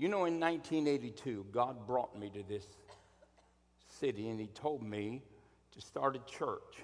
You 0.00 0.08
know, 0.08 0.24
in 0.24 0.40
1982, 0.40 1.44
God 1.52 1.86
brought 1.86 2.18
me 2.18 2.30
to 2.30 2.42
this 2.42 2.64
city 3.86 4.30
and 4.30 4.40
He 4.40 4.46
told 4.46 4.82
me 4.82 5.22
to 5.72 5.80
start 5.82 6.16
a 6.16 6.20
church. 6.20 6.78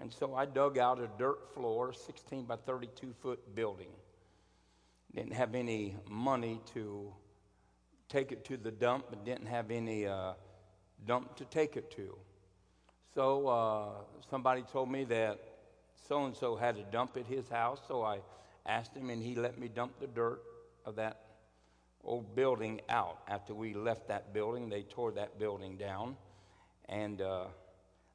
And 0.00 0.10
so 0.10 0.34
I 0.34 0.46
dug 0.46 0.78
out 0.78 0.98
a 0.98 1.10
dirt 1.18 1.52
floor, 1.52 1.92
16 1.92 2.46
by 2.46 2.56
32 2.56 3.12
foot 3.20 3.54
building. 3.54 3.90
Didn't 5.14 5.34
have 5.34 5.54
any 5.54 5.98
money 6.08 6.62
to 6.72 7.12
take 8.08 8.32
it 8.32 8.42
to 8.46 8.56
the 8.56 8.70
dump, 8.70 9.08
but 9.10 9.26
didn't 9.26 9.48
have 9.48 9.70
any 9.70 10.06
uh, 10.06 10.32
dump 11.06 11.36
to 11.36 11.44
take 11.44 11.76
it 11.76 11.90
to. 11.90 12.16
So 13.14 13.48
uh, 13.48 13.88
somebody 14.30 14.62
told 14.62 14.90
me 14.90 15.04
that 15.04 15.38
so 16.08 16.24
and 16.24 16.34
so 16.34 16.56
had 16.56 16.78
a 16.78 16.84
dump 16.84 17.18
at 17.18 17.26
his 17.26 17.50
house, 17.50 17.82
so 17.86 18.02
I 18.02 18.20
asked 18.64 18.96
him, 18.96 19.10
and 19.10 19.22
he 19.22 19.34
let 19.34 19.58
me 19.58 19.68
dump 19.68 20.00
the 20.00 20.06
dirt 20.06 20.40
of 20.86 20.96
that 20.96 21.31
old 22.04 22.34
building 22.34 22.80
out. 22.88 23.18
After 23.28 23.54
we 23.54 23.74
left 23.74 24.08
that 24.08 24.32
building, 24.32 24.68
they 24.68 24.82
tore 24.82 25.12
that 25.12 25.38
building 25.38 25.76
down. 25.76 26.16
And 26.88 27.20
uh, 27.20 27.46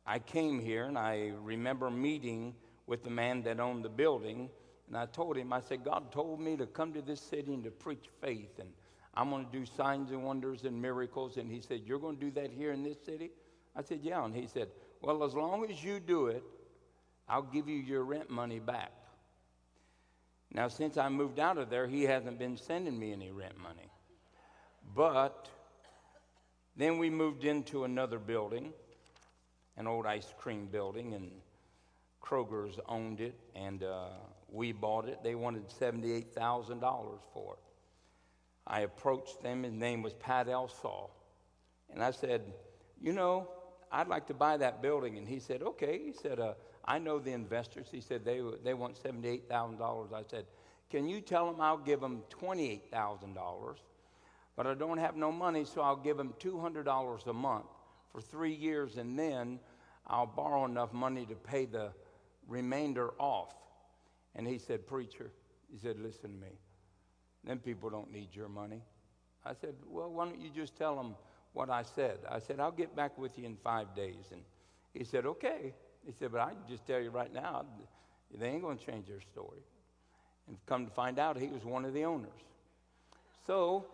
I 0.05 0.19
came 0.19 0.59
here, 0.59 0.85
and 0.85 0.97
I 0.97 1.31
remember 1.41 1.89
meeting 1.89 2.55
with 2.85 3.03
the 3.03 3.09
man 3.09 3.43
that 3.43 3.59
owned 3.59 3.83
the 3.83 3.89
building. 3.89 4.49
And 4.87 4.97
I 4.97 5.05
told 5.05 5.37
him, 5.37 5.51
I 5.51 5.61
said, 5.61 5.83
God 5.83 6.11
told 6.11 6.39
me 6.39 6.55
to 6.57 6.65
come 6.65 6.93
to 6.93 7.01
this 7.01 7.21
city 7.21 7.53
and 7.53 7.63
to 7.63 7.71
preach 7.71 8.05
faith. 8.21 8.59
And 8.59 8.69
I'm 9.13 9.29
going 9.29 9.45
to 9.45 9.51
do 9.51 9.65
signs 9.65 10.11
and 10.11 10.23
wonders 10.23 10.63
and 10.63 10.81
miracles. 10.81 11.37
And 11.37 11.51
he 11.51 11.61
said, 11.61 11.81
You're 11.85 11.99
going 11.99 12.17
to 12.17 12.21
do 12.21 12.31
that 12.31 12.51
here 12.51 12.71
in 12.71 12.83
this 12.83 12.97
city? 13.05 13.31
I 13.75 13.81
said, 13.81 13.99
Yeah. 14.01 14.23
And 14.23 14.35
he 14.35 14.47
said, 14.47 14.69
Well, 15.01 15.23
as 15.23 15.33
long 15.33 15.69
as 15.69 15.83
you 15.83 15.99
do 15.99 16.27
it, 16.27 16.43
I'll 17.27 17.41
give 17.41 17.67
you 17.67 17.77
your 17.77 18.03
rent 18.03 18.29
money 18.29 18.59
back. 18.59 18.91
Now, 20.57 20.69
since 20.69 20.97
I 20.97 21.07
moved 21.07 21.39
out 21.39 21.59
of 21.59 21.69
there, 21.69 21.85
he 21.85 22.01
hasn't 22.01 22.39
been 22.39 22.57
sending 22.57 22.97
me 22.97 23.13
any 23.13 23.29
rent 23.29 23.59
money. 23.59 23.91
But 24.95 25.47
then 26.75 26.97
we 26.97 27.11
moved 27.11 27.45
into 27.45 27.83
another 27.83 28.17
building, 28.17 28.73
an 29.77 29.85
old 29.85 30.07
ice 30.07 30.33
cream 30.39 30.65
building, 30.65 31.13
and 31.13 31.29
Kroger's 32.23 32.79
owned 32.89 33.21
it, 33.21 33.35
and 33.53 33.83
uh, 33.83 34.07
we 34.49 34.71
bought 34.71 35.07
it. 35.07 35.19
They 35.23 35.35
wanted 35.35 35.69
$78,000 35.69 37.19
for 37.35 37.53
it. 37.53 37.59
I 38.65 38.79
approached 38.79 39.43
them. 39.43 39.61
His 39.61 39.73
name 39.73 40.01
was 40.01 40.15
Pat 40.15 40.47
Elsall. 40.47 41.11
And 41.93 42.03
I 42.03 42.09
said, 42.09 42.41
You 42.99 43.13
know, 43.13 43.47
I'd 43.91 44.07
like 44.07 44.25
to 44.25 44.33
buy 44.33 44.57
that 44.57 44.81
building. 44.81 45.19
And 45.19 45.27
he 45.27 45.39
said, 45.39 45.61
Okay. 45.61 46.01
He 46.03 46.13
said, 46.13 46.39
uh, 46.39 46.55
I 46.87 46.99
know 46.99 47.19
the 47.19 47.33
investors. 47.33 47.87
He 47.91 47.99
said, 47.99 48.23
They, 48.23 48.41
they 48.63 48.73
want 48.73 49.01
$78,000. 49.01 50.13
I 50.13 50.23
said, 50.29 50.45
Can 50.89 51.07
you 51.09 51.19
tell 51.19 51.51
them 51.51 51.59
I'll 51.59 51.77
give 51.77 51.99
them 51.99 52.23
$28,000? 52.29 53.75
But 54.55 54.65
I 54.65 54.73
don't 54.73 54.97
have 54.97 55.15
no 55.15 55.31
money, 55.31 55.65
so 55.65 55.81
I'll 55.81 55.97
give 55.97 56.17
them 56.17 56.33
$200 56.39 57.27
a 57.27 57.33
month 57.33 57.65
for 58.11 58.21
three 58.21 58.55
years, 58.55 58.97
and 58.97 59.19
then 59.19 59.59
I'll 60.07 60.25
borrow 60.25 60.65
enough 60.65 60.93
money 60.93 61.25
to 61.25 61.35
pay 61.35 61.65
the 61.65 61.91
remainder 62.47 63.11
off. 63.19 63.53
And 64.35 64.47
he 64.47 64.57
said, 64.57 64.87
Preacher, 64.87 65.31
he 65.71 65.77
said, 65.77 65.99
Listen 65.99 66.31
to 66.31 66.37
me. 66.37 66.59
Them 67.43 67.59
people 67.59 67.89
don't 67.89 68.11
need 68.11 68.29
your 68.33 68.49
money. 68.49 68.81
I 69.45 69.53
said, 69.53 69.75
Well, 69.85 70.09
why 70.09 70.25
don't 70.25 70.39
you 70.39 70.49
just 70.55 70.77
tell 70.77 70.95
them 70.95 71.15
what 71.51 71.69
I 71.69 71.83
said? 71.83 72.19
I 72.29 72.39
said, 72.39 72.61
I'll 72.61 72.71
get 72.71 72.95
back 72.95 73.17
with 73.17 73.37
you 73.37 73.45
in 73.45 73.57
five 73.57 73.93
days. 73.93 74.29
And 74.31 74.41
he 74.93 75.03
said, 75.03 75.25
Okay. 75.25 75.73
He 76.07 76.13
said, 76.13 76.31
But 76.31 76.39
I 76.39 76.49
can 76.51 76.63
just 76.69 76.87
tell 76.87 77.01
you 77.01 77.09
right 77.11 77.31
now, 77.31 77.65
they 78.33 78.47
ain't 78.47 78.61
going 78.61 78.77
to 78.77 78.85
change 78.85 79.07
their 79.07 79.19
story. 79.19 79.59
And 80.47 80.57
come 80.65 80.85
to 80.85 80.91
find 80.91 81.19
out, 81.19 81.37
he 81.37 81.47
was 81.47 81.65
one 81.65 81.83
of 81.83 81.93
the 81.93 82.05
owners. 82.05 82.39
So 83.45 83.85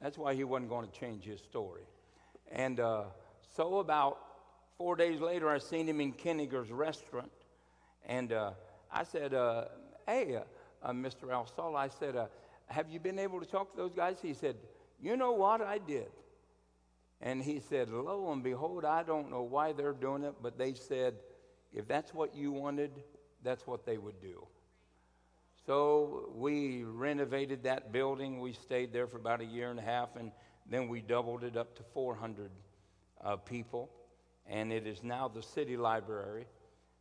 that's 0.00 0.16
why 0.16 0.34
he 0.34 0.44
wasn't 0.44 0.70
going 0.70 0.88
to 0.88 0.92
change 0.98 1.24
his 1.24 1.40
story. 1.40 1.82
And 2.50 2.80
uh, 2.80 3.04
so 3.54 3.78
about 3.78 4.18
four 4.78 4.96
days 4.96 5.20
later, 5.20 5.50
I 5.50 5.58
seen 5.58 5.86
him 5.86 6.00
in 6.00 6.12
Kenniger's 6.12 6.70
restaurant. 6.70 7.30
And 8.06 8.32
uh, 8.32 8.52
I 8.90 9.04
said, 9.04 9.34
uh, 9.34 9.66
Hey, 10.06 10.36
uh, 10.36 10.40
uh, 10.82 10.92
Mr. 10.92 11.30
Alsol, 11.30 11.76
I 11.76 11.88
said, 11.88 12.16
uh, 12.16 12.26
Have 12.66 12.88
you 12.88 12.98
been 12.98 13.18
able 13.18 13.40
to 13.40 13.46
talk 13.46 13.72
to 13.72 13.76
those 13.76 13.92
guys? 13.92 14.16
He 14.22 14.32
said, 14.32 14.56
You 15.02 15.18
know 15.18 15.32
what? 15.32 15.60
I 15.60 15.76
did. 15.76 16.08
And 17.20 17.42
he 17.42 17.60
said, 17.60 17.90
Lo 17.90 18.32
and 18.32 18.42
behold, 18.42 18.86
I 18.86 19.02
don't 19.02 19.30
know 19.30 19.42
why 19.42 19.72
they're 19.72 19.92
doing 19.92 20.22
it, 20.22 20.34
but 20.40 20.56
they 20.56 20.72
said, 20.72 21.14
if 21.72 21.86
that's 21.86 22.14
what 22.14 22.34
you 22.34 22.52
wanted, 22.52 22.90
that's 23.42 23.66
what 23.66 23.84
they 23.84 23.98
would 23.98 24.20
do. 24.20 24.46
So 25.66 26.30
we 26.34 26.82
renovated 26.82 27.64
that 27.64 27.92
building. 27.92 28.40
We 28.40 28.54
stayed 28.54 28.92
there 28.92 29.06
for 29.06 29.18
about 29.18 29.42
a 29.42 29.44
year 29.44 29.70
and 29.70 29.78
a 29.78 29.82
half, 29.82 30.16
and 30.16 30.32
then 30.70 30.88
we 30.88 31.02
doubled 31.02 31.44
it 31.44 31.56
up 31.56 31.76
to 31.76 31.82
400 31.92 32.50
uh, 33.22 33.36
people. 33.36 33.90
And 34.46 34.72
it 34.72 34.86
is 34.86 35.02
now 35.02 35.28
the 35.28 35.42
city 35.42 35.76
library. 35.76 36.46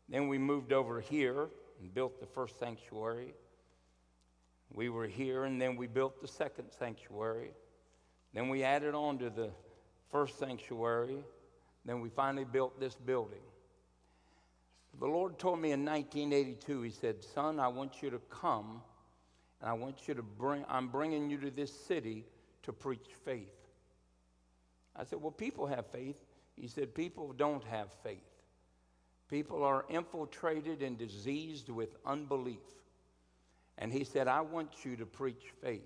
Then 0.09 0.27
we 0.27 0.37
moved 0.37 0.73
over 0.73 0.99
here 0.99 1.47
and 1.79 1.93
built 1.93 2.19
the 2.19 2.25
first 2.25 2.59
sanctuary. 2.59 3.33
We 4.73 4.89
were 4.89 5.07
here, 5.07 5.45
and 5.45 5.61
then 5.61 5.77
we 5.77 5.87
built 5.87 6.21
the 6.21 6.27
second 6.27 6.71
sanctuary. 6.77 7.51
Then 8.33 8.49
we 8.49 8.63
added 8.63 8.95
on 8.95 9.17
to 9.19 9.29
the 9.29 9.49
first 10.11 10.39
sanctuary. 10.39 11.23
Then 11.85 12.01
we 12.01 12.09
finally 12.09 12.43
built 12.43 12.79
this 12.81 12.95
building. 12.95 13.39
The 14.99 15.07
Lord 15.07 15.37
told 15.37 15.59
me 15.59 15.71
in 15.71 15.85
1982, 15.85 16.81
He 16.81 16.91
said, 16.91 17.23
Son, 17.23 17.59
I 17.59 17.67
want 17.67 18.01
you 18.01 18.09
to 18.09 18.19
come 18.29 18.81
and 19.61 19.69
I 19.69 19.73
want 19.73 20.07
you 20.07 20.13
to 20.13 20.23
bring, 20.23 20.65
I'm 20.69 20.87
bringing 20.87 21.29
you 21.29 21.37
to 21.39 21.51
this 21.51 21.73
city 21.73 22.25
to 22.63 22.73
preach 22.73 23.07
faith. 23.25 23.53
I 24.95 25.03
said, 25.03 25.21
Well, 25.21 25.31
people 25.31 25.67
have 25.67 25.87
faith. 25.87 26.17
He 26.55 26.67
said, 26.67 26.93
People 26.93 27.33
don't 27.33 27.63
have 27.65 27.89
faith. 28.03 28.17
People 29.29 29.63
are 29.63 29.85
infiltrated 29.89 30.81
and 30.81 30.97
diseased 30.97 31.69
with 31.69 31.95
unbelief. 32.05 32.61
And 33.77 33.91
he 33.91 34.03
said, 34.03 34.27
I 34.27 34.41
want 34.41 34.85
you 34.85 34.95
to 34.95 35.05
preach 35.05 35.53
faith. 35.61 35.83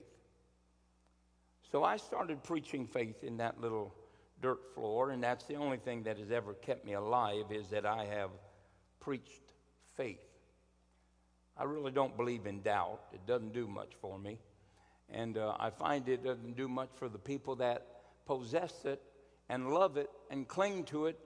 So 1.71 1.83
I 1.83 1.97
started 1.97 2.43
preaching 2.43 2.85
faith 2.85 3.23
in 3.23 3.37
that 3.37 3.59
little 3.59 3.93
dirt 4.41 4.59
floor, 4.73 5.11
and 5.11 5.23
that's 5.23 5.45
the 5.45 5.55
only 5.55 5.77
thing 5.77 6.03
that 6.03 6.17
has 6.17 6.31
ever 6.31 6.53
kept 6.53 6.85
me 6.85 6.93
alive 6.93 7.45
is 7.51 7.67
that 7.69 7.85
I 7.85 8.05
have 8.05 8.29
preached 9.01 9.51
faith. 9.97 10.23
I 11.57 11.65
really 11.65 11.91
don't 11.91 12.15
believe 12.15 12.45
in 12.45 12.61
doubt. 12.61 13.01
It 13.13 13.25
doesn't 13.27 13.53
do 13.53 13.67
much 13.67 13.91
for 13.99 14.17
me. 14.17 14.37
And 15.09 15.37
uh, 15.37 15.55
I 15.59 15.69
find 15.69 16.07
it 16.07 16.23
doesn't 16.23 16.55
do 16.55 16.69
much 16.69 16.89
for 16.95 17.09
the 17.09 17.17
people 17.17 17.57
that 17.57 17.85
possess 18.25 18.85
it 18.85 19.01
and 19.49 19.73
love 19.73 19.97
it 19.97 20.09
and 20.29 20.47
cling 20.47 20.85
to 20.85 21.07
it 21.07 21.19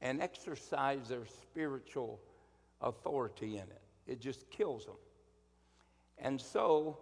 and 0.00 0.22
exercise 0.22 1.08
their 1.08 1.26
spiritual 1.26 2.20
authority 2.80 3.54
in 3.54 3.64
it. 3.64 3.82
It 4.06 4.20
just 4.20 4.48
kills 4.50 4.84
them. 4.86 4.94
And 6.18 6.40
so, 6.40 6.98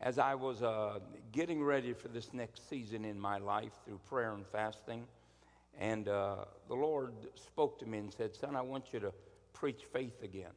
as 0.00 0.18
I 0.18 0.34
was 0.34 0.62
uh, 0.62 0.98
getting 1.30 1.62
ready 1.62 1.92
for 1.92 2.08
this 2.08 2.32
next 2.32 2.68
season 2.68 3.04
in 3.04 3.20
my 3.20 3.38
life 3.38 3.72
through 3.84 4.00
prayer 4.08 4.32
and 4.32 4.46
fasting, 4.46 5.06
and 5.78 6.08
uh, 6.08 6.44
the 6.68 6.74
Lord 6.74 7.12
spoke 7.34 7.78
to 7.80 7.86
me 7.86 7.98
and 7.98 8.12
said, 8.12 8.34
Son, 8.34 8.56
I 8.56 8.62
want 8.62 8.92
you 8.92 9.00
to 9.00 9.12
preach 9.52 9.82
faith 9.92 10.22
again. 10.22 10.50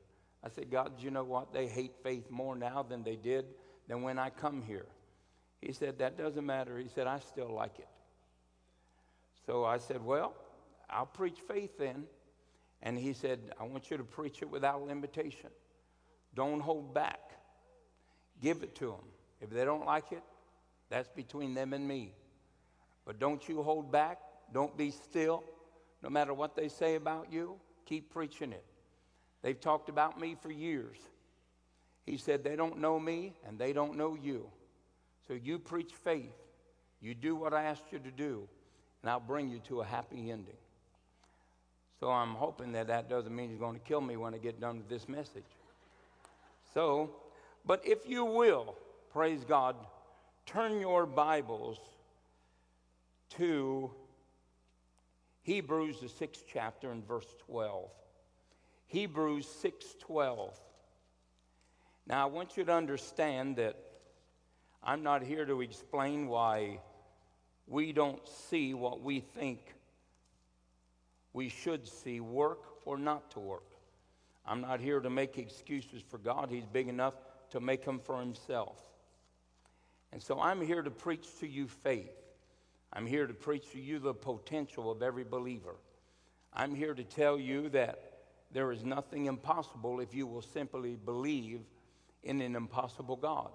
I 0.43 0.49
said, 0.49 0.69
God, 0.69 0.93
you 0.99 1.11
know 1.11 1.23
what? 1.23 1.53
They 1.53 1.67
hate 1.67 1.93
faith 2.03 2.29
more 2.29 2.55
now 2.55 2.83
than 2.83 3.03
they 3.03 3.15
did 3.15 3.45
than 3.87 4.01
when 4.01 4.19
I 4.19 4.29
come 4.29 4.61
here. 4.61 4.85
He 5.61 5.71
said, 5.71 5.99
That 5.99 6.17
doesn't 6.17 6.45
matter. 6.45 6.77
He 6.77 6.89
said, 6.89 7.07
I 7.07 7.19
still 7.19 7.53
like 7.53 7.79
it. 7.79 7.87
So 9.45 9.63
I 9.63 9.77
said, 9.77 10.03
Well, 10.03 10.33
I'll 10.89 11.05
preach 11.05 11.39
faith 11.47 11.77
then. 11.77 12.03
And 12.81 12.97
he 12.97 13.13
said, 13.13 13.39
I 13.59 13.63
want 13.63 13.89
you 13.89 13.97
to 13.97 14.03
preach 14.03 14.41
it 14.41 14.49
without 14.49 14.85
limitation. 14.85 15.49
Don't 16.35 16.59
hold 16.59 16.93
back. 16.93 17.19
Give 18.41 18.61
it 18.61 18.75
to 18.75 18.87
them. 18.87 19.05
If 19.39 19.49
they 19.49 19.63
don't 19.63 19.85
like 19.85 20.11
it, 20.11 20.23
that's 20.89 21.07
between 21.09 21.53
them 21.53 21.71
and 21.71 21.87
me. 21.87 22.13
But 23.05 23.19
don't 23.19 23.47
you 23.47 23.63
hold 23.63 23.91
back. 23.91 24.19
Don't 24.53 24.77
be 24.77 24.91
still. 24.91 25.43
No 26.01 26.09
matter 26.09 26.33
what 26.33 26.55
they 26.55 26.67
say 26.67 26.95
about 26.95 27.31
you, 27.31 27.55
keep 27.85 28.11
preaching 28.11 28.51
it. 28.51 28.63
They've 29.41 29.59
talked 29.59 29.89
about 29.89 30.19
me 30.19 30.35
for 30.41 30.51
years. 30.51 30.97
He 32.05 32.17
said, 32.17 32.43
They 32.43 32.55
don't 32.55 32.79
know 32.79 32.99
me 32.99 33.33
and 33.47 33.57
they 33.57 33.73
don't 33.73 33.97
know 33.97 34.15
you. 34.15 34.49
So 35.27 35.33
you 35.33 35.59
preach 35.59 35.91
faith. 36.03 36.33
You 37.01 37.13
do 37.13 37.35
what 37.35 37.53
I 37.53 37.63
asked 37.63 37.91
you 37.91 37.99
to 37.99 38.11
do, 38.11 38.47
and 39.01 39.11
I'll 39.11 39.19
bring 39.19 39.49
you 39.49 39.59
to 39.67 39.81
a 39.81 39.85
happy 39.85 40.31
ending. 40.31 40.55
So 41.99 42.09
I'm 42.09 42.33
hoping 42.33 42.71
that 42.73 42.87
that 42.87 43.09
doesn't 43.09 43.35
mean 43.35 43.49
he's 43.49 43.59
going 43.59 43.75
to 43.75 43.81
kill 43.81 44.01
me 44.01 44.15
when 44.15 44.33
I 44.33 44.37
get 44.37 44.59
done 44.61 44.77
with 44.77 44.89
this 44.89 45.09
message. 45.09 45.43
So, 46.73 47.11
but 47.65 47.81
if 47.85 48.07
you 48.07 48.23
will, 48.23 48.75
praise 49.11 49.43
God, 49.43 49.75
turn 50.45 50.79
your 50.79 51.05
Bibles 51.05 51.77
to 53.31 53.91
Hebrews, 55.43 55.99
the 55.99 56.09
sixth 56.09 56.45
chapter, 56.51 56.91
and 56.91 57.05
verse 57.05 57.27
12. 57.45 57.89
Hebrews 58.87 59.47
6:12. 59.47 60.59
Now 62.05 62.23
I 62.23 62.25
want 62.25 62.57
you 62.57 62.65
to 62.65 62.73
understand 62.73 63.57
that 63.57 63.77
I'm 64.81 65.03
not 65.03 65.21
here 65.23 65.45
to 65.45 65.61
explain 65.61 66.27
why 66.27 66.79
we 67.67 67.93
don't 67.93 68.27
see 68.27 68.73
what 68.73 69.01
we 69.01 69.21
think 69.21 69.75
we 71.33 71.49
should 71.49 71.87
see 71.87 72.19
work 72.19 72.85
or 72.85 72.97
not 72.97 73.31
to 73.31 73.39
work. 73.39 73.75
I'm 74.45 74.61
not 74.61 74.79
here 74.79 74.99
to 74.99 75.09
make 75.09 75.37
excuses 75.37 76.01
for 76.01 76.17
God. 76.17 76.49
He's 76.49 76.65
big 76.65 76.87
enough 76.87 77.15
to 77.49 77.59
make 77.59 77.83
them 77.83 77.99
for 77.99 78.19
himself. 78.19 78.77
And 80.11 80.21
so 80.21 80.39
I'm 80.39 80.61
here 80.61 80.81
to 80.81 80.91
preach 80.91 81.39
to 81.39 81.47
you 81.47 81.67
faith. 81.67 82.22
I'm 82.93 83.07
here 83.07 83.25
to 83.25 83.33
preach 83.33 83.71
to 83.71 83.79
you 83.79 83.97
the 83.97 84.13
potential 84.13 84.91
of 84.91 85.01
every 85.01 85.23
believer. 85.23 85.75
I'm 86.53 86.75
here 86.75 86.93
to 86.93 87.03
tell 87.03 87.39
you 87.39 87.69
that 87.69 88.19
there 88.51 88.71
is 88.71 88.83
nothing 88.83 89.25
impossible 89.25 89.99
if 89.99 90.13
you 90.13 90.27
will 90.27 90.43
simply 90.43 90.95
believe 90.95 91.61
in 92.21 92.39
an 92.39 92.55
impossible 92.55 93.15
God. 93.15 93.51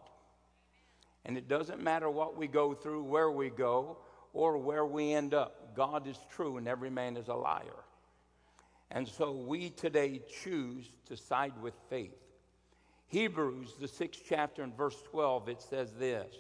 And 1.24 1.38
it 1.38 1.48
doesn't 1.48 1.80
matter 1.80 2.10
what 2.10 2.36
we 2.36 2.48
go 2.48 2.74
through, 2.74 3.04
where 3.04 3.30
we 3.30 3.50
go, 3.50 3.98
or 4.32 4.58
where 4.58 4.84
we 4.84 5.12
end 5.12 5.34
up. 5.34 5.76
God 5.76 6.08
is 6.08 6.18
true 6.30 6.56
and 6.56 6.66
every 6.66 6.90
man 6.90 7.16
is 7.16 7.28
a 7.28 7.34
liar. 7.34 7.84
And 8.90 9.06
so 9.06 9.32
we 9.32 9.70
today 9.70 10.20
choose 10.42 10.86
to 11.06 11.16
side 11.16 11.52
with 11.62 11.74
faith. 11.88 12.16
Hebrews, 13.06 13.74
the 13.80 13.88
sixth 13.88 14.22
chapter, 14.28 14.62
and 14.62 14.76
verse 14.76 14.96
12, 15.10 15.48
it 15.48 15.62
says 15.62 15.92
this 15.94 16.34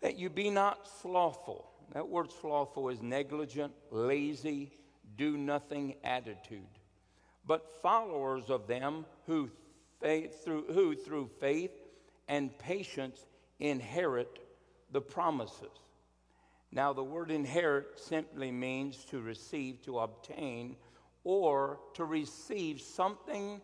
that 0.00 0.16
you 0.16 0.30
be 0.30 0.50
not 0.50 0.88
slothful. 1.00 1.70
That 1.92 2.08
word 2.08 2.30
slothful 2.40 2.88
is 2.88 3.02
negligent, 3.02 3.72
lazy, 3.90 4.72
do 5.16 5.36
nothing 5.36 5.94
attitude, 6.04 6.78
but 7.46 7.80
followers 7.82 8.48
of 8.48 8.66
them 8.66 9.04
who, 9.26 9.50
faith, 10.00 10.44
through, 10.44 10.66
who 10.72 10.94
through 10.94 11.28
faith 11.40 11.72
and 12.28 12.56
patience 12.58 13.26
inherit 13.58 14.38
the 14.92 15.00
promises. 15.00 15.68
Now, 16.72 16.92
the 16.92 17.02
word 17.02 17.30
inherit 17.30 17.98
simply 17.98 18.52
means 18.52 19.04
to 19.06 19.20
receive, 19.20 19.82
to 19.82 19.98
obtain, 19.98 20.76
or 21.24 21.80
to 21.94 22.04
receive 22.04 22.80
something 22.80 23.60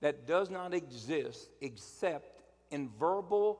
that 0.00 0.26
does 0.26 0.50
not 0.50 0.74
exist 0.74 1.48
except 1.60 2.42
in 2.70 2.90
verbal 2.98 3.58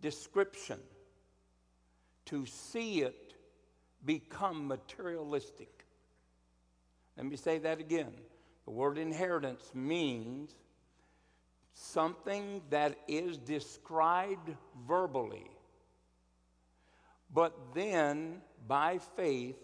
description, 0.00 0.80
to 2.26 2.46
see 2.46 3.02
it 3.02 3.34
become 4.04 4.68
materialistic. 4.68 5.84
Let 7.16 7.26
me 7.26 7.36
say 7.36 7.58
that 7.58 7.80
again. 7.80 8.12
The 8.64 8.70
word 8.70 8.98
inheritance 8.98 9.70
means 9.74 10.54
something 11.74 12.62
that 12.70 12.96
is 13.08 13.38
described 13.38 14.50
verbally 14.86 15.50
but 17.32 17.74
then, 17.74 18.40
by 18.66 18.98
faith, 19.16 19.58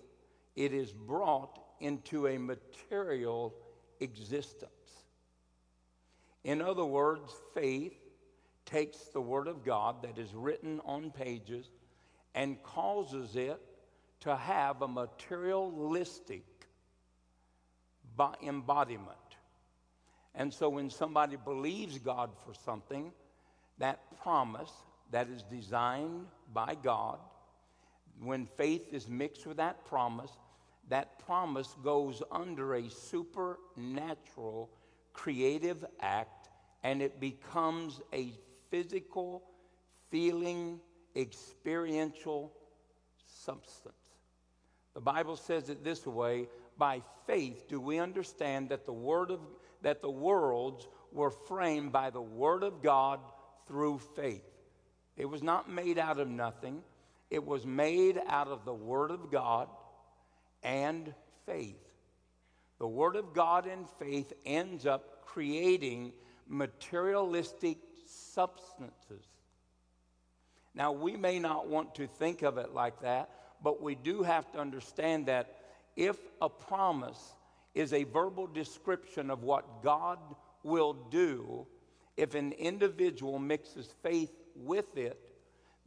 it 0.56 0.72
is 0.72 0.92
brought 0.92 1.58
into 1.80 2.26
a 2.26 2.38
material 2.38 3.54
existence. 4.00 4.70
In 6.44 6.60
other 6.60 6.84
words, 6.84 7.32
faith 7.54 7.94
takes 8.64 8.98
the 8.98 9.20
Word 9.20 9.46
of 9.46 9.64
God 9.64 10.02
that 10.02 10.18
is 10.18 10.34
written 10.34 10.80
on 10.84 11.10
pages 11.10 11.70
and 12.34 12.62
causes 12.62 13.36
it 13.36 13.60
to 14.20 14.36
have 14.36 14.82
a 14.82 14.88
materialistic 14.88 16.44
embodiment. 18.42 19.08
And 20.34 20.52
so 20.52 20.68
when 20.68 20.90
somebody 20.90 21.36
believes 21.36 21.98
God 21.98 22.30
for 22.46 22.54
something, 22.54 23.12
that 23.78 24.00
promise 24.22 24.72
that 25.10 25.28
is 25.28 25.42
designed 25.42 26.26
by 26.52 26.76
God 26.82 27.18
when 28.20 28.46
faith 28.56 28.92
is 28.92 29.08
mixed 29.08 29.46
with 29.46 29.56
that 29.56 29.84
promise, 29.84 30.30
that 30.88 31.18
promise 31.26 31.74
goes 31.82 32.22
under 32.30 32.74
a 32.74 32.88
supernatural 32.90 34.70
creative 35.12 35.84
act 36.00 36.48
and 36.82 37.02
it 37.02 37.20
becomes 37.20 38.00
a 38.12 38.32
physical, 38.70 39.42
feeling, 40.10 40.80
experiential 41.16 42.52
substance. 43.44 43.94
The 44.94 45.00
Bible 45.00 45.36
says 45.36 45.68
it 45.68 45.84
this 45.84 46.06
way 46.06 46.48
by 46.78 47.02
faith 47.26 47.68
do 47.68 47.80
we 47.80 47.98
understand 47.98 48.70
that 48.70 48.86
the 48.86 48.92
word 48.92 49.30
of 49.30 49.40
that 49.82 50.00
the 50.00 50.10
worlds 50.10 50.86
were 51.12 51.30
framed 51.30 51.92
by 51.92 52.10
the 52.10 52.22
word 52.22 52.62
of 52.62 52.82
God 52.82 53.20
through 53.66 53.98
faith. 54.16 54.44
It 55.16 55.26
was 55.26 55.42
not 55.42 55.70
made 55.70 55.98
out 55.98 56.18
of 56.18 56.28
nothing. 56.28 56.82
It 57.32 57.44
was 57.46 57.64
made 57.64 58.20
out 58.28 58.48
of 58.48 58.64
the 58.64 58.74
Word 58.74 59.10
of 59.10 59.30
God 59.30 59.68
and 60.62 61.14
faith. 61.46 61.80
The 62.78 62.86
Word 62.86 63.16
of 63.16 63.32
God 63.32 63.66
and 63.66 63.88
faith 63.98 64.32
ends 64.44 64.84
up 64.84 65.24
creating 65.24 66.12
materialistic 66.46 67.78
substances. 68.04 69.24
Now, 70.74 70.92
we 70.92 71.16
may 71.16 71.38
not 71.38 71.68
want 71.68 71.94
to 71.96 72.06
think 72.06 72.42
of 72.42 72.58
it 72.58 72.72
like 72.72 73.00
that, 73.02 73.30
but 73.62 73.82
we 73.82 73.94
do 73.94 74.22
have 74.22 74.50
to 74.52 74.58
understand 74.58 75.26
that 75.26 75.56
if 75.96 76.16
a 76.40 76.48
promise 76.48 77.34
is 77.74 77.92
a 77.92 78.04
verbal 78.04 78.46
description 78.46 79.30
of 79.30 79.42
what 79.42 79.82
God 79.82 80.18
will 80.62 80.94
do, 80.94 81.66
if 82.16 82.34
an 82.34 82.52
individual 82.52 83.38
mixes 83.38 83.94
faith 84.02 84.32
with 84.54 84.96
it, 84.96 85.18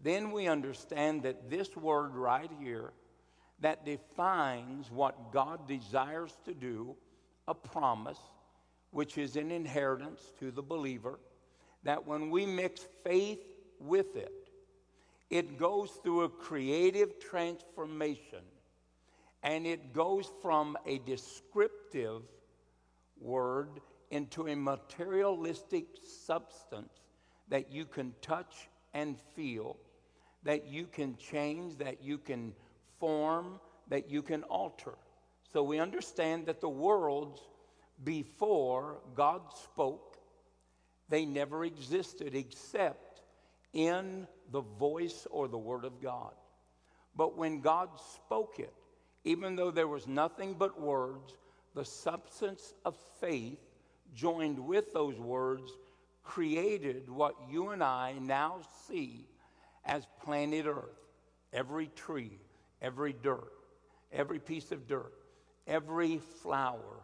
then 0.02 0.32
we 0.32 0.48
understand 0.48 1.24
that 1.24 1.50
this 1.50 1.76
word 1.76 2.16
right 2.16 2.52
here 2.60 2.94
that 3.60 3.86
defines 3.86 4.92
what 4.92 5.32
God 5.32 5.68
desires 5.68 6.36
to 6.46 6.54
do, 6.54 6.96
a 7.48 7.54
promise, 7.54 8.20
which 8.92 9.18
is 9.18 9.36
an 9.36 9.52
inheritance 9.52 10.22
to 10.40 10.52
the 10.52 10.62
believer, 10.62 11.20
that 11.84 12.06
when 12.06 12.30
we 12.30 12.46
mix 12.46 12.86
faith 13.04 13.44
with 13.80 14.16
it, 14.16 14.45
it 15.30 15.58
goes 15.58 15.92
through 16.04 16.22
a 16.22 16.30
creative 16.30 17.20
transformation 17.20 18.44
and 19.44 19.66
it 19.66 19.94
goes 19.94 20.32
from 20.42 20.78
a 20.86 21.00
descriptive 21.00 22.22
word 23.20 23.82
into 24.12 24.48
a 24.48 24.56
materialistic 24.56 25.86
substance 26.04 26.94
that 27.50 27.72
you 27.72 27.86
can 27.86 28.14
touch 28.22 28.70
and 28.94 29.18
feel 29.36 29.78
that 30.44 30.68
you 30.68 30.86
can 30.86 31.18
change, 31.18 31.78
that 31.78 32.04
you 32.04 32.18
can 32.18 32.54
form, 33.00 33.60
that 33.90 34.10
you 34.10 34.22
can 34.22 34.44
alter. 34.44 34.94
So 35.52 35.64
we 35.64 35.80
understand 35.80 36.46
that 36.46 36.62
the 36.62 36.70
worlds 36.70 37.42
before 38.04 39.00
God 39.16 39.42
spoke, 39.54 40.18
they 41.10 41.26
never 41.26 41.66
existed 41.66 42.36
except 42.36 43.22
in 43.74 44.28
the 44.52 44.62
voice 44.62 45.28
or 45.32 45.48
the 45.48 45.58
word 45.58 45.86
of 45.86 46.02
God. 46.02 46.34
But 47.16 47.38
when 47.38 47.62
God 47.62 47.90
spoke 48.16 48.60
it, 48.60 48.74
even 49.24 49.56
though 49.56 49.72
there 49.72 49.88
was 49.88 50.08
nothing 50.08 50.56
but 50.58 50.80
words, 50.80 51.34
the 51.74 51.86
substance 51.86 52.74
of 52.86 52.96
faith 53.20 53.60
joined 54.14 54.60
with 54.60 54.94
those 54.94 55.20
words 55.20 55.72
created 56.24 57.10
what 57.10 57.36
you 57.50 57.70
and 57.70 57.84
I 57.84 58.14
now 58.20 58.60
see 58.88 59.28
as 59.86 60.08
planet 60.24 60.66
Earth. 60.66 61.00
Every 61.54 61.88
tree, 61.96 62.40
every 62.82 63.14
dirt, 63.14 63.52
every 64.12 64.40
piece 64.40 64.72
of 64.72 64.88
dirt, 64.88 65.14
every 65.68 66.20
flower, 66.42 67.04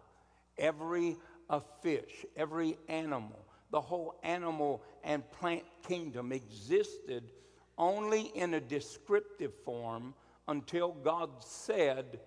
every 0.58 1.18
a 1.50 1.62
fish, 1.82 2.26
every 2.36 2.78
animal, 2.88 3.46
the 3.72 3.82
whole 3.82 4.20
animal 4.24 4.84
and 5.04 5.30
plant 5.32 5.64
kingdom 5.88 6.32
existed 6.32 7.32
only 7.78 8.32
in 8.36 8.54
a 8.54 8.60
descriptive 8.60 9.54
form 9.66 10.14
until 10.48 10.92
God 10.92 11.30
said, 11.40 12.20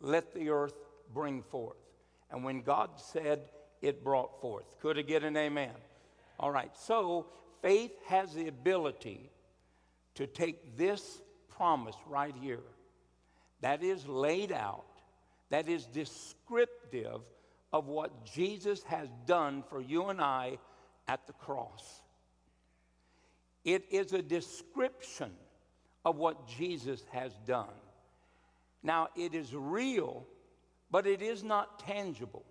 Let 0.00 0.32
the 0.32 0.50
earth 0.50 0.74
bring 1.12 1.42
forth. 1.42 1.76
And 2.30 2.44
when 2.44 2.62
God 2.62 2.90
said, 2.96 3.40
it 3.84 4.02
brought 4.02 4.40
forth. 4.40 4.64
Could 4.80 4.98
it 4.98 5.06
get 5.06 5.24
an 5.24 5.36
amen? 5.36 5.74
All 6.40 6.50
right, 6.50 6.70
so 6.74 7.26
faith 7.60 7.92
has 8.06 8.32
the 8.32 8.48
ability 8.48 9.30
to 10.14 10.26
take 10.26 10.76
this 10.76 11.20
promise 11.56 11.96
right 12.08 12.34
here 12.40 12.62
that 13.60 13.82
is 13.82 14.06
laid 14.06 14.52
out, 14.52 14.84
that 15.50 15.68
is 15.68 15.86
descriptive 15.86 17.20
of 17.72 17.86
what 17.86 18.24
Jesus 18.24 18.82
has 18.84 19.08
done 19.26 19.62
for 19.68 19.80
you 19.80 20.06
and 20.06 20.20
I 20.20 20.58
at 21.08 21.26
the 21.26 21.32
cross. 21.32 22.02
It 23.64 23.84
is 23.90 24.12
a 24.12 24.22
description 24.22 25.30
of 26.04 26.16
what 26.16 26.46
Jesus 26.48 27.02
has 27.12 27.32
done. 27.46 27.66
Now, 28.82 29.08
it 29.16 29.34
is 29.34 29.54
real, 29.54 30.26
but 30.90 31.06
it 31.06 31.22
is 31.22 31.42
not 31.42 31.78
tangible. 31.78 32.44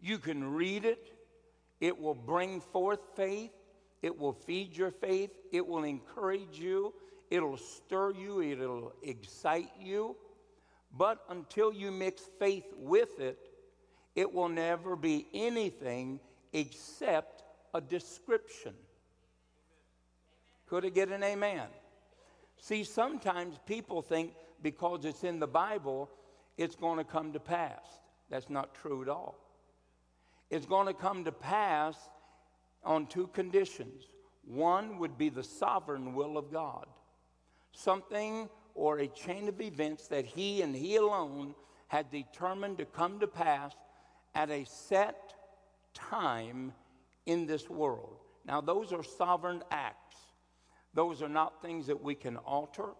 You 0.00 0.18
can 0.18 0.52
read 0.54 0.84
it, 0.84 1.12
it 1.80 2.00
will 2.00 2.14
bring 2.14 2.60
forth 2.60 3.00
faith, 3.16 3.50
it 4.02 4.16
will 4.16 4.32
feed 4.32 4.76
your 4.76 4.92
faith, 4.92 5.30
it 5.50 5.66
will 5.66 5.82
encourage 5.82 6.58
you, 6.58 6.94
it'll 7.30 7.56
stir 7.56 8.12
you, 8.12 8.40
it'll 8.40 8.92
excite 9.02 9.72
you. 9.80 10.16
But 10.96 11.24
until 11.28 11.72
you 11.72 11.90
mix 11.90 12.22
faith 12.38 12.72
with 12.76 13.18
it, 13.18 13.38
it 14.14 14.32
will 14.32 14.48
never 14.48 14.94
be 14.94 15.26
anything 15.34 16.20
except 16.58 17.42
a 17.74 17.80
description. 17.80 18.74
Could 20.66 20.84
I 20.84 20.88
get 20.90 21.08
an 21.10 21.22
amen? 21.22 21.66
See, 22.58 22.84
sometimes 22.84 23.58
people 23.66 24.02
think 24.02 24.32
because 24.62 25.04
it's 25.04 25.24
in 25.24 25.38
the 25.38 25.46
Bible, 25.46 26.10
it's 26.56 26.76
going 26.76 26.98
to 26.98 27.04
come 27.04 27.32
to 27.32 27.40
pass. 27.40 27.84
That's 28.30 28.50
not 28.50 28.74
true 28.74 29.02
at 29.02 29.08
all. 29.08 29.38
It's 30.50 30.66
going 30.66 30.86
to 30.86 30.94
come 30.94 31.24
to 31.24 31.32
pass 31.32 31.96
on 32.84 33.06
two 33.06 33.28
conditions. 33.28 34.04
One 34.44 34.98
would 34.98 35.16
be 35.16 35.28
the 35.28 35.42
sovereign 35.42 36.14
will 36.14 36.36
of 36.36 36.50
God, 36.52 36.86
something 37.72 38.48
or 38.74 38.98
a 38.98 39.06
chain 39.08 39.48
of 39.48 39.60
events 39.60 40.08
that 40.08 40.24
He 40.24 40.62
and 40.62 40.74
He 40.74 40.96
alone 40.96 41.54
had 41.88 42.10
determined 42.10 42.78
to 42.78 42.84
come 42.84 43.20
to 43.20 43.26
pass 43.26 43.72
at 44.34 44.50
a 44.50 44.64
set 44.64 45.34
time 46.10 46.72
in 47.26 47.46
this 47.46 47.68
world. 47.68 48.16
Now, 48.44 48.60
those 48.60 48.92
are 48.92 49.02
sovereign 49.02 49.62
acts. 49.70 50.16
Those 50.94 51.22
are 51.22 51.28
not 51.28 51.60
things 51.62 51.86
that 51.86 52.02
we 52.02 52.14
can 52.14 52.36
alter. 52.38 52.90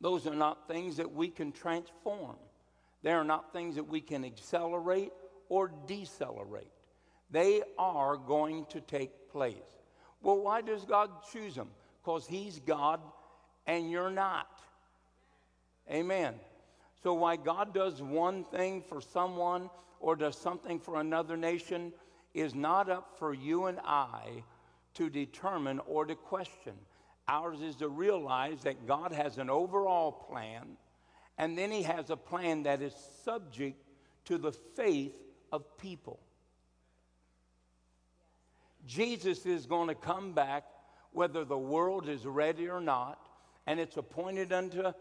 Those 0.00 0.26
are 0.26 0.34
not 0.34 0.68
things 0.68 0.96
that 0.98 1.10
we 1.10 1.28
can 1.28 1.50
transform. 1.50 2.36
They 3.02 3.12
are 3.12 3.24
not 3.24 3.52
things 3.52 3.76
that 3.76 3.88
we 3.88 4.00
can 4.00 4.24
accelerate 4.24 5.12
or 5.48 5.72
decelerate. 5.86 6.70
They 7.30 7.62
are 7.78 8.16
going 8.16 8.66
to 8.66 8.80
take 8.80 9.30
place. 9.30 9.54
Well, 10.22 10.38
why 10.38 10.60
does 10.60 10.84
God 10.84 11.10
choose 11.32 11.54
them? 11.54 11.70
Because 12.02 12.26
He's 12.26 12.58
God 12.60 13.00
and 13.66 13.90
you're 13.90 14.10
not. 14.10 14.48
Amen. 15.90 16.34
So, 17.02 17.14
why 17.14 17.36
God 17.36 17.72
does 17.72 18.02
one 18.02 18.44
thing 18.44 18.82
for 18.82 19.00
someone 19.00 19.70
or 20.00 20.16
does 20.16 20.36
something 20.36 20.78
for 20.78 21.00
another 21.00 21.36
nation 21.36 21.92
is 22.34 22.54
not 22.54 22.88
up 22.88 23.18
for 23.18 23.34
you 23.34 23.66
and 23.66 23.78
I 23.84 24.42
to 24.94 25.10
determine 25.10 25.80
or 25.86 26.04
to 26.04 26.14
question. 26.14 26.74
Ours 27.26 27.60
is 27.60 27.76
to 27.76 27.88
realize 27.88 28.62
that 28.62 28.86
God 28.86 29.12
has 29.12 29.38
an 29.38 29.50
overall 29.50 30.12
plan, 30.12 30.76
and 31.36 31.58
then 31.58 31.70
He 31.70 31.82
has 31.82 32.10
a 32.10 32.16
plan 32.16 32.62
that 32.62 32.80
is 32.80 32.94
subject 33.24 33.82
to 34.26 34.38
the 34.38 34.52
faith 34.52 35.16
of 35.52 35.78
people. 35.78 36.20
Jesus 38.86 39.44
is 39.44 39.66
going 39.66 39.88
to 39.88 39.94
come 39.94 40.32
back 40.32 40.64
whether 41.12 41.44
the 41.44 41.58
world 41.58 42.08
is 42.08 42.24
ready 42.24 42.68
or 42.68 42.80
not, 42.80 43.18
and 43.66 43.78
it's 43.78 43.96
appointed 43.96 44.52
unto 44.52 44.92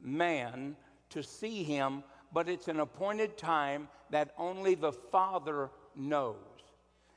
man 0.00 0.76
to 1.10 1.22
see 1.22 1.62
him, 1.62 2.02
but 2.32 2.48
it's 2.48 2.68
an 2.68 2.80
appointed 2.80 3.36
time 3.36 3.88
that 4.10 4.34
only 4.38 4.74
the 4.74 4.92
Father 4.92 5.70
knows. 5.96 6.36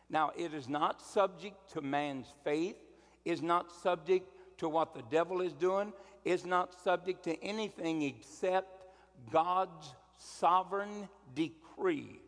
Now, 0.10 0.32
it 0.38 0.54
is 0.54 0.68
not 0.68 1.02
subject 1.02 1.72
to 1.74 1.82
man's 1.82 2.28
faith, 2.44 2.76
is 3.24 3.42
not 3.42 3.72
subject 3.72 4.28
to 4.58 4.68
what 4.68 4.94
the 4.94 5.04
devil 5.10 5.42
is 5.42 5.54
doing, 5.54 5.94
is 6.26 6.46
not 6.46 6.74
subject 6.84 7.24
to 7.24 7.42
anything 7.44 8.02
except 8.02 8.86
God's 9.32 9.94
sovereign 10.18 11.08
decree. 11.34 12.20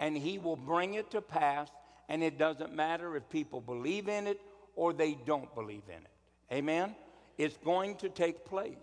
And 0.00 0.16
he 0.16 0.38
will 0.38 0.56
bring 0.56 0.94
it 0.94 1.10
to 1.10 1.20
pass, 1.20 1.68
and 2.08 2.22
it 2.22 2.38
doesn't 2.38 2.74
matter 2.74 3.16
if 3.16 3.28
people 3.28 3.60
believe 3.60 4.08
in 4.08 4.26
it 4.26 4.40
or 4.74 4.92
they 4.92 5.18
don't 5.26 5.52
believe 5.54 5.82
in 5.88 6.02
it. 6.02 6.52
Amen? 6.52 6.94
It's 7.36 7.56
going 7.58 7.96
to 7.96 8.08
take 8.08 8.44
place. 8.44 8.76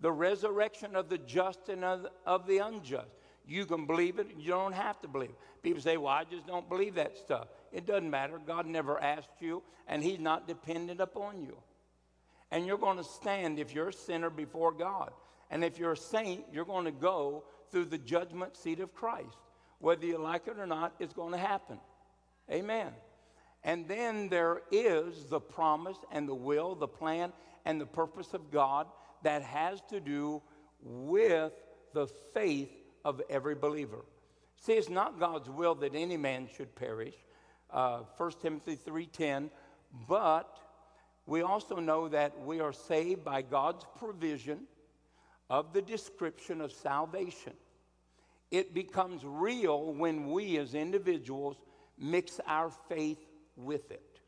The 0.00 0.12
resurrection 0.12 0.94
of 0.94 1.08
the 1.08 1.18
just 1.18 1.68
and 1.68 1.84
of, 1.84 2.46
the 2.46 2.58
unjust. 2.58 3.10
You 3.46 3.64
can 3.64 3.86
believe 3.86 4.18
it, 4.18 4.26
you 4.38 4.50
don't 4.50 4.74
have 4.74 5.00
to 5.00 5.08
believe 5.08 5.30
it. 5.30 5.62
People 5.62 5.80
say, 5.80 5.96
Well, 5.96 6.12
I 6.12 6.24
just 6.24 6.46
don't 6.46 6.68
believe 6.68 6.96
that 6.96 7.16
stuff. 7.16 7.48
It 7.72 7.86
doesn't 7.86 8.10
matter. 8.10 8.40
God 8.44 8.66
never 8.66 9.02
asked 9.02 9.40
you, 9.40 9.62
and 9.86 10.02
He's 10.02 10.18
not 10.18 10.48
dependent 10.48 11.00
upon 11.00 11.42
you. 11.42 11.56
And 12.50 12.66
you're 12.66 12.78
going 12.78 12.98
to 12.98 13.04
stand 13.04 13.58
if 13.58 13.74
you're 13.74 13.88
a 13.88 13.92
sinner 13.92 14.30
before 14.30 14.72
God. 14.72 15.12
And 15.50 15.64
if 15.64 15.78
you're 15.78 15.92
a 15.92 15.96
saint, 15.96 16.44
you're 16.52 16.64
going 16.64 16.84
to 16.84 16.92
go 16.92 17.44
through 17.70 17.86
the 17.86 17.98
judgment 17.98 18.56
seat 18.56 18.80
of 18.80 18.94
Christ. 18.94 19.36
Whether 19.78 20.06
you 20.06 20.18
like 20.18 20.46
it 20.48 20.58
or 20.58 20.66
not, 20.66 20.94
it's 20.98 21.12
going 21.12 21.32
to 21.32 21.38
happen. 21.38 21.78
Amen. 22.50 22.92
And 23.64 23.88
then 23.88 24.28
there 24.28 24.62
is 24.70 25.24
the 25.24 25.40
promise 25.40 25.98
and 26.12 26.28
the 26.28 26.34
will, 26.34 26.74
the 26.74 26.88
plan, 26.88 27.32
and 27.64 27.80
the 27.80 27.86
purpose 27.86 28.32
of 28.32 28.50
God 28.50 28.86
that 29.22 29.42
has 29.42 29.80
to 29.90 30.00
do 30.00 30.42
with 30.82 31.52
the 31.92 32.06
faith 32.06 32.70
of 33.04 33.22
every 33.30 33.54
believer. 33.54 34.04
See, 34.60 34.72
it's 34.72 34.88
not 34.88 35.20
God's 35.20 35.48
will 35.48 35.74
that 35.76 35.94
any 35.94 36.16
man 36.16 36.48
should 36.56 36.74
perish. 36.74 37.14
Uh, 37.70 38.00
1 38.16 38.32
Timothy 38.42 38.76
3.10. 38.76 39.50
But 40.08 40.58
we 41.26 41.42
also 41.42 41.76
know 41.76 42.08
that 42.08 42.38
we 42.40 42.60
are 42.60 42.72
saved 42.72 43.24
by 43.24 43.42
God's 43.42 43.84
provision 43.98 44.60
of 45.48 45.72
the 45.72 45.82
description 45.82 46.60
of 46.60 46.72
salvation. 46.72 47.52
It 48.50 48.74
becomes 48.74 49.22
real 49.24 49.92
when 49.92 50.30
we 50.30 50.58
as 50.58 50.74
individuals 50.74 51.56
mix 51.98 52.40
our 52.46 52.70
faith 52.88 53.24
with 53.56 53.90
it. 53.90 54.20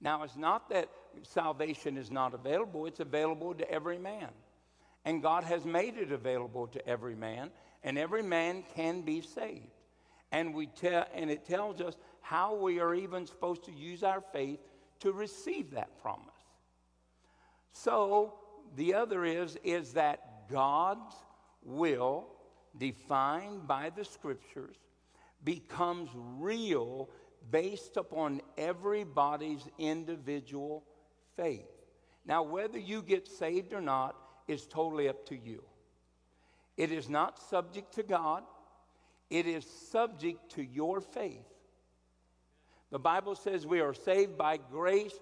Now, 0.00 0.22
it's 0.22 0.36
not 0.36 0.70
that 0.70 0.88
salvation 1.22 1.96
is 1.96 2.10
not 2.10 2.34
available, 2.34 2.86
it's 2.86 3.00
available 3.00 3.54
to 3.54 3.70
every 3.70 3.98
man. 3.98 4.28
And 5.04 5.22
God 5.22 5.44
has 5.44 5.64
made 5.64 5.96
it 5.96 6.12
available 6.12 6.66
to 6.68 6.86
every 6.86 7.14
man, 7.14 7.50
and 7.82 7.96
every 7.96 8.22
man 8.22 8.64
can 8.74 9.02
be 9.02 9.20
saved. 9.20 9.68
And, 10.32 10.54
we 10.54 10.66
tell, 10.66 11.06
and 11.14 11.30
it 11.30 11.46
tells 11.46 11.80
us 11.80 11.96
how 12.20 12.54
we 12.54 12.80
are 12.80 12.94
even 12.94 13.26
supposed 13.26 13.64
to 13.64 13.72
use 13.72 14.02
our 14.02 14.20
faith 14.20 14.60
to 15.00 15.12
receive 15.12 15.70
that 15.70 16.00
promise. 16.02 16.26
So, 17.72 18.34
the 18.76 18.94
other 18.94 19.24
is, 19.24 19.56
is 19.62 19.94
that 19.94 20.48
God's 20.50 21.14
will, 21.62 22.26
defined 22.76 23.66
by 23.66 23.90
the 23.90 24.04
scriptures, 24.04 24.76
becomes 25.44 26.10
real 26.14 27.08
based 27.50 27.96
upon 27.96 28.40
everybody's 28.56 29.66
individual 29.78 30.84
faith. 31.38 31.66
Now, 32.26 32.42
whether 32.42 32.78
you 32.78 33.00
get 33.00 33.26
saved 33.26 33.72
or 33.72 33.80
not 33.80 34.14
is 34.46 34.66
totally 34.66 35.08
up 35.08 35.24
to 35.26 35.36
you. 35.36 35.62
It 36.76 36.92
is 36.92 37.08
not 37.08 37.38
subject 37.38 37.94
to 37.94 38.02
God, 38.02 38.42
it 39.30 39.46
is 39.46 39.64
subject 39.90 40.52
to 40.52 40.62
your 40.62 41.00
faith. 41.00 41.46
The 42.90 42.98
Bible 42.98 43.34
says 43.34 43.66
we 43.66 43.80
are 43.80 43.94
saved 43.94 44.38
by 44.38 44.58
grace 44.70 45.12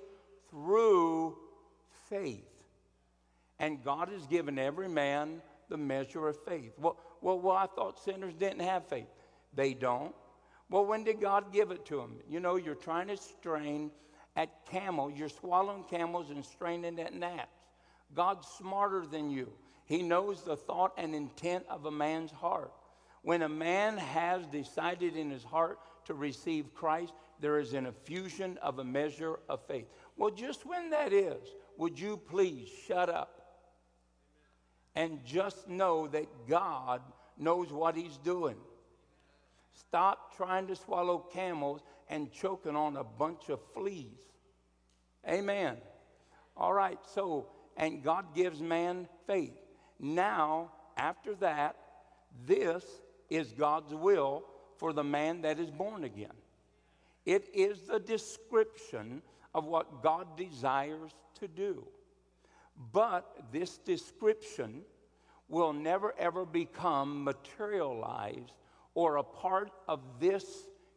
through 0.51 1.37
faith. 2.09 2.45
And 3.59 3.83
God 3.83 4.09
has 4.11 4.27
given 4.27 4.59
every 4.59 4.89
man 4.89 5.41
the 5.69 5.77
measure 5.77 6.29
of 6.29 6.37
faith. 6.45 6.73
Well, 6.79 6.99
well, 7.21 7.41
well, 7.41 7.57
I 7.57 7.67
thought 7.67 7.99
sinners 8.05 8.35
didn't 8.35 8.61
have 8.61 8.87
faith. 8.87 9.09
They 9.55 9.75
don't. 9.75 10.15
Well, 10.71 10.85
when 10.85 11.05
did 11.05 11.21
God 11.21 11.53
give 11.53 11.71
it 11.71 11.85
to 11.87 11.97
them? 11.97 12.17
You 12.29 12.41
know, 12.41 12.57
you're 12.57 12.75
trying 12.75 13.09
to 13.09 13.17
strain 13.17 13.91
at 14.37 14.67
camel. 14.71 15.11
You're 15.11 15.29
swallowing 15.29 15.85
camels 15.85 16.31
and 16.31 16.45
straining 16.45 17.01
at 17.01 17.15
gnats. 17.15 17.49
God's 18.15 18.47
smarter 18.47 19.07
than 19.07 19.31
you. 19.31 19.53
He 19.87 20.03
knows 20.03 20.43
the 20.43 20.57
thought 20.57 20.93
and 20.97 21.15
intent 21.15 21.65
of 21.69 21.87
a 21.87 21.91
man's 21.91 22.31
heart. 22.31 22.73
When 23.23 23.43
a 23.43 23.49
man 23.49 23.99
has 23.99 24.47
decided 24.47 25.17
in 25.17 25.31
his 25.31 25.43
heart 25.43 25.79
to 26.05 26.15
receive 26.15 26.75
Christ, 26.75 27.13
there 27.41 27.59
is 27.59 27.73
an 27.73 27.87
effusion 27.87 28.59
of 28.63 28.79
a 28.79 28.85
measure 28.85 29.39
of 29.49 29.67
faith. 29.67 29.87
Well, 30.17 30.31
just 30.31 30.65
when 30.65 30.91
that 30.91 31.13
is, 31.13 31.43
would 31.77 31.99
you 31.99 32.17
please 32.17 32.69
shut 32.87 33.09
up 33.09 33.33
and 34.95 35.25
just 35.25 35.69
know 35.69 36.07
that 36.09 36.27
God 36.49 37.03
knows 37.37 37.71
what 37.73 37.97
He's 37.97 38.17
doing? 38.19 38.57
Stop 39.73 40.37
trying 40.37 40.67
to 40.69 40.77
swallow 40.77 41.19
camels 41.33 41.83
and 42.09 42.33
choking 42.33 42.77
on 42.77 42.97
a 42.97 43.05
bunch 43.05 43.51
of 43.51 43.61
fleas. 43.75 44.26
Amen. 45.29 45.77
All 46.57 46.73
right, 46.73 46.99
so, 47.15 47.49
and 47.77 48.03
God 48.03 48.35
gives 48.35 48.61
man 48.61 49.09
faith. 49.27 49.57
Now, 49.99 50.73
after 50.97 51.35
that, 51.37 51.77
this 52.47 52.85
is 53.29 53.53
God's 53.53 53.95
will 53.95 54.45
for 54.79 54.93
the 54.93 55.05
man 55.05 55.43
that 55.43 55.59
is 55.59 55.71
born 55.71 56.05
again. 56.05 56.35
It 57.25 57.49
is 57.55 57.81
the 57.83 57.99
description 57.99 59.23
of 59.55 59.65
what 59.65 60.03
God 60.03 60.37
desires 60.37 61.11
to 61.41 61.49
do. 61.49 61.85
But 62.93 63.27
this 63.53 63.79
description 63.79 64.83
will 65.49 65.73
never 65.73 66.15
ever 66.19 66.45
become 66.45 67.25
materialized 67.25 68.53
or 68.95 69.17
a 69.17 69.23
part 69.23 69.71
of 69.89 70.01
this 70.21 70.45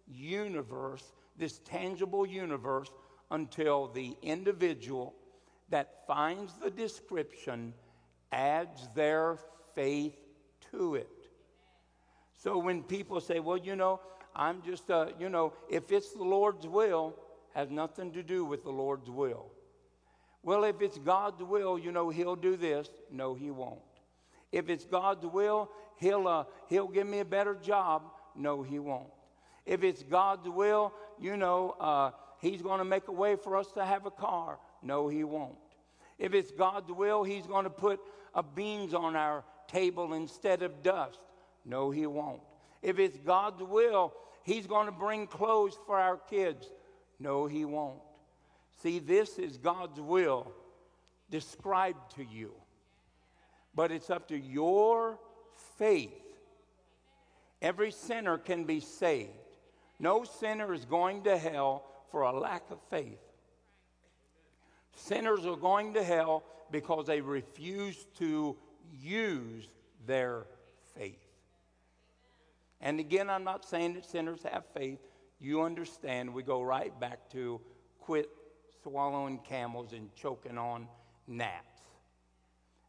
universe 0.08 1.14
this 1.40 1.60
tangible 1.60 2.26
universe 2.26 2.92
until 3.32 3.88
the 3.88 4.16
individual 4.22 5.14
that 5.70 6.06
finds 6.08 6.54
the 6.56 6.72
description 6.72 7.74
adds 8.32 8.88
their 8.96 9.38
faith 9.76 10.16
to 10.72 10.96
it. 10.96 11.08
So 12.38 12.58
when 12.58 12.84
people 12.84 13.20
say, 13.20 13.40
well, 13.40 13.58
you 13.58 13.76
know, 13.76 14.00
I'm 14.36 14.62
just, 14.62 14.90
uh, 14.90 15.08
you 15.20 15.30
know, 15.30 15.54
if 15.70 15.92
it's 15.92 16.14
the 16.14 16.24
Lord's 16.24 16.66
will, 16.68 17.16
has 17.54 17.70
nothing 17.70 18.12
to 18.14 18.24
do 18.24 18.46
with 18.46 18.64
the 18.64 18.70
Lord's 18.70 19.10
will. 19.10 19.48
Well, 20.44 20.64
if 20.64 20.82
it's 20.82 20.98
God's 20.98 21.44
will, 21.44 21.78
you 21.78 21.92
know, 21.92 22.10
He'll 22.10 22.36
do 22.36 22.56
this. 22.56 22.90
No, 23.12 23.34
He 23.34 23.52
won't. 23.52 23.80
If 24.52 24.70
it's 24.70 24.86
God's 24.86 25.26
will, 25.26 25.70
He'll, 25.98 26.28
uh, 26.28 26.46
he'll 26.68 26.88
give 26.88 27.08
me 27.08 27.20
a 27.20 27.26
better 27.26 27.56
job. 27.56 28.04
No, 28.36 28.64
He 28.64 28.80
won't. 28.80 29.10
If 29.66 29.84
it's 29.84 30.04
God's 30.04 30.48
will, 30.48 30.94
you 31.20 31.36
know, 31.36 31.76
uh, 31.80 32.12
He's 32.40 32.62
going 32.62 32.80
to 32.80 32.86
make 32.86 33.08
a 33.08 33.14
way 33.14 33.36
for 33.36 33.58
us 33.58 33.72
to 33.74 33.86
have 33.86 34.06
a 34.06 34.12
car. 34.12 34.60
No, 34.82 35.08
He 35.08 35.24
won't. 35.24 35.56
If 36.18 36.34
it's 36.34 36.52
God's 36.52 36.92
will, 36.92 37.24
He's 37.24 37.46
going 37.46 37.66
to 37.66 37.70
put 37.70 38.00
uh, 38.34 38.42
beans 38.42 38.94
on 38.94 39.16
our 39.16 39.44
table 39.68 40.14
instead 40.14 40.64
of 40.64 40.82
dust. 40.82 41.20
No, 41.66 41.92
He 41.92 42.06
won't. 42.06 42.42
If 42.82 43.00
it's 43.00 43.18
God's 43.18 43.62
will, 43.62 44.14
He's 44.44 44.68
going 44.68 44.86
to 44.86 44.92
bring 44.92 45.28
clothes 45.28 45.78
for 45.86 46.00
our 46.00 46.18
kids. 46.18 46.72
No, 47.20 47.46
He 47.46 47.66
won't. 47.66 48.00
See, 48.82 49.00
this 49.00 49.38
is 49.38 49.58
God's 49.58 50.00
will 50.00 50.52
described 51.30 52.16
to 52.16 52.24
you. 52.24 52.54
But 53.76 53.92
it's 53.92 54.10
up 54.10 54.30
to 54.30 54.38
your 54.38 55.20
faith. 55.78 56.14
Every 57.62 57.92
sinner 57.92 58.38
can 58.38 58.64
be 58.64 58.80
saved. 58.80 59.30
No 60.00 60.24
sinner 60.24 60.74
is 60.74 60.86
going 60.86 61.24
to 61.24 61.38
hell 61.38 61.84
for 62.12 62.24
a 62.24 62.38
lack 62.38 62.64
of 62.72 62.80
faith. 62.90 63.20
Sinners 64.96 65.46
are 65.46 65.56
going 65.56 65.94
to 65.94 66.04
hell 66.04 66.44
because 66.72 67.08
they 67.08 67.22
refuse 67.22 68.06
to 68.18 68.56
use 69.02 69.68
their 70.06 70.46
faith. 70.98 71.26
And 72.82 73.00
again, 73.00 73.30
I'm 73.30 73.44
not 73.44 73.66
saying 73.66 73.94
that 73.96 74.06
sinners 74.06 74.42
have 74.52 74.64
faith. 74.74 75.00
You 75.40 75.62
understand, 75.64 76.34
we 76.34 76.44
go 76.44 76.62
right 76.62 76.98
back 77.00 77.30
to 77.32 77.60
quit 78.00 78.30
swallowing 78.84 79.40
camels 79.40 79.94
and 79.94 80.14
choking 80.16 80.58
on 80.58 80.88
gnats. 81.28 81.82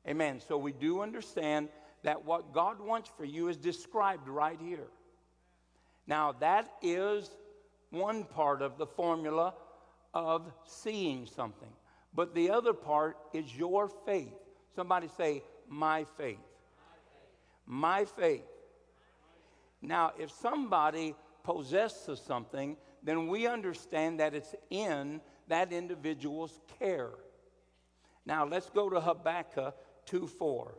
Amen. 0.07 0.41
So 0.41 0.57
we 0.57 0.73
do 0.73 1.01
understand 1.01 1.69
that 2.03 2.25
what 2.25 2.53
God 2.53 2.81
wants 2.81 3.11
for 3.17 3.25
you 3.25 3.49
is 3.49 3.57
described 3.57 4.29
right 4.29 4.59
here. 4.61 4.89
Now, 6.07 6.33
that 6.41 6.73
is 6.83 7.31
one 7.91 8.25
part 8.25 8.63
of 8.63 8.79
the 8.79 8.87
formula 8.87 9.55
of 10.15 10.51
seeing 10.65 11.27
something. 11.27 11.69
But 12.15 12.35
the 12.35 12.51
other 12.51 12.73
part 12.73 13.17
is 13.33 13.55
your 13.57 13.89
faith. 13.89 14.35
Somebody 14.75 15.09
say, 15.17 15.43
My 15.69 16.05
faith. 16.17 16.39
My 17.67 18.05
faith. 18.05 18.45
Now, 19.83 20.13
if 20.19 20.31
somebody 20.31 21.15
possesses 21.43 22.21
something, 22.21 22.77
then 23.03 23.29
we 23.29 23.47
understand 23.47 24.21
that 24.21 24.35
it's 24.35 24.55
in 24.69 25.21
that 25.49 25.73
individual's 25.73 26.61
care. 26.79 27.11
Now, 28.27 28.47
let's 28.47 28.69
go 28.71 28.91
to 28.91 29.01
Habakkuk 29.01 29.75
2 30.07 30.27
4. 30.27 30.75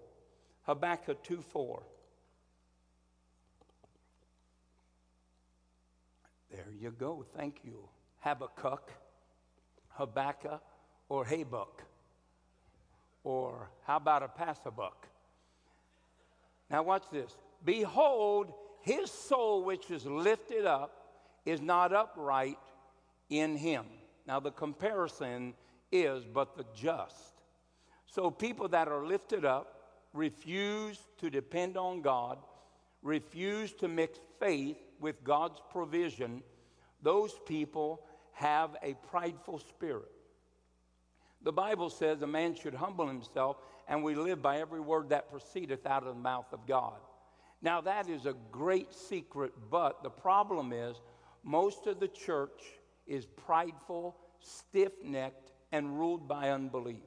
Habakkuk 0.64 1.24
2 1.24 1.42
4. 1.42 1.84
There 6.66 6.74
you 6.80 6.92
go. 6.92 7.26
Thank 7.36 7.62
you. 7.64 7.90
Habakkuk, 8.20 8.92
Habakkuk, 9.90 10.62
or 11.10 11.26
Habuk. 11.26 11.82
Or 13.24 13.70
how 13.86 13.98
about 13.98 14.24
a 14.24 14.28
Passabuk? 14.28 15.08
Now, 16.70 16.84
watch 16.84 17.04
this. 17.12 17.36
Behold, 17.64 18.54
his 18.82 19.12
soul 19.12 19.64
which 19.64 19.92
is 19.92 20.06
lifted 20.06 20.66
up 20.66 20.92
is 21.46 21.62
not 21.62 21.94
upright 21.94 22.58
in 23.30 23.58
him. 23.58 23.86
Now, 24.28 24.40
the 24.40 24.52
comparison 24.52 25.54
is 25.92 26.24
but 26.26 26.56
the 26.56 26.66
just. 26.76 27.42
So, 28.06 28.30
people 28.30 28.68
that 28.70 28.88
are 28.88 29.06
lifted 29.06 29.46
up 29.46 29.82
refuse 30.14 31.00
to 31.20 31.30
depend 31.30 31.78
on 31.78 32.02
God, 32.02 32.38
refuse 33.02 33.74
to 33.74 33.88
mix 33.88 34.20
faith 34.40 34.78
with 35.00 35.24
God's 35.24 35.60
provision, 35.72 36.44
those 37.02 37.34
people 37.46 38.02
have 38.34 38.76
a 38.82 38.96
prideful 39.10 39.60
spirit. 39.60 40.12
The 41.44 41.52
Bible 41.52 41.90
says 41.90 42.22
a 42.22 42.28
man 42.28 42.56
should 42.56 42.74
humble 42.74 43.08
himself, 43.08 43.58
and 43.88 44.04
we 44.04 44.16
live 44.16 44.42
by 44.42 44.60
every 44.60 44.80
word 44.80 45.10
that 45.10 45.32
proceedeth 45.32 45.86
out 45.86 46.04
of 46.04 46.16
the 46.16 46.22
mouth 46.22 46.52
of 46.52 46.68
God. 46.68 47.00
Now, 47.62 47.82
that 47.82 48.10
is 48.10 48.26
a 48.26 48.36
great 48.52 48.94
secret, 48.94 49.54
but 49.70 50.04
the 50.04 50.10
problem 50.10 50.74
is 50.74 50.98
most 51.44 51.88
of 51.88 52.00
the 52.00 52.08
church 52.08 52.62
is 53.08 53.26
prideful, 53.26 54.16
stiff 54.40 54.92
necked, 55.04 55.52
and 55.72 55.98
ruled 55.98 56.28
by 56.28 56.50
unbelief. 56.50 57.04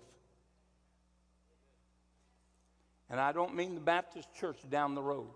And 3.11 3.21
I 3.21 3.33
don't 3.33 3.55
mean 3.55 3.75
the 3.75 3.81
Baptist 3.81 4.29
church 4.35 4.59
down 4.71 4.95
the 4.95 5.03
road. 5.03 5.29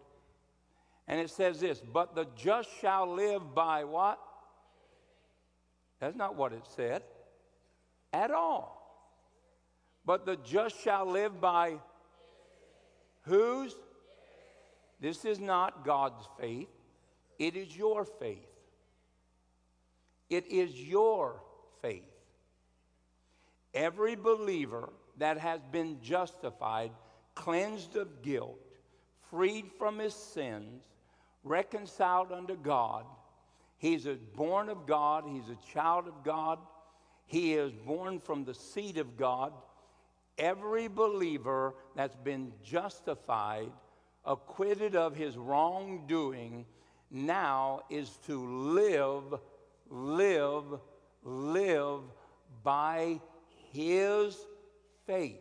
And 1.07 1.21
it 1.21 1.31
says 1.31 1.61
this, 1.61 1.81
but 1.81 2.15
the 2.15 2.27
just 2.37 2.69
shall 2.81 3.13
live 3.15 3.55
by 3.55 3.85
what? 3.85 4.19
That's 6.01 6.17
not 6.17 6.37
what 6.37 6.53
it 6.53 6.65
said 6.77 7.03
at 8.13 8.31
all. 8.31 8.79
But 10.05 10.25
the 10.25 10.37
just 10.37 10.81
shall 10.81 11.07
live 11.07 11.41
by 11.41 11.77
whose? 13.23 13.75
This 15.01 15.25
is 15.25 15.39
not 15.39 15.85
God's 15.85 16.27
faith, 16.41 16.69
it 17.39 17.57
is 17.57 17.77
your 17.77 18.05
faith. 18.05 18.49
It 20.31 20.47
is 20.51 20.75
your 20.75 21.41
faith. 21.81 22.03
Every 23.73 24.15
believer 24.15 24.91
that 25.19 25.39
has 25.39 25.61
been 25.73 25.99
justified, 26.03 26.91
cleansed 27.35 27.97
of 27.97 28.23
guilt, 28.23 28.59
freed 29.31 29.71
from 29.79 29.99
his 29.99 30.15
sins, 30.15 30.85
reconciled 31.45 32.33
unto 32.33 32.57
God, 32.57 33.05
he's 33.79 34.07
a 34.07 34.15
born 34.37 34.69
of 34.69 34.87
God, 34.87 35.25
he's 35.27 35.49
a 35.49 35.73
child 35.73 36.07
of 36.07 36.23
God, 36.25 36.59
he 37.27 37.55
is 37.55 37.73
born 37.73 38.21
from 38.21 38.45
the 38.45 38.55
seed 38.55 38.99
of 38.99 39.17
God. 39.17 39.53
Every 40.37 40.87
believer 40.89 41.75
that's 41.97 42.17
been 42.17 42.53
justified 42.63 43.71
acquitted 44.25 44.95
of 44.95 45.17
his 45.17 45.37
wrongdoing, 45.37 46.67
now 47.11 47.81
is 47.89 48.19
to 48.27 48.39
live, 48.39 49.41
live, 49.89 50.65
live 51.25 52.01
by 52.63 53.21
his 53.73 54.37
faith. 55.07 55.41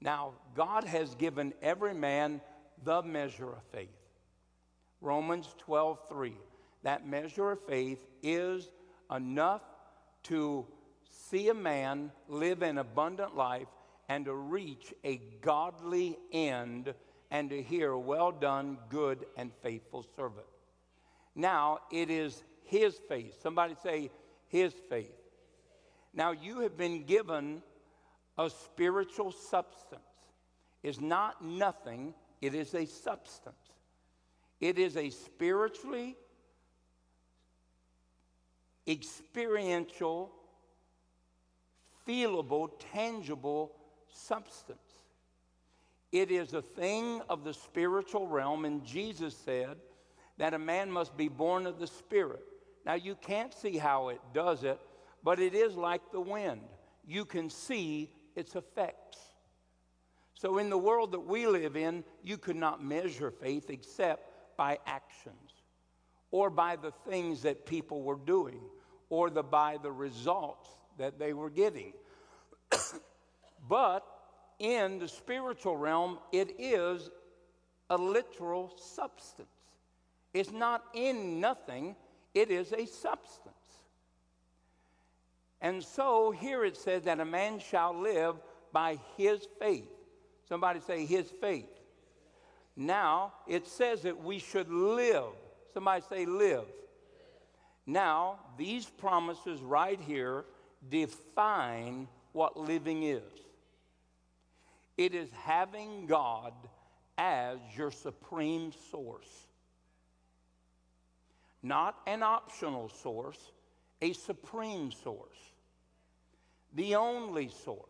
Now, 0.00 0.32
God 0.54 0.84
has 0.84 1.14
given 1.14 1.54
every 1.62 1.94
man 1.94 2.40
the 2.84 3.02
measure 3.02 3.50
of 3.50 3.62
faith. 3.72 3.88
Romans 5.00 5.54
12, 5.58 5.98
3. 6.08 6.36
That 6.86 7.04
measure 7.04 7.50
of 7.50 7.66
faith 7.66 7.98
is 8.22 8.70
enough 9.10 9.62
to 10.22 10.64
see 11.10 11.48
a 11.48 11.54
man 11.54 12.12
live 12.28 12.62
an 12.62 12.78
abundant 12.78 13.36
life 13.36 13.66
and 14.08 14.24
to 14.26 14.32
reach 14.32 14.94
a 15.02 15.20
godly 15.40 16.16
end 16.32 16.94
and 17.32 17.50
to 17.50 17.60
hear, 17.60 17.96
Well 17.96 18.30
done, 18.30 18.78
good 18.88 19.26
and 19.36 19.50
faithful 19.64 20.06
servant. 20.14 20.46
Now 21.34 21.80
it 21.90 22.08
is 22.08 22.44
his 22.62 23.00
faith. 23.08 23.36
Somebody 23.42 23.74
say, 23.82 24.12
His 24.46 24.72
faith. 24.88 25.10
Now 26.14 26.30
you 26.30 26.60
have 26.60 26.76
been 26.76 27.02
given 27.04 27.64
a 28.38 28.48
spiritual 28.48 29.32
substance. 29.32 30.02
It's 30.84 31.00
not 31.00 31.44
nothing, 31.44 32.14
it 32.40 32.54
is 32.54 32.76
a 32.76 32.86
substance. 32.86 33.56
It 34.60 34.78
is 34.78 34.96
a 34.96 35.10
spiritually 35.10 36.16
experiential, 38.86 40.32
feelable, 42.06 42.70
tangible 42.92 43.72
substance. 44.08 44.78
It 46.12 46.30
is 46.30 46.54
a 46.54 46.62
thing 46.62 47.20
of 47.28 47.44
the 47.44 47.52
spiritual 47.52 48.26
realm, 48.28 48.64
and 48.64 48.84
Jesus 48.84 49.36
said 49.36 49.76
that 50.38 50.54
a 50.54 50.58
man 50.58 50.90
must 50.90 51.16
be 51.16 51.28
born 51.28 51.66
of 51.66 51.78
the 51.78 51.86
Spirit. 51.86 52.44
Now, 52.84 52.94
you 52.94 53.16
can't 53.16 53.52
see 53.52 53.76
how 53.76 54.08
it 54.08 54.20
does 54.32 54.62
it, 54.62 54.80
but 55.24 55.40
it 55.40 55.54
is 55.54 55.74
like 55.74 56.12
the 56.12 56.20
wind. 56.20 56.60
You 57.06 57.24
can 57.24 57.50
see 57.50 58.10
its 58.36 58.54
effects. 58.54 59.18
So, 60.34 60.58
in 60.58 60.70
the 60.70 60.78
world 60.78 61.12
that 61.12 61.20
we 61.20 61.46
live 61.46 61.76
in, 61.76 62.04
you 62.22 62.38
could 62.38 62.56
not 62.56 62.84
measure 62.84 63.30
faith 63.30 63.70
except 63.70 64.56
by 64.56 64.78
actions. 64.86 65.62
or 66.32 66.50
by 66.50 66.76
the 66.76 66.92
things 67.08 67.42
that 67.42 67.64
people 67.66 68.02
were 68.02 68.18
doing 68.26 68.60
or 69.08 69.30
the, 69.30 69.42
by 69.42 69.78
the 69.82 69.90
results 69.90 70.68
that 70.98 71.18
they 71.18 71.32
were 71.32 71.50
getting. 71.50 71.92
but 73.68 74.04
in 74.58 74.98
the 74.98 75.08
spiritual 75.08 75.76
realm, 75.76 76.18
it 76.32 76.54
is 76.58 77.10
a 77.90 77.96
literal 77.96 78.74
substance. 78.78 79.48
It's 80.34 80.52
not 80.52 80.84
in 80.94 81.40
nothing, 81.40 81.96
it 82.34 82.50
is 82.50 82.72
a 82.72 82.86
substance. 82.86 83.54
And 85.60 85.82
so 85.82 86.30
here 86.30 86.64
it 86.64 86.76
says 86.76 87.04
that 87.04 87.20
a 87.20 87.24
man 87.24 87.58
shall 87.58 87.98
live 87.98 88.36
by 88.72 88.98
his 89.16 89.46
faith. 89.58 89.88
Somebody 90.48 90.80
say, 90.80 91.06
his 91.06 91.30
faith. 91.40 91.68
Now, 92.76 93.32
it 93.46 93.66
says 93.66 94.02
that 94.02 94.22
we 94.22 94.38
should 94.38 94.70
live. 94.70 95.32
Somebody 95.72 96.04
say, 96.08 96.26
live. 96.26 96.66
Now, 97.86 98.40
these 98.58 98.86
promises 98.86 99.60
right 99.60 100.00
here 100.00 100.44
define 100.88 102.08
what 102.32 102.56
living 102.56 103.04
is. 103.04 103.22
It 104.96 105.14
is 105.14 105.28
having 105.44 106.06
God 106.06 106.52
as 107.16 107.58
your 107.76 107.90
supreme 107.90 108.72
source, 108.90 109.46
not 111.62 111.96
an 112.06 112.22
optional 112.22 112.88
source, 112.88 113.38
a 114.02 114.12
supreme 114.12 114.90
source, 114.90 115.38
the 116.74 116.96
only 116.96 117.48
source, 117.64 117.86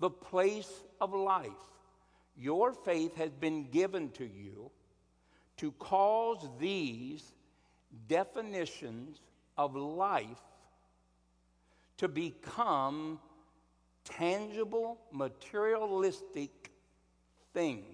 the 0.00 0.10
place 0.10 0.70
of 1.00 1.14
life. 1.14 1.50
Your 2.36 2.72
faith 2.72 3.16
has 3.16 3.30
been 3.30 3.70
given 3.70 4.10
to 4.10 4.24
you 4.24 4.70
to 5.56 5.72
cause 5.72 6.46
these 6.60 7.32
definitions 8.08 9.20
of 9.56 9.74
life 9.76 10.40
to 11.98 12.08
become 12.08 13.18
tangible, 14.04 14.98
materialistic 15.12 16.70
things. 17.52 17.84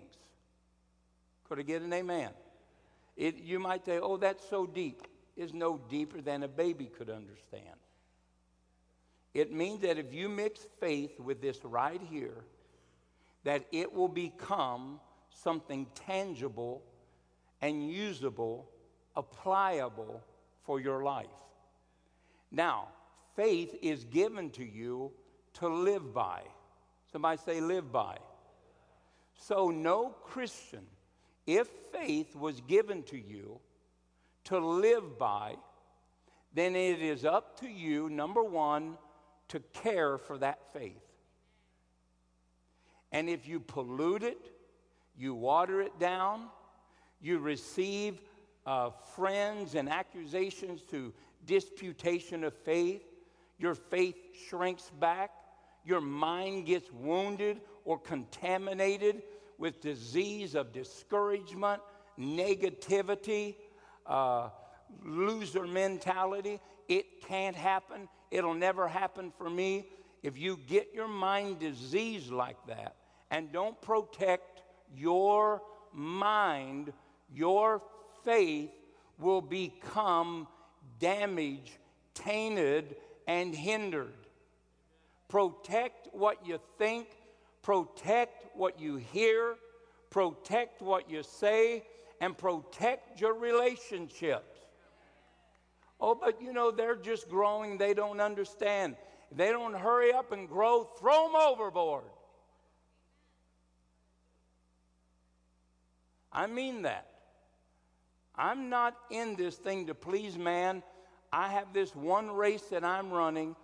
Could 1.49 1.59
I 1.59 1.63
get 1.63 1.83
an 1.83 1.93
amen? 1.93 2.31
It, 3.17 3.39
you 3.39 3.59
might 3.59 3.85
say, 3.85 3.99
oh, 3.99 4.17
that's 4.17 4.49
so 4.49 4.67
deep. 4.67 5.03
It's 5.37 5.53
no 5.53 5.81
deeper 5.89 6.21
than 6.21 6.43
a 6.43 6.49
baby 6.49 6.87
could 6.87 7.11
understand. 7.11 7.79
It 9.33 9.53
means 9.53 9.81
that 9.81 9.99
if 9.99 10.15
you 10.15 10.29
mix 10.29 10.61
faith 10.79 11.19
with 11.19 11.41
this 11.41 11.65
right 11.65 12.01
here, 12.11 12.45
that 13.43 13.65
it 13.73 13.93
will 13.93 14.09
become 14.09 15.01
something 15.31 15.87
tangible 15.95 16.83
and 17.61 17.91
usable, 17.91 18.71
applicable 19.17 20.23
for 20.65 20.81
your 20.81 21.03
life. 21.03 21.27
Now, 22.51 22.89
faith 23.37 23.77
is 23.83 24.05
given 24.05 24.51
to 24.51 24.65
you 24.65 25.13
to 25.55 25.69
live 25.69 26.15
by. 26.15 26.43
Somebody 27.13 27.41
say, 27.45 27.61
live 27.61 27.93
by. 27.93 28.19
So, 29.37 29.69
no 29.69 30.15
Christian, 30.25 30.87
if 31.47 31.69
faith 31.93 32.35
was 32.35 32.61
given 32.63 33.03
to 33.05 33.17
you 33.19 33.59
to 34.45 34.59
live 34.59 35.19
by, 35.19 35.57
then 36.55 36.77
it 36.77 37.03
is 37.03 37.25
up 37.25 37.59
to 37.61 37.69
you, 37.69 38.09
number 38.09 38.43
one, 38.43 38.97
to 39.49 39.61
care 39.73 40.19
for 40.19 40.39
that 40.39 40.73
faith. 40.73 41.03
And 43.13 43.29
if 43.29 43.47
you 43.47 43.61
pollute 43.61 44.23
it, 44.23 44.51
you 45.17 45.35
water 45.35 45.81
it 45.81 45.99
down, 45.99 46.47
you 47.21 47.39
receive 47.39 48.21
uh, 48.67 48.91
friends 49.15 49.75
and 49.75 49.89
accusations 49.89 50.83
to 50.83 51.13
disputation 51.47 52.45
of 52.45 52.55
faith, 52.65 53.03
your 53.59 53.75
faith 53.75 54.17
shrinks 54.49 54.91
back, 55.01 55.31
your 55.85 56.01
mind 56.01 56.67
gets 56.67 56.91
wounded 56.93 57.61
or 57.85 57.99
contaminated 57.99 59.23
with 59.59 59.81
disease 59.81 60.55
of 60.55 60.73
discouragement, 60.73 61.81
negativity, 62.19 63.57
uh, 64.07 64.49
loser 65.05 65.67
mentality. 65.67 66.61
It 66.89 67.23
can't 67.23 67.57
happen. 67.57 68.09
It'll 68.31 68.55
never 68.55 68.89
happen 68.89 69.33
for 69.37 69.49
me. 69.49 69.87
If 70.23 70.39
you 70.39 70.59
get 70.67 70.89
your 70.95 71.09
mind 71.09 71.59
diseased 71.59 72.31
like 72.31 72.57
that 72.67 72.97
and 73.31 73.53
don't 73.53 73.81
protect 73.83 74.63
your 74.97 75.63
mind, 75.93 76.93
your 77.33 77.83
faith 78.25 78.71
will 79.19 79.41
become 79.41 80.47
damaged, 80.99 81.79
tainted, 82.15 82.97
and 83.27 83.55
hindered. 83.55 84.13
Protect 85.29 86.09
what 86.13 86.47
you 86.47 86.61
think, 86.79 87.09
protect 87.63 88.57
what 88.57 88.81
you 88.81 88.97
hear, 88.97 89.57
protect 90.11 90.83
what 90.83 91.11
you 91.11 91.23
say, 91.23 91.85
and 92.21 92.37
protect 92.37 93.21
your 93.21 93.35
relationships. 93.35 94.59
Oh, 96.01 96.15
but 96.15 96.41
you 96.41 96.53
know, 96.53 96.71
they're 96.71 96.97
just 96.97 97.29
growing, 97.29 97.79
they 97.79 97.95
don't 97.95 98.21
understand. 98.21 98.97
They 99.33 99.51
don't 99.51 99.75
hurry 99.75 100.13
up 100.13 100.33
and 100.33 100.49
grow, 100.49 100.85
throw 100.85 101.27
them 101.27 101.37
overboard. 101.37 102.05
I 106.33 106.47
mean 106.47 106.83
that. 106.83 107.14
I'm 108.37 108.69
not 108.69 108.97
in 109.11 109.37
this 109.37 109.57
thing 109.57 109.87
to 109.87 109.95
please 109.95 110.37
man. 110.37 110.83
I 111.33 111.49
have 111.49 111.73
this 111.73 111.95
one 111.95 112.31
race 112.31 112.63
that 112.71 112.85
I'm 112.85 113.11
running, 113.11 113.57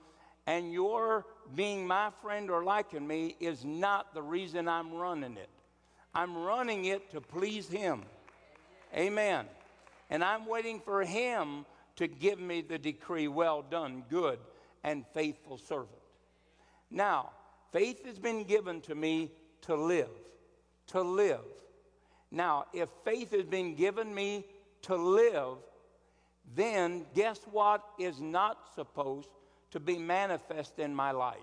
and 0.47 0.73
your 0.73 1.27
being 1.55 1.87
my 1.87 2.11
friend 2.23 2.51
or 2.51 2.65
liking 2.65 3.07
me 3.07 3.37
is 3.41 3.65
not 3.65 4.15
the 4.15 4.23
reason 4.23 4.69
I'm 4.69 4.93
running 4.93 5.37
it. 5.37 5.49
I'm 6.15 6.37
running 6.37 6.87
it 6.87 7.11
to 7.13 7.21
please 7.21 7.69
Him. 7.69 8.03
Amen. 8.97 9.47
And 10.09 10.25
I'm 10.25 10.47
waiting 10.47 10.81
for 10.81 11.05
Him 11.05 11.65
to 11.97 12.09
give 12.09 12.41
me 12.41 12.63
the 12.63 12.79
decree 12.79 13.29
well 13.29 13.63
done, 13.63 14.05
good 14.09 14.39
and 14.83 15.05
faithful 15.15 15.59
servant. 15.59 15.91
Now, 16.91 17.31
faith 17.73 18.05
has 18.07 18.19
been 18.19 18.45
given 18.45 18.81
to 18.83 18.95
me 18.95 19.31
to 19.63 19.75
live, 19.77 20.11
to 20.89 21.03
live. 21.03 21.45
Now, 22.31 22.67
if 22.73 22.89
faith 23.05 23.33
has 23.33 23.45
been 23.45 23.75
given 23.75 24.13
me 24.15 24.45
to 24.83 24.97
live, 24.97 25.59
then 26.55 27.07
guess 27.15 27.41
what 27.51 27.83
is 27.99 28.21
not 28.21 28.59
supposed 28.75 29.29
to 29.71 29.81
be 29.81 29.99
manifest 29.99 30.79
in 30.79 30.95
my 30.95 31.11
life? 31.11 31.39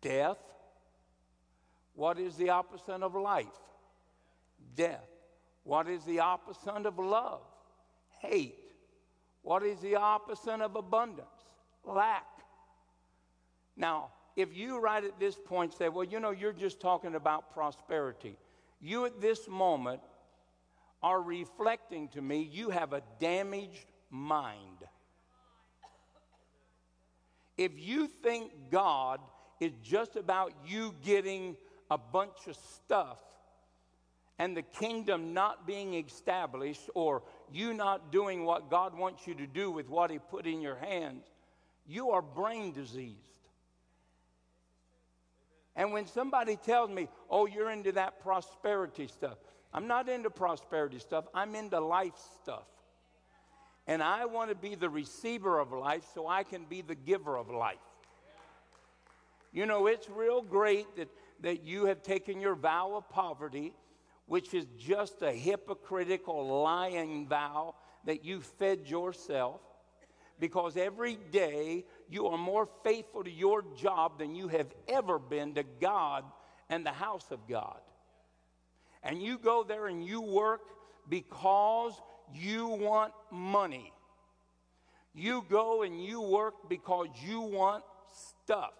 Death. 0.00 0.38
What 1.94 2.18
is 2.18 2.36
the 2.36 2.50
opposite 2.50 3.02
of 3.02 3.14
life? 3.14 3.46
Death. 4.74 5.08
What 5.62 5.88
is 5.88 6.04
the 6.04 6.20
opposite 6.20 6.86
of 6.86 6.98
love? 6.98 7.40
Hate. 8.20 8.58
What 9.42 9.62
is 9.62 9.78
the 9.80 9.96
opposite 9.96 10.60
of 10.60 10.74
abundance? 10.76 11.28
Lack. 11.84 12.26
Now, 13.76 14.10
if 14.36 14.56
you 14.56 14.80
right 14.80 15.04
at 15.04 15.18
this 15.20 15.36
point 15.36 15.72
say, 15.72 15.88
well, 15.88 16.04
you 16.04 16.18
know, 16.18 16.30
you're 16.30 16.52
just 16.52 16.80
talking 16.80 17.14
about 17.14 17.52
prosperity, 17.52 18.36
you 18.80 19.06
at 19.06 19.20
this 19.20 19.48
moment 19.48 20.00
are 21.04 21.20
reflecting 21.20 22.08
to 22.08 22.22
me 22.22 22.48
you 22.50 22.70
have 22.70 22.94
a 22.94 23.02
damaged 23.20 23.84
mind. 24.10 24.78
If 27.58 27.72
you 27.76 28.06
think 28.06 28.50
God 28.70 29.20
is 29.60 29.72
just 29.82 30.16
about 30.16 30.54
you 30.66 30.94
getting 31.04 31.58
a 31.90 31.98
bunch 31.98 32.48
of 32.48 32.56
stuff 32.56 33.18
and 34.38 34.56
the 34.56 34.62
kingdom 34.62 35.34
not 35.34 35.66
being 35.66 35.92
established 35.92 36.88
or 36.94 37.22
you 37.52 37.74
not 37.74 38.10
doing 38.10 38.46
what 38.46 38.70
God 38.70 38.96
wants 38.96 39.26
you 39.26 39.34
to 39.34 39.46
do 39.46 39.70
with 39.70 39.90
what 39.90 40.10
He 40.10 40.18
put 40.18 40.46
in 40.46 40.62
your 40.62 40.76
hands, 40.76 41.26
you 41.86 42.12
are 42.12 42.22
brain 42.22 42.72
diseased. 42.72 43.18
And 45.76 45.92
when 45.92 46.06
somebody 46.06 46.56
tells 46.56 46.88
me, 46.88 47.08
oh, 47.28 47.44
you're 47.44 47.70
into 47.70 47.92
that 47.92 48.22
prosperity 48.22 49.06
stuff, 49.06 49.36
I'm 49.74 49.88
not 49.88 50.08
into 50.08 50.30
prosperity 50.30 51.00
stuff, 51.00 51.24
I'm 51.34 51.56
into 51.56 51.80
life 51.80 52.14
stuff. 52.42 52.66
And 53.86 54.02
I 54.02 54.24
want 54.24 54.48
to 54.48 54.54
be 54.54 54.76
the 54.76 54.88
receiver 54.88 55.58
of 55.58 55.72
life 55.72 56.04
so 56.14 56.28
I 56.28 56.44
can 56.44 56.64
be 56.64 56.80
the 56.80 56.94
giver 56.94 57.36
of 57.36 57.50
life. 57.50 57.76
You 59.52 59.66
know, 59.66 59.88
it's 59.88 60.08
real 60.08 60.42
great 60.42 60.96
that, 60.96 61.08
that 61.42 61.64
you 61.64 61.86
have 61.86 62.02
taken 62.02 62.40
your 62.40 62.54
vow 62.54 62.94
of 62.94 63.08
poverty, 63.10 63.74
which 64.26 64.54
is 64.54 64.66
just 64.78 65.22
a 65.22 65.32
hypocritical, 65.32 66.62
lying 66.62 67.26
vow 67.28 67.74
that 68.04 68.24
you 68.24 68.40
fed 68.40 68.88
yourself, 68.88 69.60
because 70.40 70.76
every 70.76 71.18
day 71.30 71.84
you 72.08 72.26
are 72.28 72.38
more 72.38 72.68
faithful 72.84 73.24
to 73.24 73.30
your 73.30 73.64
job 73.76 74.18
than 74.18 74.34
you 74.34 74.48
have 74.48 74.72
ever 74.88 75.18
been 75.18 75.54
to 75.54 75.64
God 75.80 76.24
and 76.70 76.86
the 76.86 76.92
house 76.92 77.30
of 77.30 77.46
God. 77.48 77.80
And 79.04 79.22
you 79.22 79.38
go 79.38 79.62
there 79.62 79.86
and 79.86 80.04
you 80.04 80.20
work 80.20 80.62
because 81.08 82.00
you 82.32 82.66
want 82.66 83.12
money. 83.30 83.92
You 85.14 85.44
go 85.48 85.82
and 85.82 86.02
you 86.02 86.20
work 86.20 86.68
because 86.68 87.08
you 87.24 87.40
want 87.40 87.84
stuff. 88.10 88.72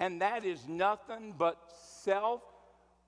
And 0.00 0.20
that 0.22 0.44
is 0.44 0.66
nothing 0.66 1.34
but 1.38 1.58
self 2.02 2.42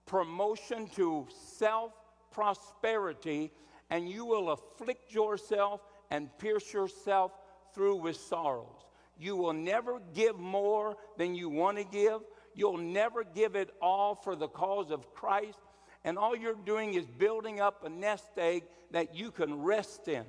promotion 0.06 0.88
to 0.94 1.26
self 1.56 1.92
prosperity, 2.30 3.50
and 3.90 4.08
you 4.08 4.24
will 4.24 4.50
afflict 4.50 5.12
yourself 5.12 5.80
and 6.10 6.28
pierce 6.38 6.72
yourself 6.72 7.32
through 7.74 7.96
with 7.96 8.16
sorrows. 8.16 8.86
You 9.18 9.36
will 9.36 9.52
never 9.54 10.00
give 10.14 10.38
more 10.38 10.96
than 11.16 11.34
you 11.34 11.48
want 11.48 11.78
to 11.78 11.84
give. 11.84 12.20
You'll 12.54 12.76
never 12.76 13.24
give 13.24 13.56
it 13.56 13.70
all 13.80 14.14
for 14.14 14.36
the 14.36 14.48
cause 14.48 14.90
of 14.90 15.12
Christ. 15.14 15.58
And 16.06 16.16
all 16.16 16.36
you're 16.36 16.54
doing 16.54 16.94
is 16.94 17.04
building 17.04 17.60
up 17.60 17.84
a 17.84 17.88
nest 17.88 18.30
egg 18.38 18.62
that 18.92 19.16
you 19.16 19.32
can 19.32 19.62
rest 19.62 20.06
in. 20.06 20.24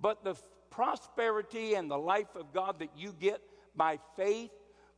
But 0.00 0.24
the 0.24 0.34
prosperity 0.70 1.74
and 1.74 1.90
the 1.90 1.98
life 1.98 2.34
of 2.34 2.54
God 2.54 2.78
that 2.78 2.88
you 2.96 3.12
get 3.20 3.42
by 3.76 3.98
faith 4.16 4.50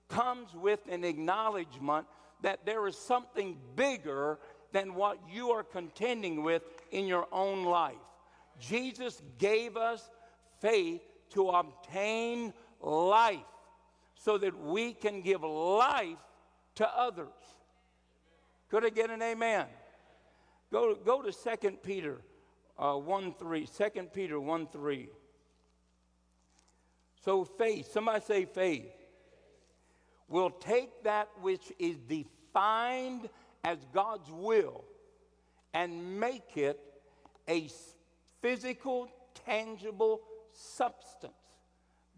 comes 0.09 0.55
with 0.55 0.79
an 0.89 1.03
acknowledgement 1.03 2.07
that 2.43 2.65
there 2.65 2.87
is 2.87 2.97
something 2.97 3.59
bigger 3.75 4.39
than 4.71 4.95
what 4.95 5.19
you 5.29 5.51
are 5.51 5.65
contending 5.65 6.45
with 6.45 6.63
in 6.93 7.09
your 7.09 7.27
own 7.33 7.65
life. 7.65 7.97
Jesus 8.61 9.21
gave 9.39 9.77
us 9.77 10.09
faith 10.61 11.03
to 11.31 11.49
obtain 11.49 12.53
life 12.81 13.41
so 14.15 14.39
that 14.39 14.57
we 14.57 14.93
can 14.93 15.21
give 15.21 15.43
life 15.43 16.19
to 16.77 16.89
others. 16.89 17.27
Could 18.71 18.85
I 18.85 18.91
get 18.91 19.11
an 19.11 19.21
amen? 19.21 19.67
Go, 20.73 20.95
go 20.95 21.21
to 21.21 21.31
2 21.31 21.71
Peter 21.83 22.23
uh, 22.79 22.95
1 22.95 23.35
3. 23.35 23.67
2 23.67 23.91
Peter 24.15 24.41
1 24.41 24.67
3. 24.69 25.09
So 27.23 27.45
faith, 27.45 27.93
somebody 27.93 28.25
say 28.25 28.45
faith, 28.47 28.91
will 30.29 30.51
take 30.51 31.05
that 31.05 31.29
which 31.43 31.71
is 31.79 31.99
defined 31.99 33.29
as 33.63 33.79
God's 33.93 34.31
will 34.31 34.83
and 35.75 36.19
make 36.19 36.57
it 36.57 36.81
a 37.47 37.69
physical, 38.41 39.09
tangible 39.47 40.23
substance, 40.53 41.35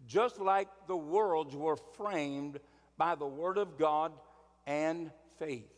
just 0.07 0.39
like 0.39 0.69
the 0.87 0.95
worlds 0.95 1.55
were 1.55 1.75
framed 1.75 2.59
by 2.97 3.15
the 3.15 3.27
Word 3.27 3.57
of 3.57 3.77
God 3.77 4.13
and 4.65 5.11
faith. 5.37 5.69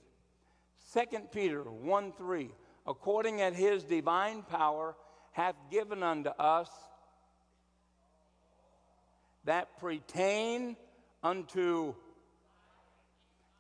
2 0.94 1.02
Peter 1.32 1.64
1 1.64 2.14
3, 2.14 2.50
according 2.88 3.42
at 3.42 3.54
his 3.54 3.84
divine 3.84 4.44
power, 4.44 4.96
hath 5.32 5.56
given 5.70 6.02
unto 6.02 6.30
us 6.30 6.70
that 9.46 9.78
pertain 9.80 10.76
unto 11.22 11.94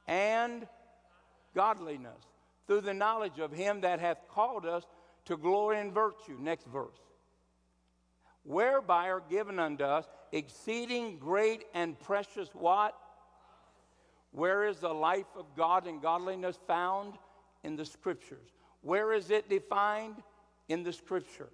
and 0.07 0.67
godliness 1.53 2.23
through 2.65 2.81
the 2.81 2.93
knowledge 2.93 3.39
of 3.39 3.51
him 3.51 3.81
that 3.81 3.99
hath 3.99 4.17
called 4.29 4.65
us 4.65 4.83
to 5.25 5.37
glory 5.37 5.79
and 5.79 5.93
virtue. 5.93 6.37
Next 6.39 6.65
verse. 6.67 6.97
Whereby 8.43 9.09
are 9.09 9.23
given 9.29 9.59
unto 9.59 9.83
us 9.83 10.05
exceeding 10.31 11.19
great 11.19 11.65
and 11.73 11.99
precious 11.99 12.49
what? 12.53 12.95
Where 14.31 14.67
is 14.67 14.77
the 14.77 14.93
life 14.93 15.25
of 15.35 15.45
God 15.55 15.85
and 15.87 16.01
godliness 16.01 16.57
found? 16.67 17.13
In 17.63 17.75
the 17.75 17.85
scriptures. 17.85 18.56
Where 18.81 19.13
is 19.13 19.29
it 19.31 19.49
defined? 19.49 20.15
In 20.69 20.83
the 20.83 20.91
scripture. 20.91 21.49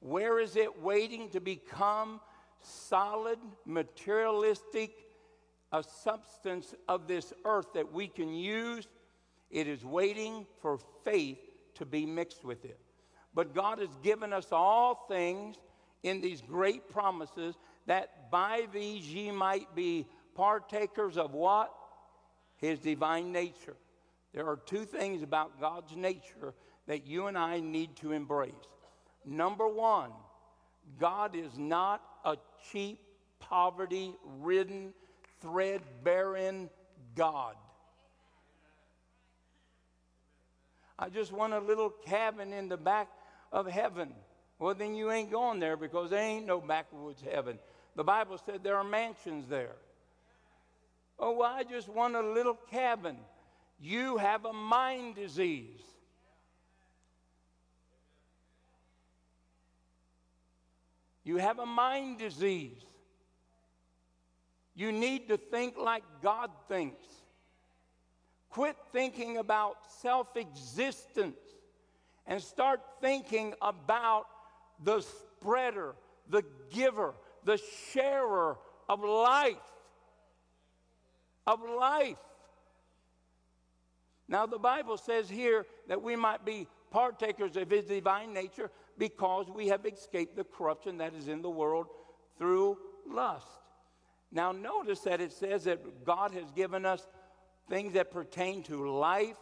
Where 0.00 0.38
is 0.38 0.56
it 0.56 0.82
waiting 0.82 1.30
to 1.30 1.40
become 1.40 2.20
solid, 2.60 3.38
materialistic, 3.64 4.92
a 5.72 5.82
substance 5.82 6.74
of 6.88 7.08
this 7.08 7.32
earth 7.44 7.72
that 7.74 7.92
we 7.92 8.06
can 8.06 8.32
use? 8.32 8.86
It 9.50 9.66
is 9.66 9.84
waiting 9.84 10.46
for 10.60 10.78
faith 11.04 11.38
to 11.74 11.84
be 11.84 12.06
mixed 12.06 12.44
with 12.44 12.64
it. 12.64 12.78
But 13.34 13.54
God 13.54 13.78
has 13.80 13.94
given 14.02 14.32
us 14.32 14.48
all 14.52 15.06
things 15.08 15.56
in 16.02 16.20
these 16.20 16.40
great 16.40 16.88
promises 16.88 17.56
that 17.86 18.30
by 18.30 18.66
these 18.72 19.12
ye 19.12 19.30
might 19.30 19.74
be 19.74 20.06
partakers 20.34 21.16
of 21.16 21.34
what? 21.34 21.72
His 22.56 22.78
divine 22.78 23.32
nature. 23.32 23.76
There 24.36 24.46
are 24.46 24.58
two 24.66 24.84
things 24.84 25.22
about 25.22 25.58
God's 25.58 25.96
nature 25.96 26.52
that 26.86 27.06
you 27.06 27.26
and 27.26 27.38
I 27.38 27.58
need 27.60 27.96
to 27.96 28.12
embrace. 28.12 28.52
Number 29.24 29.66
one, 29.66 30.10
God 31.00 31.34
is 31.34 31.56
not 31.56 32.02
a 32.22 32.36
cheap, 32.70 33.00
poverty 33.40 34.12
ridden, 34.42 34.92
thread 35.40 35.80
bearing 36.04 36.68
God. 37.14 37.56
I 40.98 41.08
just 41.08 41.32
want 41.32 41.54
a 41.54 41.58
little 41.58 41.88
cabin 41.88 42.52
in 42.52 42.68
the 42.68 42.76
back 42.76 43.08
of 43.50 43.66
heaven. 43.66 44.12
Well, 44.58 44.74
then 44.74 44.94
you 44.94 45.10
ain't 45.10 45.30
going 45.30 45.60
there 45.60 45.78
because 45.78 46.10
there 46.10 46.20
ain't 46.20 46.44
no 46.44 46.60
backwoods 46.60 47.22
heaven. 47.22 47.58
The 47.96 48.04
Bible 48.04 48.38
said 48.44 48.62
there 48.62 48.76
are 48.76 48.84
mansions 48.84 49.48
there. 49.48 49.76
Oh, 51.18 51.32
well, 51.32 51.54
I 51.54 51.64
just 51.64 51.88
want 51.88 52.16
a 52.16 52.20
little 52.20 52.58
cabin. 52.70 53.16
You 53.78 54.16
have 54.16 54.44
a 54.44 54.52
mind 54.52 55.16
disease. 55.16 55.80
You 61.24 61.38
have 61.38 61.58
a 61.58 61.66
mind 61.66 62.18
disease. 62.18 62.82
You 64.74 64.92
need 64.92 65.28
to 65.28 65.36
think 65.36 65.76
like 65.76 66.04
God 66.22 66.50
thinks. 66.68 67.04
Quit 68.50 68.76
thinking 68.92 69.38
about 69.38 69.78
self 70.00 70.36
existence 70.36 71.40
and 72.26 72.40
start 72.40 72.80
thinking 73.00 73.54
about 73.60 74.26
the 74.82 75.00
spreader, 75.00 75.94
the 76.28 76.42
giver, 76.70 77.14
the 77.44 77.60
sharer 77.92 78.56
of 78.88 79.02
life. 79.02 79.56
Of 81.46 81.60
life. 81.62 82.16
Now, 84.28 84.46
the 84.46 84.58
Bible 84.58 84.96
says 84.96 85.28
here 85.28 85.66
that 85.88 86.02
we 86.02 86.16
might 86.16 86.44
be 86.44 86.66
partakers 86.90 87.56
of 87.56 87.70
his 87.70 87.84
divine 87.84 88.32
nature 88.32 88.70
because 88.98 89.48
we 89.48 89.68
have 89.68 89.86
escaped 89.86 90.36
the 90.36 90.44
corruption 90.44 90.98
that 90.98 91.14
is 91.14 91.28
in 91.28 91.42
the 91.42 91.50
world 91.50 91.86
through 92.38 92.78
lust. 93.08 93.46
Now, 94.32 94.52
notice 94.52 95.00
that 95.00 95.20
it 95.20 95.32
says 95.32 95.64
that 95.64 96.04
God 96.04 96.32
has 96.32 96.50
given 96.52 96.84
us 96.84 97.06
things 97.68 97.92
that 97.94 98.10
pertain 98.10 98.62
to 98.64 98.90
life 98.90 99.36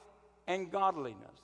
and 0.46 0.70
godliness. 0.70 1.40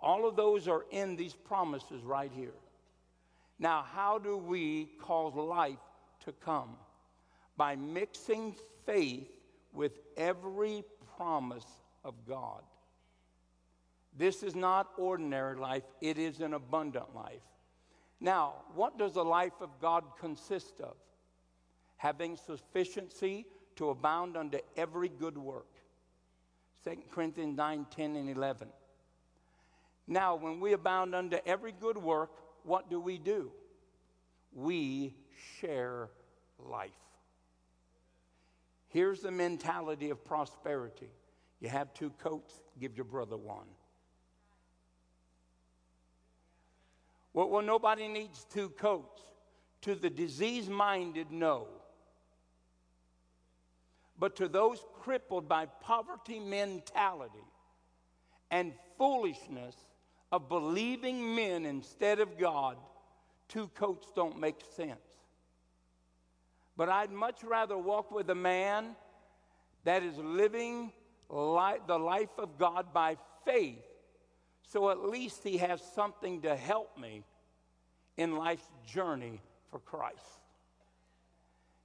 All 0.00 0.26
of 0.26 0.36
those 0.36 0.68
are 0.68 0.84
in 0.90 1.16
these 1.16 1.34
promises 1.34 2.02
right 2.02 2.30
here. 2.34 2.54
Now, 3.58 3.84
how 3.90 4.18
do 4.18 4.36
we 4.36 4.90
cause 5.00 5.34
life 5.34 5.78
to 6.24 6.32
come? 6.32 6.76
By 7.56 7.76
mixing 7.76 8.54
faith 8.84 9.28
with 9.72 9.92
every 10.16 10.84
promise 11.16 11.64
of 12.06 12.14
God. 12.26 12.62
This 14.16 14.42
is 14.42 14.54
not 14.54 14.92
ordinary 14.96 15.56
life, 15.56 15.82
it 16.00 16.16
is 16.16 16.40
an 16.40 16.54
abundant 16.54 17.14
life. 17.14 17.42
Now, 18.18 18.54
what 18.74 18.96
does 18.96 19.12
the 19.12 19.24
life 19.24 19.60
of 19.60 19.68
God 19.80 20.04
consist 20.18 20.80
of? 20.80 20.94
Having 21.98 22.36
sufficiency 22.36 23.44
to 23.76 23.90
abound 23.90 24.36
unto 24.36 24.58
every 24.76 25.08
good 25.10 25.36
work. 25.36 25.68
2 26.84 26.96
Corinthians 27.10 27.56
9, 27.56 27.86
10, 27.90 28.16
and 28.16 28.30
11. 28.30 28.68
Now, 30.06 30.36
when 30.36 30.60
we 30.60 30.72
abound 30.72 31.14
unto 31.14 31.36
every 31.44 31.72
good 31.72 31.98
work, 31.98 32.30
what 32.62 32.88
do 32.88 33.00
we 33.00 33.18
do? 33.18 33.50
We 34.54 35.14
share 35.60 36.08
life. 36.58 36.90
Here's 38.88 39.20
the 39.20 39.30
mentality 39.30 40.10
of 40.10 40.24
prosperity 40.24 41.10
you 41.60 41.68
have 41.68 41.92
two 41.94 42.10
coats, 42.18 42.60
give 42.80 42.96
your 42.96 43.04
brother 43.04 43.36
one. 43.36 43.66
Well, 47.32 47.48
well 47.48 47.62
nobody 47.62 48.08
needs 48.08 48.46
two 48.52 48.70
coats. 48.70 49.22
To 49.82 49.94
the 49.94 50.10
disease 50.10 50.68
minded, 50.68 51.30
no. 51.30 51.68
But 54.18 54.36
to 54.36 54.48
those 54.48 54.84
crippled 55.00 55.48
by 55.48 55.66
poverty 55.66 56.40
mentality 56.40 57.44
and 58.50 58.72
foolishness 58.96 59.76
of 60.32 60.48
believing 60.48 61.34
men 61.34 61.66
instead 61.66 62.20
of 62.20 62.38
God, 62.38 62.78
two 63.48 63.68
coats 63.68 64.10
don't 64.14 64.40
make 64.40 64.56
sense. 64.74 64.98
But 66.76 66.88
I'd 66.88 67.12
much 67.12 67.44
rather 67.44 67.76
walk 67.78 68.10
with 68.10 68.28
a 68.30 68.34
man 68.34 68.96
that 69.84 70.02
is 70.02 70.18
living 70.18 70.92
the 71.28 71.98
life 71.98 72.38
of 72.38 72.58
God 72.58 72.92
by 72.92 73.16
faith 73.44 73.84
So 74.68 74.90
at 74.90 75.08
least 75.08 75.44
he 75.44 75.58
has 75.58 75.80
something 75.94 76.42
to 76.42 76.56
help 76.56 76.98
me 76.98 77.24
in 78.16 78.36
life's 78.36 78.68
journey 78.84 79.40
for 79.70 79.78
Christ. 79.78 80.40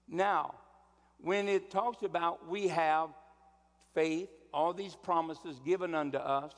Now, 0.08 0.56
when 1.20 1.48
it 1.48 1.70
talks 1.70 2.02
about 2.02 2.50
we 2.50 2.68
have 2.70 3.10
faith, 3.94 4.30
all 4.54 4.74
these 4.74 4.96
promises 4.96 5.60
given 5.64 5.94
unto 5.94 6.18
us, 6.18 6.54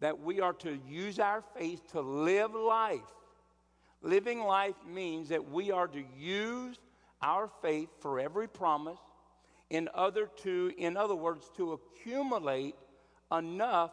that 0.00 0.20
we 0.20 0.40
are 0.40 0.52
to 0.52 0.78
use 0.88 1.18
our 1.18 1.42
faith 1.58 1.80
to 1.92 2.00
live 2.00 2.54
life. 2.54 3.00
Living 4.02 4.40
life 4.40 4.76
means 4.86 5.30
that 5.30 5.50
we 5.50 5.72
are 5.72 5.88
to 5.88 6.04
use 6.16 6.78
our 7.22 7.50
faith 7.62 7.88
for 8.00 8.20
every 8.20 8.46
promise, 8.46 8.98
in 9.70 9.88
other 9.94 10.28
to 10.42 10.72
in 10.76 10.96
other 10.96 11.14
words 11.14 11.50
to 11.56 11.72
accumulate 11.72 12.74
enough 13.32 13.92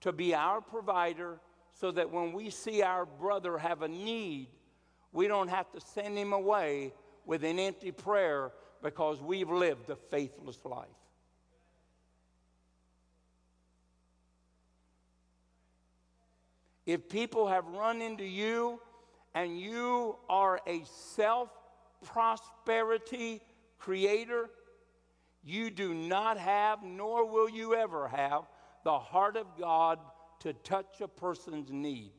to 0.00 0.12
be 0.12 0.34
our 0.34 0.60
provider 0.60 1.38
so 1.72 1.90
that 1.90 2.10
when 2.10 2.32
we 2.32 2.50
see 2.50 2.82
our 2.82 3.06
brother 3.06 3.58
have 3.58 3.82
a 3.82 3.88
need, 3.88 4.48
we 5.12 5.26
don't 5.26 5.48
have 5.48 5.70
to 5.72 5.80
send 5.80 6.16
him 6.16 6.32
away 6.32 6.92
with 7.24 7.44
an 7.44 7.58
empty 7.58 7.92
prayer 7.92 8.52
because 8.82 9.20
we've 9.20 9.50
lived 9.50 9.88
a 9.90 9.96
faithless 9.96 10.58
life. 10.64 10.88
If 16.84 17.08
people 17.08 17.46
have 17.46 17.64
run 17.66 18.02
into 18.02 18.24
you 18.24 18.80
and 19.34 19.58
you 19.58 20.16
are 20.28 20.60
a 20.66 20.82
self 20.84 21.48
prosperity 22.04 23.40
creator, 23.78 24.50
you 25.44 25.70
do 25.70 25.94
not 25.94 26.38
have, 26.38 26.82
nor 26.82 27.26
will 27.26 27.48
you 27.48 27.74
ever 27.74 28.08
have, 28.08 28.44
the 28.84 28.98
heart 28.98 29.36
of 29.36 29.46
God 29.58 29.98
to 30.40 30.52
touch 30.52 31.00
a 31.00 31.08
person's 31.08 31.70
need. 31.70 32.12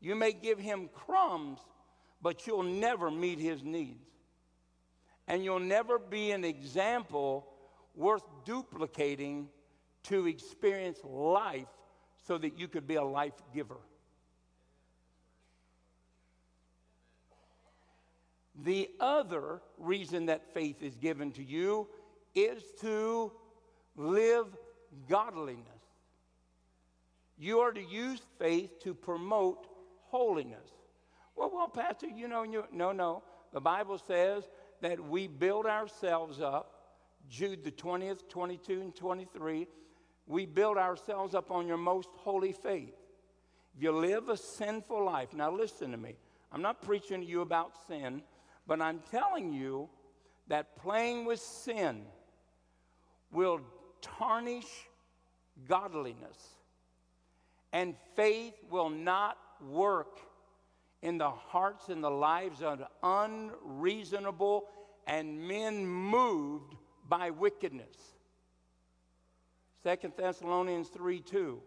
You 0.00 0.14
may 0.14 0.32
give 0.32 0.58
him 0.58 0.88
crumbs, 0.92 1.60
but 2.20 2.46
you'll 2.46 2.62
never 2.62 3.10
meet 3.10 3.38
his 3.38 3.62
needs. 3.62 4.08
And 5.28 5.44
you'll 5.44 5.60
never 5.60 5.98
be 5.98 6.32
an 6.32 6.44
example 6.44 7.46
worth 7.94 8.24
duplicating 8.44 9.48
to 10.04 10.26
experience 10.26 10.98
life 11.04 11.68
so 12.26 12.38
that 12.38 12.58
you 12.58 12.68
could 12.68 12.86
be 12.86 12.96
a 12.96 13.04
life 13.04 13.40
giver. 13.54 13.78
The 18.54 18.90
other 19.00 19.62
reason 19.78 20.26
that 20.26 20.52
faith 20.52 20.82
is 20.82 20.96
given 20.96 21.32
to 21.32 21.42
you 21.42 21.88
is 22.34 22.62
to 22.80 23.32
live 23.96 24.46
godliness. 25.08 25.66
You 27.38 27.60
are 27.60 27.72
to 27.72 27.82
use 27.82 28.20
faith 28.38 28.80
to 28.80 28.94
promote 28.94 29.66
holiness. 30.04 30.70
Well, 31.34 31.50
well, 31.52 31.68
Pastor, 31.68 32.08
you 32.08 32.28
know, 32.28 32.42
you, 32.42 32.64
no, 32.72 32.92
no. 32.92 33.22
The 33.52 33.60
Bible 33.60 33.98
says 33.98 34.44
that 34.80 35.00
we 35.00 35.26
build 35.26 35.66
ourselves 35.66 36.40
up. 36.40 36.68
Jude 37.28 37.64
the 37.64 37.70
20th, 37.70 38.28
22, 38.28 38.80
and 38.80 38.94
23 38.94 39.66
we 40.26 40.46
build 40.46 40.78
ourselves 40.78 41.34
up 41.34 41.50
on 41.50 41.66
your 41.66 41.76
most 41.76 42.08
holy 42.14 42.52
faith. 42.52 42.94
If 43.76 43.82
you 43.82 43.92
live 43.92 44.28
a 44.28 44.36
sinful 44.36 45.04
life, 45.04 45.32
now 45.34 45.50
listen 45.50 45.90
to 45.90 45.96
me. 45.96 46.16
I'm 46.52 46.62
not 46.62 46.82
preaching 46.82 47.20
to 47.20 47.26
you 47.26 47.40
about 47.40 47.72
sin, 47.88 48.22
but 48.66 48.80
I'm 48.80 49.00
telling 49.10 49.52
you 49.52 49.88
that 50.48 50.76
playing 50.76 51.24
with 51.24 51.40
sin 51.40 52.02
will 53.30 53.60
tarnish 54.00 54.88
godliness, 55.68 56.36
and 57.72 57.94
faith 58.14 58.54
will 58.70 58.90
not 58.90 59.38
work 59.66 60.20
in 61.02 61.18
the 61.18 61.30
hearts 61.30 61.88
and 61.88 62.02
the 62.02 62.10
lives 62.10 62.62
of 62.62 62.82
unreasonable 63.02 64.68
and 65.06 65.48
men 65.48 65.86
moved 65.86 66.76
by 67.08 67.30
wickedness. 67.30 67.96
Second 69.82 70.12
Thessalonians 70.16 70.88
3 70.88 71.20
2. 71.20 71.60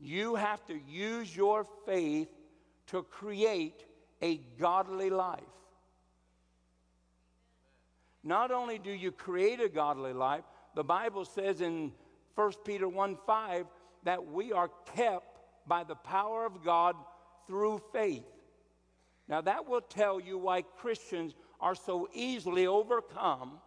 You 0.00 0.34
have 0.34 0.64
to 0.66 0.78
use 0.88 1.34
your 1.34 1.64
faith 1.86 2.28
to 2.88 3.02
create 3.02 3.84
a 4.22 4.40
godly 4.58 5.10
life. 5.10 5.40
Not 8.24 8.50
only 8.50 8.78
do 8.78 8.90
you 8.90 9.12
create 9.12 9.60
a 9.60 9.68
godly 9.68 10.12
life, 10.12 10.44
the 10.74 10.84
Bible 10.84 11.24
says 11.24 11.60
in 11.60 11.92
1 12.34 12.52
Peter 12.64 12.88
1 12.88 13.16
5 13.26 13.66
that 14.04 14.26
we 14.26 14.52
are 14.52 14.70
kept 14.94 15.40
by 15.66 15.84
the 15.84 15.94
power 15.94 16.46
of 16.46 16.64
God 16.64 16.96
through 17.46 17.80
faith. 17.92 18.24
Now, 19.28 19.40
that 19.42 19.68
will 19.68 19.80
tell 19.80 20.20
you 20.20 20.38
why 20.38 20.62
Christians 20.62 21.34
are 21.60 21.74
so 21.74 22.08
easily 22.12 22.66
overcome 22.66 23.60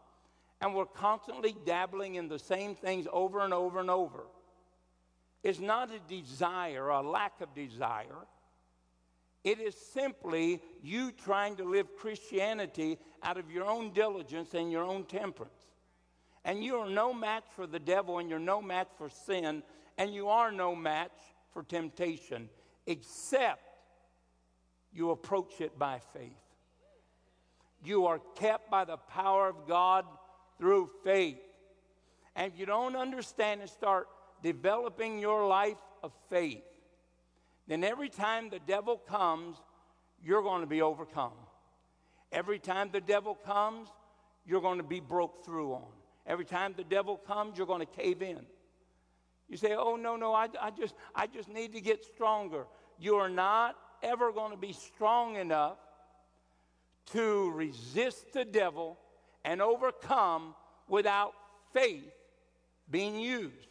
and 0.61 0.75
we're 0.75 0.85
constantly 0.85 1.55
dabbling 1.65 2.15
in 2.15 2.27
the 2.27 2.39
same 2.39 2.75
things 2.75 3.07
over 3.11 3.39
and 3.39 3.53
over 3.53 3.79
and 3.79 3.89
over. 3.89 4.23
It's 5.43 5.59
not 5.59 5.89
a 5.91 5.99
desire, 6.07 6.89
a 6.89 7.01
lack 7.01 7.41
of 7.41 7.53
desire. 7.55 8.27
It 9.43 9.59
is 9.59 9.75
simply 9.75 10.61
you 10.83 11.11
trying 11.11 11.55
to 11.55 11.63
live 11.63 11.95
Christianity 11.97 12.99
out 13.23 13.37
of 13.37 13.51
your 13.51 13.65
own 13.65 13.91
diligence 13.91 14.53
and 14.53 14.71
your 14.71 14.83
own 14.83 15.05
temperance. 15.05 15.53
And 16.45 16.63
you 16.63 16.77
are 16.77 16.89
no 16.89 17.13
match 17.13 17.45
for 17.55 17.67
the 17.67 17.79
devil, 17.79 18.19
and 18.19 18.29
you're 18.29 18.39
no 18.39 18.61
match 18.61 18.89
for 18.97 19.09
sin, 19.09 19.63
and 19.97 20.13
you 20.13 20.29
are 20.29 20.51
no 20.51 20.75
match 20.75 21.11
for 21.53 21.63
temptation, 21.63 22.49
except 22.87 23.61
you 24.93 25.11
approach 25.11 25.61
it 25.61 25.77
by 25.77 25.99
faith. 26.13 26.31
You 27.83 28.05
are 28.05 28.19
kept 28.35 28.69
by 28.69 28.85
the 28.85 28.97
power 28.97 29.47
of 29.49 29.67
God 29.67 30.05
through 30.57 30.89
faith. 31.03 31.39
And 32.35 32.51
if 32.51 32.59
you 32.59 32.65
don't 32.65 32.95
understand 32.95 33.61
and 33.61 33.69
start 33.69 34.07
developing 34.43 35.19
your 35.19 35.47
life 35.47 35.77
of 36.03 36.11
faith, 36.29 36.63
then 37.71 37.85
every 37.85 38.09
time 38.09 38.49
the 38.49 38.59
devil 38.59 38.97
comes, 38.97 39.55
you're 40.21 40.41
going 40.41 40.59
to 40.59 40.67
be 40.67 40.81
overcome. 40.81 41.31
Every 42.33 42.59
time 42.59 42.89
the 42.91 42.99
devil 42.99 43.33
comes, 43.33 43.87
you're 44.45 44.59
going 44.59 44.79
to 44.79 44.83
be 44.83 44.99
broke 44.99 45.45
through 45.45 45.75
on. 45.75 45.87
Every 46.27 46.43
time 46.43 46.73
the 46.75 46.83
devil 46.83 47.15
comes, 47.15 47.57
you're 47.57 47.65
going 47.67 47.79
to 47.79 47.85
cave 47.85 48.21
in. 48.21 48.41
You 49.47 49.55
say, 49.55 49.73
oh, 49.77 49.95
no, 49.95 50.17
no, 50.17 50.33
I, 50.33 50.47
I, 50.61 50.71
just, 50.71 50.95
I 51.15 51.27
just 51.27 51.47
need 51.47 51.73
to 51.73 51.79
get 51.79 52.03
stronger. 52.03 52.65
You 52.99 53.15
are 53.15 53.29
not 53.29 53.77
ever 54.03 54.33
going 54.33 54.51
to 54.51 54.57
be 54.57 54.73
strong 54.73 55.37
enough 55.37 55.77
to 57.13 57.51
resist 57.51 58.33
the 58.33 58.43
devil 58.43 58.99
and 59.45 59.61
overcome 59.61 60.55
without 60.89 61.31
faith 61.73 62.11
being 62.89 63.17
used. 63.17 63.67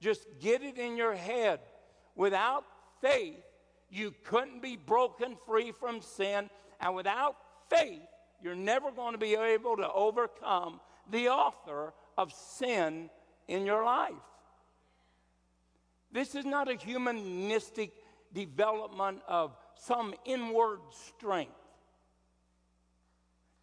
Just 0.00 0.26
get 0.40 0.62
it 0.62 0.78
in 0.78 0.96
your 0.96 1.14
head. 1.14 1.58
Without 2.16 2.64
faith, 3.00 3.42
you 3.90 4.14
couldn't 4.24 4.62
be 4.62 4.76
broken 4.76 5.36
free 5.46 5.72
from 5.72 6.00
sin. 6.00 6.48
And 6.80 6.94
without 6.94 7.36
faith, 7.70 8.02
you're 8.42 8.54
never 8.54 8.90
going 8.90 9.12
to 9.12 9.18
be 9.18 9.34
able 9.34 9.76
to 9.76 9.90
overcome 9.90 10.80
the 11.10 11.28
author 11.28 11.92
of 12.16 12.32
sin 12.32 13.10
in 13.48 13.66
your 13.66 13.84
life. 13.84 14.12
This 16.12 16.34
is 16.34 16.44
not 16.44 16.70
a 16.70 16.76
humanistic 16.76 17.92
development 18.32 19.20
of 19.26 19.56
some 19.74 20.14
inward 20.24 20.80
strength. 20.90 21.52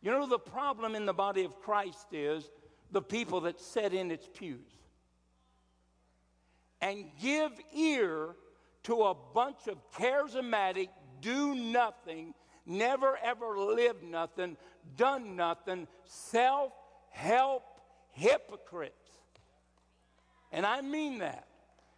You 0.02 0.12
know, 0.12 0.28
the 0.28 0.40
problem 0.40 0.96
in 0.96 1.06
the 1.06 1.14
body 1.14 1.44
of 1.46 1.60
Christ 1.62 2.08
is 2.12 2.50
the 2.92 3.02
people 3.02 3.42
that 3.42 3.60
sit 3.60 3.94
in 3.94 4.12
its 4.12 4.28
pews 4.34 4.60
and 6.82 7.06
give 7.22 7.52
ear 7.76 8.36
to 8.84 9.04
a 9.04 9.16
bunch 9.34 9.68
of 9.68 9.78
charismatic, 9.92 10.90
do 11.22 11.56
nothing, 11.56 12.34
never 12.66 13.18
ever 13.24 13.58
lived 13.58 14.04
nothing, 14.04 14.58
done 14.98 15.36
nothing, 15.36 15.88
self 16.06 16.74
help 17.10 17.64
hypocrites. 18.12 18.96
And 20.52 20.66
I 20.66 20.82
mean 20.82 21.20
that. 21.20 21.48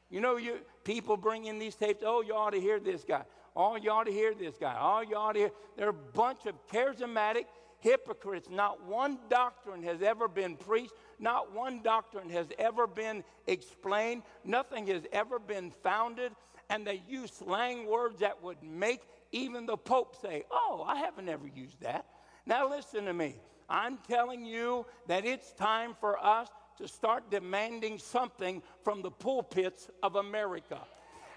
You 0.10 0.22
know, 0.22 0.38
you 0.38 0.60
people 0.84 1.18
bring 1.18 1.46
in 1.46 1.58
these 1.58 1.76
tapes, 1.76 2.04
oh, 2.06 2.22
you 2.22 2.36
ought 2.36 2.52
to 2.52 2.62
hear 2.62 2.80
this 2.80 3.04
guy. 3.04 3.24
Oh, 3.56 3.76
you 3.76 3.92
ought 3.92 4.06
to 4.06 4.12
hear 4.12 4.34
this 4.34 4.58
guy. 4.58 4.76
Oh, 4.80 5.02
you 5.02 5.16
ought 5.16 5.34
to 5.34 5.40
hear. 5.40 5.52
They're 5.78 5.90
a 5.90 5.94
bunch 5.94 6.46
of 6.46 6.56
charismatic, 6.68 7.46
hypocrites. 7.80 8.48
Not 8.50 8.86
one 8.86 9.18
doctrine 9.30 9.84
has 9.84 10.02
ever 10.02 10.28
been 10.28 10.56
preached, 10.56 10.94
not 11.20 11.54
one 11.54 11.82
doctrine 11.82 12.30
has 12.30 12.48
ever 12.58 12.88
been 12.88 13.24
explained, 13.48 14.24
nothing 14.44 14.88
has 14.88 15.04
ever 15.12 15.40
been 15.40 15.72
founded, 15.84 16.32
and 16.74 16.88
they 16.88 17.04
use 17.08 17.32
slang 17.32 17.86
words 17.86 18.22
that 18.22 18.42
would 18.42 18.58
make 18.64 19.02
even 19.32 19.68
the 19.68 19.78
Pope 19.78 20.16
say, 20.20 20.44
Oh, 20.52 20.84
I 20.88 20.98
haven't 20.98 21.30
ever 21.30 21.48
used 21.48 21.80
that. 21.82 22.08
Now, 22.48 22.68
listen 22.68 23.06
to 23.06 23.14
me. 23.14 23.36
I'm 23.70 24.00
telling 24.08 24.44
you 24.44 24.88
that 25.08 25.24
it's 25.24 25.54
time 25.54 25.96
for 26.00 26.18
us 26.24 26.50
to 26.80 26.88
start 26.88 27.30
demanding 27.30 28.00
something 28.00 28.64
from 28.84 29.04
the 29.04 29.12
pulpits 29.12 29.88
of 30.02 30.16
America. 30.16 30.80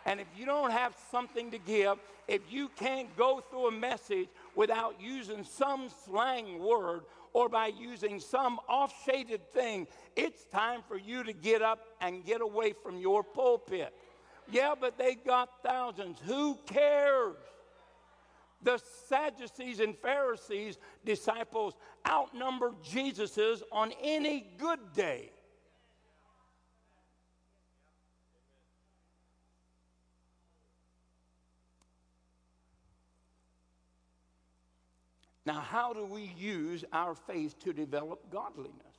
And 0.07 0.21
if 0.21 0.27
you 0.39 0.47
don't 0.47 0.71
have 0.71 0.97
something 1.11 1.51
to 1.51 1.59
give, 1.59 1.99
if 2.29 2.41
you 2.51 2.71
can't 2.71 3.15
go 3.15 3.41
through 3.51 3.69
a 3.69 3.73
message 3.73 4.29
without 4.55 4.95
using 4.99 5.45
some 5.45 5.89
slang 6.07 6.61
word 6.61 7.03
or 7.35 7.51
by 7.51 7.67
using 7.67 8.21
some 8.21 8.59
off 8.69 8.95
shaded 9.05 9.53
thing, 9.53 9.87
it's 10.17 10.45
time 10.47 10.81
for 10.89 10.97
you 10.97 11.23
to 11.25 11.35
get 11.35 11.61
up 11.61 11.85
and 12.01 12.25
get 12.25 12.41
away 12.41 12.73
from 12.73 12.99
your 12.99 13.23
pulpit. 13.23 13.93
Yeah, 14.51 14.75
but 14.79 14.97
they 14.97 15.15
got 15.15 15.63
thousands. 15.63 16.19
Who 16.25 16.59
cares? 16.67 17.37
The 18.63 18.81
Sadducees 19.09 19.81
and 19.81 19.97
Pharisees 19.97 20.79
disciples 21.05 21.75
outnumbered 22.09 22.83
Jesus's 22.83 23.63
on 23.71 23.93
any 24.03 24.47
good 24.59 24.81
day. 24.95 25.31
Now, 35.45 35.61
how 35.61 35.93
do 35.93 36.05
we 36.05 36.35
use 36.37 36.85
our 36.93 37.15
faith 37.15 37.57
to 37.61 37.73
develop 37.73 38.31
godliness? 38.31 38.96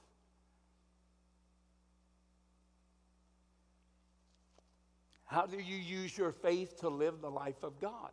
How 5.28 5.46
do 5.46 5.58
you 5.58 5.76
use 5.76 6.18
your 6.18 6.32
faith 6.32 6.80
to 6.80 6.90
live 6.90 7.22
the 7.22 7.30
life 7.30 7.64
of 7.64 7.80
God? 7.80 8.12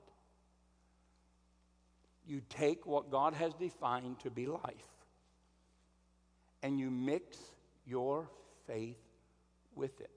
You 2.26 2.42
take 2.48 2.86
what 2.86 3.10
God 3.10 3.34
has 3.34 3.54
defined 3.54 4.18
to 4.20 4.30
be 4.30 4.46
life 4.46 4.94
and 6.62 6.78
you 6.78 6.90
mix 6.90 7.36
your 7.86 8.28
faith 8.66 8.96
with 9.76 10.00
it. 10.00 10.10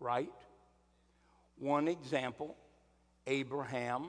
Right? 0.00 0.32
One 1.58 1.88
example 1.88 2.56
Abraham 3.26 4.08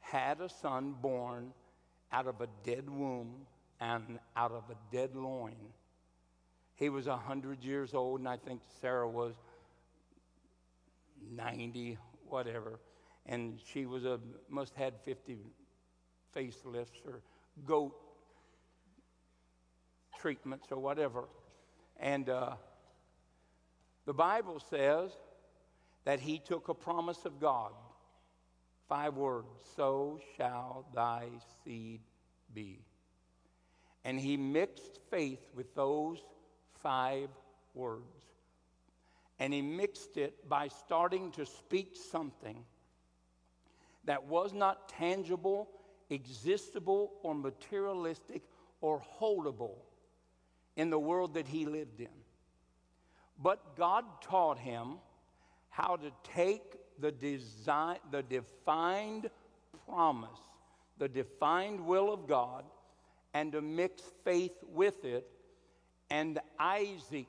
had 0.00 0.40
a 0.40 0.48
son 0.48 0.94
born 1.00 1.52
out 2.10 2.26
of 2.26 2.40
a 2.40 2.48
dead 2.64 2.88
womb 2.88 3.46
and 3.80 4.18
out 4.34 4.52
of 4.52 4.64
a 4.70 4.94
dead 4.94 5.14
loin. 5.14 5.56
He 6.74 6.88
was 6.88 7.06
100 7.06 7.62
years 7.62 7.94
old, 7.94 8.20
and 8.20 8.28
I 8.28 8.36
think 8.36 8.60
Sarah 8.80 9.08
was 9.08 9.34
90, 11.34 11.98
whatever. 12.28 12.80
And 13.26 13.58
she 13.72 13.86
was 13.86 14.04
a, 14.04 14.20
must 14.48 14.74
had 14.74 14.94
50 15.04 15.38
facelifts 16.34 17.04
or 17.04 17.22
goat 17.64 17.94
treatments 20.18 20.68
or 20.70 20.78
whatever. 20.78 21.24
And 21.98 22.28
uh, 22.28 22.54
the 24.04 24.14
Bible 24.14 24.60
says 24.70 25.10
that 26.04 26.20
he 26.20 26.38
took 26.38 26.68
a 26.68 26.74
promise 26.74 27.24
of 27.24 27.40
God 27.40 27.72
Five 28.88 29.16
words 29.16 29.48
so 29.74 30.20
shall 30.36 30.86
thy 30.94 31.28
seed 31.64 32.00
be. 32.54 32.78
And 34.04 34.18
he 34.18 34.36
mixed 34.36 35.00
faith 35.10 35.44
with 35.54 35.74
those 35.74 36.18
five 36.82 37.28
words. 37.74 38.15
And 39.38 39.52
he 39.52 39.62
mixed 39.62 40.16
it 40.16 40.48
by 40.48 40.68
starting 40.68 41.30
to 41.32 41.44
speak 41.44 41.96
something 42.10 42.64
that 44.04 44.24
was 44.24 44.52
not 44.52 44.88
tangible, 44.88 45.68
existable, 46.10 47.10
or 47.22 47.34
materialistic 47.34 48.42
or 48.80 49.02
holdable 49.20 49.76
in 50.76 50.90
the 50.90 50.98
world 50.98 51.34
that 51.34 51.46
he 51.46 51.66
lived 51.66 52.00
in. 52.00 52.08
But 53.42 53.76
God 53.76 54.04
taught 54.22 54.58
him 54.58 54.94
how 55.68 55.96
to 55.96 56.10
take 56.22 56.76
the, 56.98 57.12
design, 57.12 57.98
the 58.10 58.22
defined 58.22 59.28
promise, 59.86 60.40
the 60.98 61.08
defined 61.08 61.80
will 61.80 62.12
of 62.12 62.26
God, 62.26 62.64
and 63.34 63.52
to 63.52 63.60
mix 63.60 64.02
faith 64.24 64.56
with 64.72 65.04
it. 65.04 65.26
And 66.08 66.38
Isaac 66.58 67.26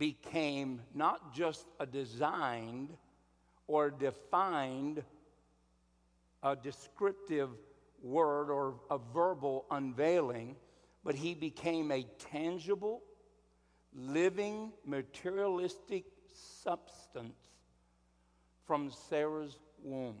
became 0.00 0.80
not 0.94 1.34
just 1.34 1.66
a 1.78 1.84
designed 1.84 2.88
or 3.66 3.90
defined, 3.90 5.04
a 6.42 6.56
descriptive 6.56 7.50
word 8.02 8.50
or 8.50 8.76
a 8.90 8.96
verbal 9.12 9.66
unveiling, 9.70 10.56
but 11.04 11.14
he 11.14 11.34
became 11.34 11.92
a 11.92 12.06
tangible, 12.32 13.02
living, 13.94 14.72
materialistic 14.86 16.04
substance 16.32 17.36
from 18.66 18.90
Sarah's 19.10 19.58
womb. 19.82 20.16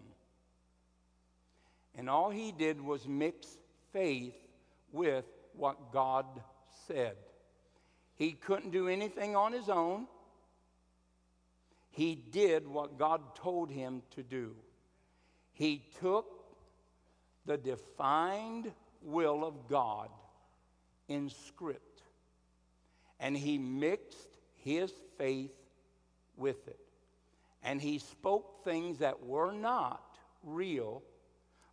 And 1.96 2.10
all 2.10 2.28
he 2.28 2.52
did 2.52 2.82
was 2.82 3.08
mix 3.08 3.56
faith 3.94 4.34
with 4.92 5.24
what 5.54 5.90
God 5.90 6.26
said. 6.86 7.16
He 8.20 8.32
couldn't 8.32 8.72
do 8.72 8.86
anything 8.86 9.34
on 9.34 9.54
his 9.54 9.70
own. 9.70 10.06
He 11.90 12.14
did 12.14 12.68
what 12.68 12.98
God 12.98 13.34
told 13.34 13.70
him 13.70 14.02
to 14.10 14.22
do. 14.22 14.54
He 15.54 15.86
took 16.00 16.26
the 17.46 17.56
defined 17.56 18.72
will 19.00 19.42
of 19.42 19.66
God 19.68 20.10
in 21.08 21.30
script 21.30 22.02
and 23.18 23.34
he 23.34 23.56
mixed 23.56 24.36
his 24.56 24.92
faith 25.16 25.56
with 26.36 26.68
it 26.68 26.78
and 27.62 27.80
he 27.80 28.00
spoke 28.00 28.62
things 28.64 28.98
that 28.98 29.24
were 29.24 29.50
not 29.50 30.18
real, 30.42 31.02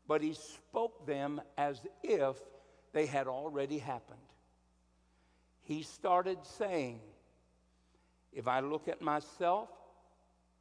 but 0.08 0.22
he 0.22 0.34
spoke 0.34 1.06
them 1.06 1.42
as 1.58 1.86
if 2.04 2.38
they 2.94 3.06
had 3.06 3.28
already 3.28 3.80
happened. 3.80 4.27
He 5.68 5.84
started 5.84 6.38
saying, 6.46 7.02
If 8.32 8.48
I 8.48 8.62
look 8.62 8.88
at 8.88 9.02
myself, 9.02 9.68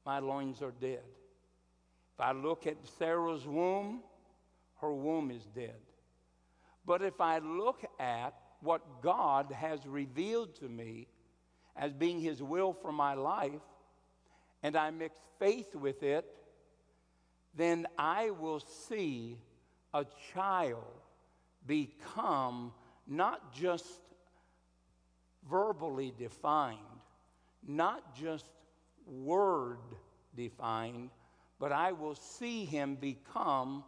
my 0.05 0.19
loins 0.19 0.63
are 0.63 0.73
dead. 0.81 1.05
If 2.15 2.21
I 2.21 2.33
look 2.33 2.67
at 2.67 2.77
Sarah's 2.99 3.47
womb, 3.47 4.01
her 4.81 4.93
womb 4.93 5.31
is 5.31 5.45
dead. 5.55 5.79
But 6.85 7.03
if 7.03 7.21
I 7.21 7.39
look 7.39 7.85
at 8.01 8.35
what 8.61 9.01
God 9.01 9.53
has 9.53 9.87
revealed 9.87 10.57
to 10.57 10.69
me 10.69 11.07
as 11.77 11.93
being 11.93 12.19
His 12.19 12.43
will 12.43 12.73
for 12.73 12.91
my 12.91 13.15
life, 13.15 13.63
and 14.65 14.75
I 14.75 14.91
mix 14.91 15.21
faith 15.39 15.77
with 15.77 16.03
it, 16.03 16.27
then 17.55 17.87
I 17.97 18.31
will 18.31 18.59
see 18.59 19.39
a 19.95 20.05
child 20.35 20.83
become 21.65 22.73
not 23.07 23.55
just 23.55 24.01
verbally 25.49 26.13
defined, 26.19 26.79
not 27.67 28.15
just 28.15 28.47
word 29.07 29.79
defined, 30.35 31.11
but 31.59 31.73
I 31.73 31.93
will 31.93 32.15
see 32.15 32.65
him 32.65 32.97
become 32.97 33.85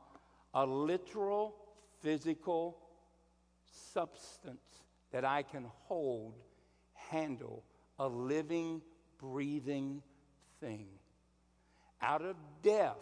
a 0.55 0.65
literal, 0.65 1.55
physical 2.01 2.79
substance 3.93 4.83
that 5.13 5.25
I 5.25 5.43
can 5.43 5.67
hold, 5.85 6.35
handle, 6.95 7.65
a 7.99 8.09
living, 8.09 8.81
breathing 9.19 10.03
thing. 10.61 10.87
Out 12.01 12.23
of 12.23 12.37
death, 12.63 12.97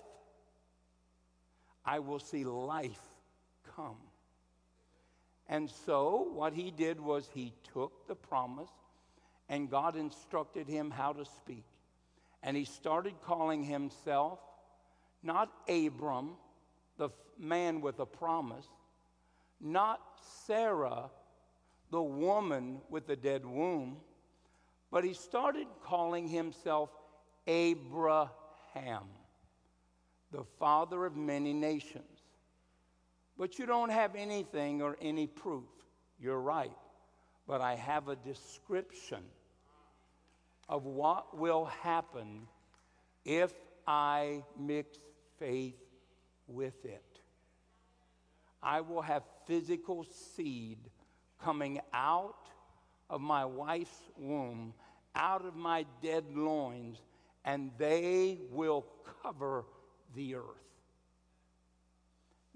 I 1.84 1.98
will 1.98 2.18
see 2.18 2.44
life 2.44 3.00
come. 3.76 3.96
And 5.49 5.70
so, 5.70 6.28
what 6.32 6.53
he 6.53 6.70
did 6.70 7.01
was 7.01 7.28
he 7.32 7.53
took 7.72 8.09
the 8.09 8.16
promise, 8.16 8.70
and 9.49 9.70
God 9.70 9.97
instructed 9.97 10.68
him 10.68 10.90
how 10.90 11.12
to 11.12 11.24
speak. 11.24 11.64
And 12.42 12.57
he 12.57 12.64
started 12.64 13.14
calling 13.24 13.62
himself 13.62 14.40
not 15.22 15.51
Abram, 15.68 16.32
the 16.99 17.11
man 17.38 17.80
with 17.80 17.99
a 17.99 18.07
promise, 18.07 18.66
not 19.61 20.01
Sarah, 20.47 21.11
the 21.90 22.03
woman 22.03 22.80
with 22.90 23.07
the 23.07 23.16
dead 23.16 23.44
womb, 23.44 23.97
but 24.90 25.05
he 25.05 25.12
started 25.12 25.66
calling 25.84 26.28
himself 26.28 26.90
Abraham, 27.47 29.05
the 30.32 30.44
father 30.59 31.07
of 31.07 31.16
many 31.16 31.53
nations. 31.53 32.15
But 33.39 33.59
you 33.59 33.66
don't 33.66 33.91
have 33.91 34.14
anything 34.16 34.82
or 34.82 34.97
any 35.01 35.26
proof. 35.26 35.64
You're 36.18 36.41
right. 36.41 36.72
But 37.47 37.61
I 37.61 37.74
have 37.74 38.09
a 38.09 38.16
description 38.16 39.22
of 40.68 40.84
what 40.84 41.37
will 41.37 41.66
happen 41.66 42.49
if 43.24 43.53
I 43.87 44.43
mix 44.59 44.99
faith 45.39 45.76
with 46.49 46.84
it. 46.84 47.05
I 48.62 48.80
will 48.80 49.03
have 49.03 49.22
physical 49.47 50.05
seed 50.34 50.78
coming 51.41 51.80
out 51.93 52.49
of 53.09 53.20
my 53.20 53.45
wife's 53.45 54.11
womb, 54.16 54.74
out 55.14 55.45
of 55.45 55.55
my 55.55 55.84
dead 56.03 56.24
loins, 56.34 56.99
and 57.45 57.70
they 57.78 58.39
will 58.51 58.87
cover 59.22 59.64
the 60.14 60.34
earth. 60.34 60.65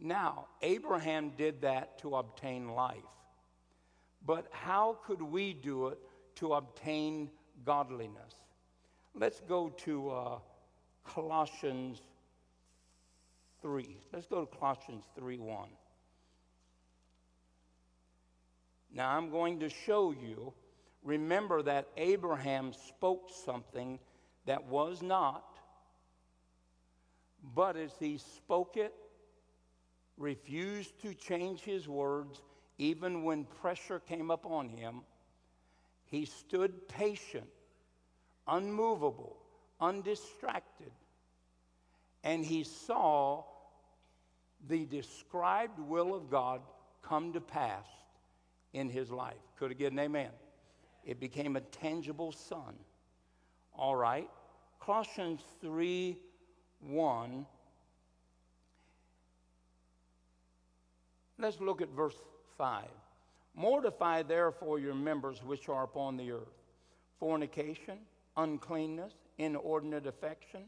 Now, 0.00 0.46
Abraham 0.62 1.32
did 1.36 1.60
that 1.60 1.98
to 1.98 2.16
obtain 2.16 2.70
life. 2.70 2.96
But 4.24 4.46
how 4.50 4.98
could 5.04 5.20
we 5.20 5.52
do 5.52 5.88
it 5.88 5.98
to 6.36 6.54
obtain 6.54 7.30
godliness? 7.64 8.34
Let's 9.14 9.40
go 9.40 9.68
to 9.84 10.10
uh, 10.10 10.38
Colossians 11.04 12.00
3. 13.60 13.96
Let's 14.12 14.26
go 14.26 14.44
to 14.44 14.56
Colossians 14.58 15.04
3 15.18 15.38
1. 15.38 15.68
Now, 18.92 19.10
I'm 19.10 19.30
going 19.30 19.60
to 19.60 19.68
show 19.68 20.12
you. 20.12 20.54
Remember 21.02 21.62
that 21.62 21.88
Abraham 21.96 22.72
spoke 22.72 23.30
something 23.44 23.98
that 24.46 24.64
was 24.66 25.00
not, 25.00 25.58
but 27.54 27.76
as 27.76 27.92
he 27.98 28.18
spoke 28.18 28.76
it, 28.76 28.92
refused 30.20 31.00
to 31.00 31.14
change 31.14 31.62
his 31.62 31.88
words, 31.88 32.42
even 32.78 33.24
when 33.24 33.44
pressure 33.44 33.98
came 33.98 34.30
upon 34.30 34.68
him, 34.68 35.00
he 36.04 36.24
stood 36.26 36.88
patient, 36.88 37.48
unmovable, 38.46 39.36
undistracted, 39.80 40.92
and 42.22 42.44
he 42.44 42.62
saw 42.62 43.42
the 44.68 44.84
described 44.84 45.78
will 45.78 46.14
of 46.14 46.30
God 46.30 46.60
come 47.02 47.32
to 47.32 47.40
pass 47.40 47.86
in 48.74 48.90
his 48.90 49.10
life. 49.10 49.40
Could 49.58 49.80
an 49.80 49.98
amen? 49.98 50.30
It 51.04 51.18
became 51.18 51.56
a 51.56 51.60
tangible 51.60 52.32
son. 52.32 52.74
All 53.74 53.96
right. 53.96 54.28
Colossians 54.80 55.40
3 55.60 56.16
1. 56.80 57.46
Let's 61.40 61.58
look 61.58 61.80
at 61.80 61.88
verse 61.88 62.16
5. 62.58 62.84
Mortify 63.54 64.22
therefore 64.22 64.78
your 64.78 64.94
members 64.94 65.42
which 65.42 65.70
are 65.70 65.84
upon 65.84 66.18
the 66.18 66.32
earth 66.32 66.60
fornication, 67.18 67.98
uncleanness, 68.36 69.12
inordinate 69.38 70.06
affection, 70.06 70.62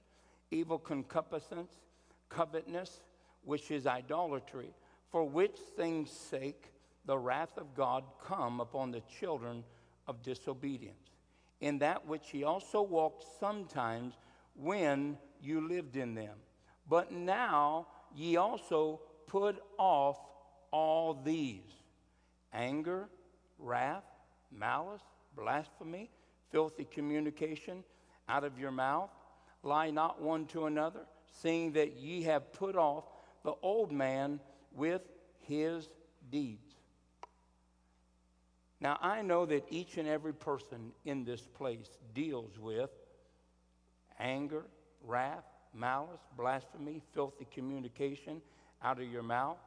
evil 0.50 0.78
concupiscence, 0.78 1.72
covetousness, 2.28 3.00
which 3.44 3.70
is 3.70 3.86
idolatry, 3.86 4.70
for 5.10 5.24
which 5.24 5.56
things' 5.76 6.10
sake 6.10 6.72
the 7.06 7.16
wrath 7.16 7.56
of 7.56 7.74
God 7.74 8.04
come 8.22 8.60
upon 8.60 8.90
the 8.90 9.02
children 9.18 9.64
of 10.06 10.22
disobedience, 10.22 11.10
in 11.60 11.78
that 11.78 12.06
which 12.06 12.30
he 12.30 12.44
also 12.44 12.82
walked 12.82 13.24
sometimes 13.40 14.14
when 14.54 15.16
you 15.40 15.66
lived 15.66 15.96
in 15.96 16.14
them. 16.14 16.36
But 16.88 17.12
now 17.12 17.86
ye 18.14 18.36
also 18.36 19.00
put 19.26 19.62
off 19.78 20.18
all 20.72 21.14
these 21.24 21.60
anger, 22.52 23.08
wrath, 23.58 24.04
malice, 24.50 25.02
blasphemy, 25.36 26.10
filthy 26.50 26.84
communication 26.84 27.84
out 28.28 28.44
of 28.44 28.58
your 28.58 28.70
mouth. 28.70 29.10
Lie 29.62 29.90
not 29.90 30.20
one 30.20 30.46
to 30.46 30.66
another, 30.66 31.00
seeing 31.40 31.72
that 31.72 31.96
ye 31.96 32.22
have 32.22 32.52
put 32.52 32.76
off 32.76 33.04
the 33.44 33.54
old 33.62 33.92
man 33.92 34.40
with 34.74 35.02
his 35.46 35.88
deeds. 36.30 36.74
Now, 38.80 38.98
I 39.00 39.22
know 39.22 39.46
that 39.46 39.64
each 39.70 39.96
and 39.96 40.08
every 40.08 40.34
person 40.34 40.90
in 41.04 41.24
this 41.24 41.42
place 41.42 41.98
deals 42.14 42.58
with 42.58 42.90
anger, 44.18 44.64
wrath, 45.04 45.44
malice, 45.72 46.20
blasphemy, 46.36 47.00
filthy 47.14 47.46
communication 47.52 48.42
out 48.82 49.00
of 49.00 49.10
your 49.10 49.22
mouth, 49.22 49.58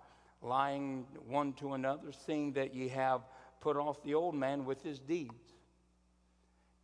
lying 0.45 1.05
one 1.27 1.53
to 1.53 1.73
another, 1.73 2.11
seeing 2.25 2.53
that 2.53 2.73
ye 2.73 2.87
have 2.89 3.21
put 3.59 3.77
off 3.77 4.01
the 4.03 4.13
old 4.13 4.35
man 4.35 4.65
with 4.65 4.81
his 4.83 4.99
deeds. 4.99 5.33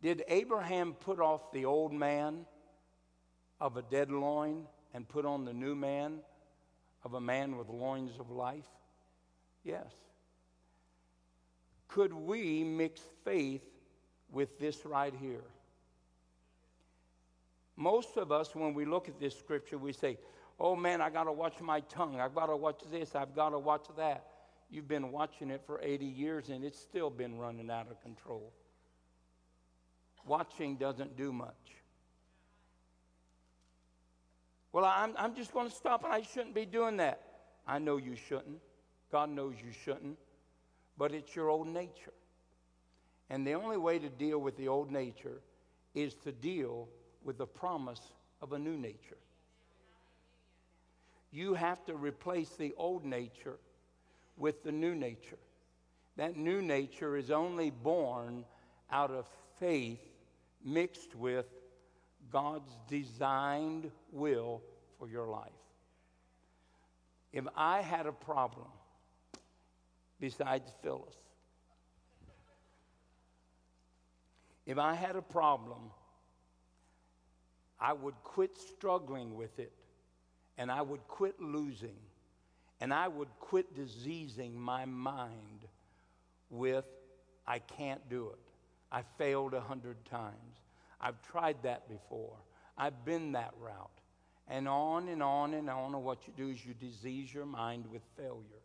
Did 0.02 0.24
Abraham 0.26 0.94
put 0.94 1.20
off 1.20 1.52
the 1.52 1.64
old 1.64 1.92
man 1.92 2.44
of 3.60 3.76
a 3.76 3.82
dead 3.82 4.10
loin 4.10 4.64
and 4.92 5.08
put 5.08 5.24
on 5.24 5.44
the 5.44 5.52
new 5.52 5.76
man 5.76 6.18
of 7.04 7.14
a 7.14 7.20
man 7.20 7.56
with 7.56 7.68
loins 7.68 8.18
of 8.18 8.30
life? 8.30 8.66
Yes. 9.62 9.92
Could 11.86 12.12
we 12.12 12.64
mix 12.64 13.00
faith 13.24 13.62
with 14.32 14.58
this 14.58 14.84
right 14.84 15.14
here? 15.20 15.44
Most 17.76 18.16
of 18.16 18.32
us, 18.32 18.54
when 18.54 18.74
we 18.74 18.84
look 18.84 19.08
at 19.08 19.20
this 19.20 19.38
scripture, 19.38 19.78
we 19.78 19.92
say, 19.92 20.18
oh 20.58 20.76
man, 20.76 21.00
I 21.00 21.10
got 21.10 21.24
to 21.24 21.32
watch 21.32 21.60
my 21.60 21.80
tongue. 21.80 22.20
I've 22.20 22.34
got 22.34 22.46
to 22.46 22.56
watch 22.56 22.80
this. 22.90 23.14
I've 23.14 23.34
got 23.34 23.50
to 23.50 23.58
watch 23.58 23.86
that. 23.96 24.26
You've 24.70 24.88
been 24.88 25.12
watching 25.12 25.50
it 25.50 25.62
for 25.66 25.80
80 25.82 26.06
years 26.06 26.48
and 26.48 26.64
it's 26.64 26.78
still 26.78 27.10
been 27.10 27.36
running 27.36 27.70
out 27.70 27.90
of 27.90 28.00
control. 28.02 28.52
Watching 30.26 30.76
doesn't 30.76 31.16
do 31.16 31.32
much. 31.32 31.54
Well, 34.72 34.84
I'm, 34.84 35.12
I'm 35.18 35.34
just 35.34 35.52
going 35.52 35.68
to 35.68 35.74
stop 35.74 36.04
and 36.04 36.12
I 36.12 36.22
shouldn't 36.22 36.54
be 36.54 36.64
doing 36.64 36.96
that. 36.98 37.20
I 37.66 37.78
know 37.78 37.98
you 37.98 38.16
shouldn't. 38.16 38.58
God 39.10 39.28
knows 39.28 39.54
you 39.62 39.72
shouldn't 39.84 40.16
but 40.96 41.12
it's 41.12 41.34
your 41.34 41.48
old 41.48 41.68
nature. 41.68 42.12
And 43.30 43.46
the 43.46 43.54
only 43.54 43.76
way 43.76 43.98
to 43.98 44.08
deal 44.08 44.38
with 44.38 44.56
the 44.56 44.68
old 44.68 44.90
nature 44.90 45.40
is 45.94 46.14
to 46.24 46.32
deal 46.32 46.88
with 47.24 47.38
the 47.38 47.46
promise 47.46 48.00
of 48.40 48.52
a 48.52 48.58
new 48.58 48.76
nature. 48.76 49.16
You 51.32 51.54
have 51.54 51.84
to 51.86 51.94
replace 51.94 52.50
the 52.50 52.74
old 52.76 53.04
nature 53.04 53.58
with 54.36 54.62
the 54.62 54.72
new 54.72 54.94
nature. 54.94 55.38
That 56.16 56.36
new 56.36 56.60
nature 56.60 57.16
is 57.16 57.30
only 57.30 57.70
born 57.70 58.44
out 58.90 59.10
of 59.10 59.26
faith 59.58 60.00
mixed 60.62 61.16
with 61.16 61.46
God's 62.30 62.70
designed 62.88 63.90
will 64.12 64.60
for 64.98 65.08
your 65.08 65.26
life. 65.26 65.50
If 67.32 67.44
I 67.56 67.80
had 67.80 68.06
a 68.06 68.12
problem 68.12 68.68
besides 70.20 70.70
Phyllis. 70.82 71.16
If 74.66 74.78
I 74.78 74.94
had 74.94 75.16
a 75.16 75.22
problem, 75.22 75.90
I 77.80 77.92
would 77.92 78.14
quit 78.22 78.56
struggling 78.56 79.34
with 79.34 79.58
it 79.58 79.72
and 80.58 80.70
I 80.70 80.82
would 80.82 81.06
quit 81.08 81.40
losing 81.40 81.96
and 82.80 82.92
I 82.92 83.06
would 83.06 83.28
quit 83.38 83.76
diseasing 83.76 84.60
my 84.60 84.84
mind 84.84 85.68
with, 86.50 86.84
I 87.46 87.60
can't 87.60 88.08
do 88.10 88.30
it. 88.30 88.38
I 88.90 89.02
failed 89.18 89.54
a 89.54 89.60
hundred 89.60 90.04
times. 90.04 90.58
I've 91.00 91.22
tried 91.22 91.62
that 91.62 91.88
before. 91.88 92.36
I've 92.76 93.04
been 93.04 93.32
that 93.32 93.54
route. 93.60 94.00
And 94.48 94.66
on 94.66 95.08
and 95.08 95.22
on 95.22 95.54
and 95.54 95.70
on. 95.70 95.94
And 95.94 96.02
what 96.02 96.26
you 96.26 96.32
do 96.36 96.50
is 96.50 96.66
you 96.66 96.74
disease 96.74 97.32
your 97.32 97.46
mind 97.46 97.84
with 97.90 98.02
failure. 98.16 98.62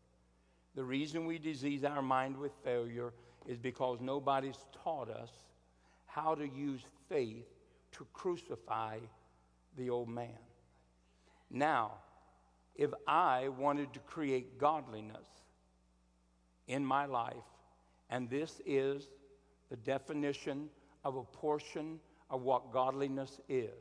The 0.73 0.83
reason 0.83 1.27
we 1.27 1.37
disease 1.37 1.83
our 1.83 2.01
mind 2.01 2.37
with 2.37 2.53
failure 2.63 3.13
is 3.47 3.57
because 3.57 3.99
nobody's 4.01 4.65
taught 4.83 5.09
us 5.09 5.29
how 6.07 6.33
to 6.33 6.47
use 6.47 6.81
faith 7.07 7.45
to 7.91 8.07
crucify 8.13 8.97
the 9.77 9.91
old 9.91 10.09
man. 10.09 10.37
Now, 11.49 11.93
if 12.75 12.91
I 13.07 13.47
wanted 13.49 13.93
to 13.93 13.99
create 13.99 14.57
godliness 14.57 15.27
in 16.67 16.85
my 16.85 17.05
life, 17.05 17.35
and 18.09 18.29
this 18.29 18.61
is 18.65 19.07
the 19.69 19.77
definition 19.77 20.69
of 21.03 21.15
a 21.15 21.23
portion 21.23 21.99
of 22.29 22.41
what 22.41 22.71
godliness 22.71 23.39
is 23.47 23.71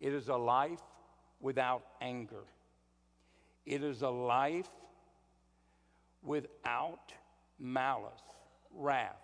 it 0.00 0.14
is 0.14 0.28
a 0.28 0.36
life 0.36 0.80
without 1.40 1.82
anger, 2.00 2.44
it 3.66 3.84
is 3.84 4.02
a 4.02 4.08
life 4.08 4.70
without 6.22 7.12
malice, 7.58 8.22
wrath, 8.74 9.20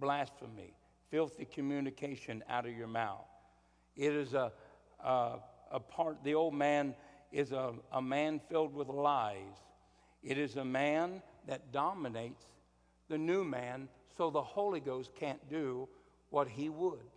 blasphemy, 0.00 0.74
filthy 1.10 1.44
communication 1.44 2.42
out 2.48 2.66
of 2.66 2.74
your 2.74 2.86
mouth. 2.86 3.26
It 3.96 4.12
is 4.12 4.34
a, 4.34 4.50
a, 5.04 5.38
a 5.70 5.80
part, 5.80 6.24
the 6.24 6.34
old 6.34 6.54
man 6.54 6.94
is 7.34 7.50
a, 7.50 7.72
a 7.90 8.00
man 8.00 8.40
filled 8.48 8.72
with 8.72 8.88
lies. 8.88 9.58
It 10.22 10.38
is 10.38 10.56
a 10.56 10.64
man 10.64 11.20
that 11.48 11.72
dominates 11.72 12.46
the 13.08 13.18
new 13.18 13.42
man 13.42 13.88
so 14.16 14.30
the 14.30 14.40
Holy 14.40 14.78
Ghost 14.78 15.10
can't 15.18 15.50
do 15.50 15.88
what 16.30 16.46
he 16.46 16.68
would. 16.68 17.10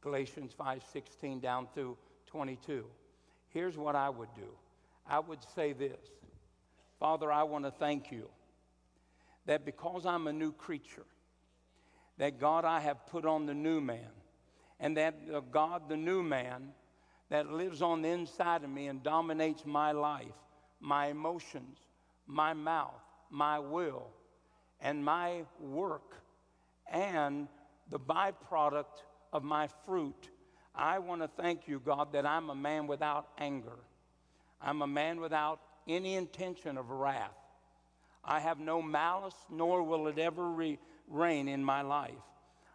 Galatians 0.00 0.54
5:16 0.58 1.42
down 1.42 1.66
through 1.74 1.98
22. 2.26 2.86
Here's 3.48 3.76
what 3.76 3.96
I 3.96 4.08
would 4.08 4.32
do. 4.36 4.48
I 5.06 5.18
would 5.18 5.40
say 5.54 5.72
this. 5.72 5.98
Father, 7.00 7.32
I 7.32 7.42
want 7.42 7.64
to 7.64 7.72
thank 7.72 8.12
you 8.12 8.30
that 9.46 9.64
because 9.64 10.06
I'm 10.06 10.28
a 10.28 10.32
new 10.32 10.52
creature 10.52 11.06
that 12.18 12.38
God, 12.38 12.64
I 12.64 12.78
have 12.78 13.06
put 13.06 13.26
on 13.26 13.46
the 13.46 13.54
new 13.54 13.80
man, 13.80 14.10
and 14.78 14.96
that 14.96 15.50
God, 15.50 15.88
the 15.88 15.96
new 15.96 16.22
man, 16.22 16.72
that 17.30 17.50
lives 17.50 17.82
on 17.82 18.02
the 18.02 18.08
inside 18.08 18.64
of 18.64 18.70
me 18.70 18.88
and 18.88 19.02
dominates 19.02 19.64
my 19.64 19.92
life, 19.92 20.26
my 20.80 21.06
emotions, 21.06 21.78
my 22.26 22.52
mouth, 22.52 23.02
my 23.30 23.58
will, 23.58 24.08
and 24.80 25.04
my 25.04 25.42
work, 25.60 26.22
and 26.90 27.48
the 27.90 27.98
byproduct 27.98 29.02
of 29.32 29.42
my 29.42 29.68
fruit. 29.86 30.28
I 30.74 30.98
want 30.98 31.22
to 31.22 31.28
thank 31.28 31.66
you, 31.66 31.80
God, 31.80 32.12
that 32.12 32.26
I'm 32.26 32.50
a 32.50 32.54
man 32.54 32.86
without 32.86 33.28
anger. 33.38 33.78
I'm 34.60 34.82
a 34.82 34.86
man 34.86 35.20
without 35.20 35.60
any 35.88 36.14
intention 36.14 36.76
of 36.78 36.90
wrath. 36.90 37.30
I 38.24 38.40
have 38.40 38.58
no 38.58 38.80
malice, 38.80 39.34
nor 39.50 39.82
will 39.82 40.08
it 40.08 40.18
ever 40.18 40.48
re- 40.48 40.78
reign 41.08 41.48
in 41.48 41.62
my 41.62 41.82
life. 41.82 42.12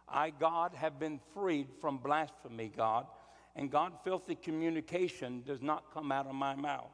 I, 0.08 0.30
God, 0.30 0.72
have 0.74 0.98
been 0.98 1.20
freed 1.34 1.68
from 1.80 1.98
blasphemy, 1.98 2.72
God, 2.76 3.06
and 3.56 3.70
God, 3.70 3.92
filthy 4.04 4.34
communication 4.34 5.42
does 5.46 5.60
not 5.60 5.92
come 5.92 6.12
out 6.12 6.26
of 6.26 6.34
my 6.34 6.54
mouth. 6.54 6.90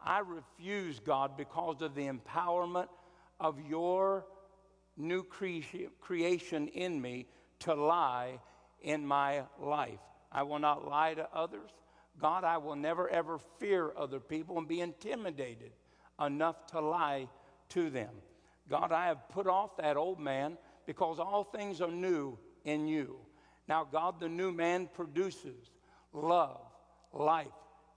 I 0.00 0.20
refuse, 0.20 0.98
God, 0.98 1.36
because 1.36 1.82
of 1.82 1.94
the 1.94 2.08
empowerment 2.08 2.88
of 3.40 3.58
your 3.60 4.26
new 4.96 5.22
cre- 5.22 5.88
creation 6.00 6.68
in 6.68 7.00
me 7.00 7.26
to 7.60 7.74
lie 7.74 8.38
in 8.82 9.06
my 9.06 9.42
life. 9.60 10.00
I 10.30 10.42
will 10.42 10.58
not 10.58 10.86
lie 10.86 11.14
to 11.14 11.28
others. 11.34 11.70
God, 12.20 12.44
I 12.44 12.58
will 12.58 12.76
never 12.76 13.08
ever 13.08 13.38
fear 13.58 13.92
other 13.96 14.20
people 14.20 14.58
and 14.58 14.68
be 14.68 14.80
intimidated 14.80 15.72
enough 16.24 16.66
to 16.68 16.80
lie 16.80 17.28
to 17.70 17.90
them. 17.90 18.10
God, 18.68 18.92
I 18.92 19.06
have 19.06 19.28
put 19.30 19.46
off 19.46 19.76
that 19.78 19.96
old 19.96 20.20
man 20.20 20.56
because 20.86 21.18
all 21.18 21.44
things 21.44 21.80
are 21.80 21.90
new 21.90 22.38
in 22.64 22.86
you. 22.86 23.16
Now, 23.68 23.84
God, 23.90 24.20
the 24.20 24.28
new 24.28 24.52
man 24.52 24.88
produces 24.92 25.70
love, 26.14 26.60
life, 27.12 27.46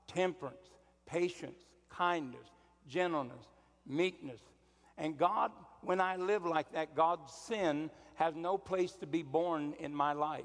temperance, 0.07 0.67
patience, 1.05 1.61
kindness, 1.89 2.47
gentleness, 2.87 3.45
meekness. 3.87 4.41
And 4.97 5.17
God, 5.17 5.51
when 5.81 6.01
I 6.01 6.15
live 6.15 6.45
like 6.45 6.73
that, 6.73 6.95
God's 6.95 7.31
sin 7.31 7.89
has 8.15 8.35
no 8.35 8.57
place 8.57 8.93
to 8.93 9.07
be 9.07 9.23
born 9.23 9.73
in 9.79 9.93
my 9.93 10.13
life. 10.13 10.43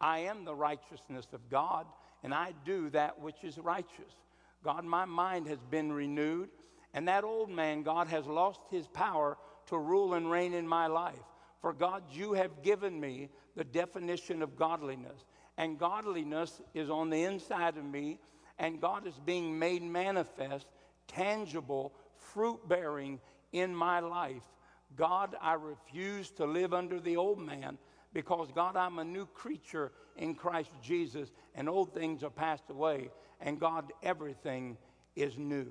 I 0.00 0.20
am 0.20 0.44
the 0.44 0.54
righteousness 0.54 1.26
of 1.32 1.50
God, 1.50 1.86
and 2.22 2.32
I 2.32 2.54
do 2.64 2.90
that 2.90 3.20
which 3.20 3.42
is 3.42 3.58
righteous. 3.58 4.14
God, 4.62 4.84
my 4.84 5.04
mind 5.04 5.48
has 5.48 5.58
been 5.70 5.92
renewed, 5.92 6.48
and 6.94 7.08
that 7.08 7.24
old 7.24 7.50
man, 7.50 7.82
God, 7.82 8.06
has 8.08 8.26
lost 8.26 8.60
his 8.70 8.86
power 8.86 9.36
to 9.66 9.78
rule 9.78 10.14
and 10.14 10.30
reign 10.30 10.54
in 10.54 10.66
my 10.66 10.86
life. 10.86 11.18
For 11.60 11.72
God, 11.72 12.04
you 12.12 12.34
have 12.34 12.62
given 12.62 12.98
me 12.98 13.28
the 13.56 13.64
definition 13.64 14.42
of 14.42 14.56
godliness. 14.56 15.24
And 15.58 15.76
godliness 15.76 16.62
is 16.72 16.88
on 16.88 17.10
the 17.10 17.24
inside 17.24 17.76
of 17.76 17.84
me, 17.84 18.20
and 18.60 18.80
God 18.80 19.08
is 19.08 19.20
being 19.26 19.58
made 19.58 19.82
manifest, 19.82 20.68
tangible, 21.08 21.92
fruit 22.16 22.60
bearing 22.68 23.18
in 23.52 23.74
my 23.74 23.98
life. 23.98 24.44
God, 24.94 25.34
I 25.42 25.54
refuse 25.54 26.30
to 26.32 26.46
live 26.46 26.72
under 26.72 27.00
the 27.00 27.16
old 27.16 27.40
man 27.40 27.76
because, 28.12 28.52
God, 28.54 28.76
I'm 28.76 29.00
a 29.00 29.04
new 29.04 29.26
creature 29.26 29.90
in 30.16 30.36
Christ 30.36 30.70
Jesus, 30.80 31.32
and 31.56 31.68
old 31.68 31.92
things 31.92 32.22
are 32.22 32.30
passed 32.30 32.70
away. 32.70 33.10
And, 33.40 33.58
God, 33.58 33.92
everything 34.02 34.78
is 35.16 35.36
new. 35.36 35.66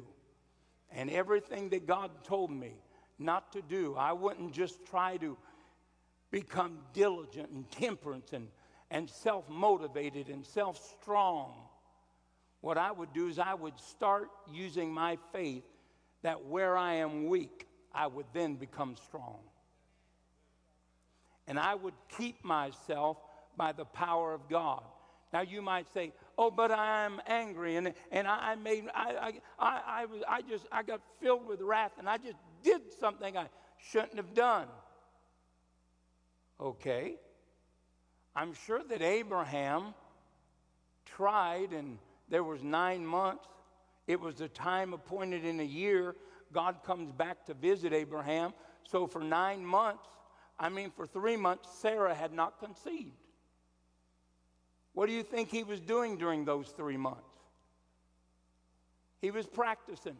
And 0.91 1.09
everything 1.09 1.69
that 1.69 1.87
God 1.87 2.11
told 2.25 2.51
me 2.51 2.73
not 3.19 3.53
to 3.53 3.61
do, 3.61 3.95
I 3.95 4.11
wouldn't 4.11 4.51
just 4.51 4.85
try 4.85 5.15
to 5.17 5.37
become 6.29 6.79
diligent 6.93 7.49
and 7.51 7.69
temperance 7.71 8.33
and, 8.33 8.49
and 8.89 9.09
self 9.09 9.49
motivated 9.49 10.29
and 10.29 10.45
self 10.45 10.79
strong. 11.01 11.53
What 12.61 12.77
I 12.77 12.91
would 12.91 13.13
do 13.13 13.27
is 13.27 13.39
I 13.39 13.53
would 13.53 13.79
start 13.79 14.29
using 14.51 14.91
my 14.93 15.17
faith 15.31 15.63
that 16.23 16.45
where 16.45 16.75
I 16.75 16.95
am 16.95 17.27
weak, 17.27 17.67
I 17.93 18.07
would 18.07 18.25
then 18.33 18.55
become 18.55 18.95
strong. 18.95 19.39
And 21.47 21.59
I 21.59 21.75
would 21.75 21.93
keep 22.17 22.43
myself 22.43 23.17
by 23.55 23.71
the 23.71 23.85
power 23.85 24.33
of 24.33 24.49
God. 24.49 24.83
Now 25.31 25.41
you 25.41 25.61
might 25.61 25.87
say, 25.93 26.13
"Oh, 26.37 26.49
but 26.49 26.71
I'm 26.71 27.21
angry, 27.27 27.75
and 27.75 27.93
and 28.11 28.27
I, 28.27 28.55
made 28.55 28.85
I 28.93 29.33
I 29.59 30.03
I, 30.03 30.05
I, 30.27 30.41
just 30.41 30.65
I 30.71 30.83
got 30.83 31.01
filled 31.21 31.47
with 31.47 31.61
wrath, 31.61 31.91
and 31.99 32.09
I 32.09 32.17
just 32.17 32.37
did 32.63 32.81
something 32.99 33.37
I 33.37 33.47
shouldn't 33.77 34.15
have 34.15 34.33
done." 34.33 34.67
Okay. 36.59 37.17
I'm 38.37 38.53
sure 38.53 38.83
that 38.89 39.01
Abraham 39.01 39.95
tried, 41.07 41.73
and 41.73 41.97
there 42.29 42.43
was 42.43 42.61
nine 42.61 43.03
months. 43.03 43.47
It 44.05 44.19
was 44.19 44.35
the 44.35 44.47
time 44.47 44.93
appointed 44.93 45.43
in 45.43 45.59
a 45.59 45.63
year. 45.63 46.15
God 46.53 46.83
comes 46.85 47.11
back 47.11 47.47
to 47.47 47.55
visit 47.55 47.93
Abraham. 47.93 48.53
So 48.83 49.07
for 49.07 49.21
nine 49.23 49.65
months, 49.65 50.07
I 50.59 50.69
mean, 50.69 50.91
for 50.95 51.07
three 51.07 51.35
months, 51.35 51.67
Sarah 51.81 52.13
had 52.13 52.31
not 52.31 52.59
conceived. 52.59 53.17
What 54.93 55.07
do 55.07 55.13
you 55.13 55.23
think 55.23 55.49
he 55.49 55.63
was 55.63 55.79
doing 55.79 56.15
during 56.15 56.45
those 56.45 56.69
three 56.77 56.97
months? 56.97 57.21
He 59.19 59.31
was 59.31 59.47
practicing. 59.47 60.17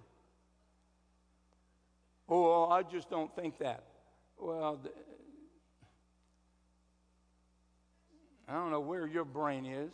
Oh, 2.28 2.68
I 2.68 2.82
just 2.82 3.12
don't 3.12 3.34
think 3.36 3.60
that. 3.60 3.84
Well, 4.40 4.80
I 8.48 8.54
don't 8.54 8.72
know 8.72 8.80
where 8.80 9.08
your 9.08 9.26
brain 9.26 9.66
is. 9.66 9.92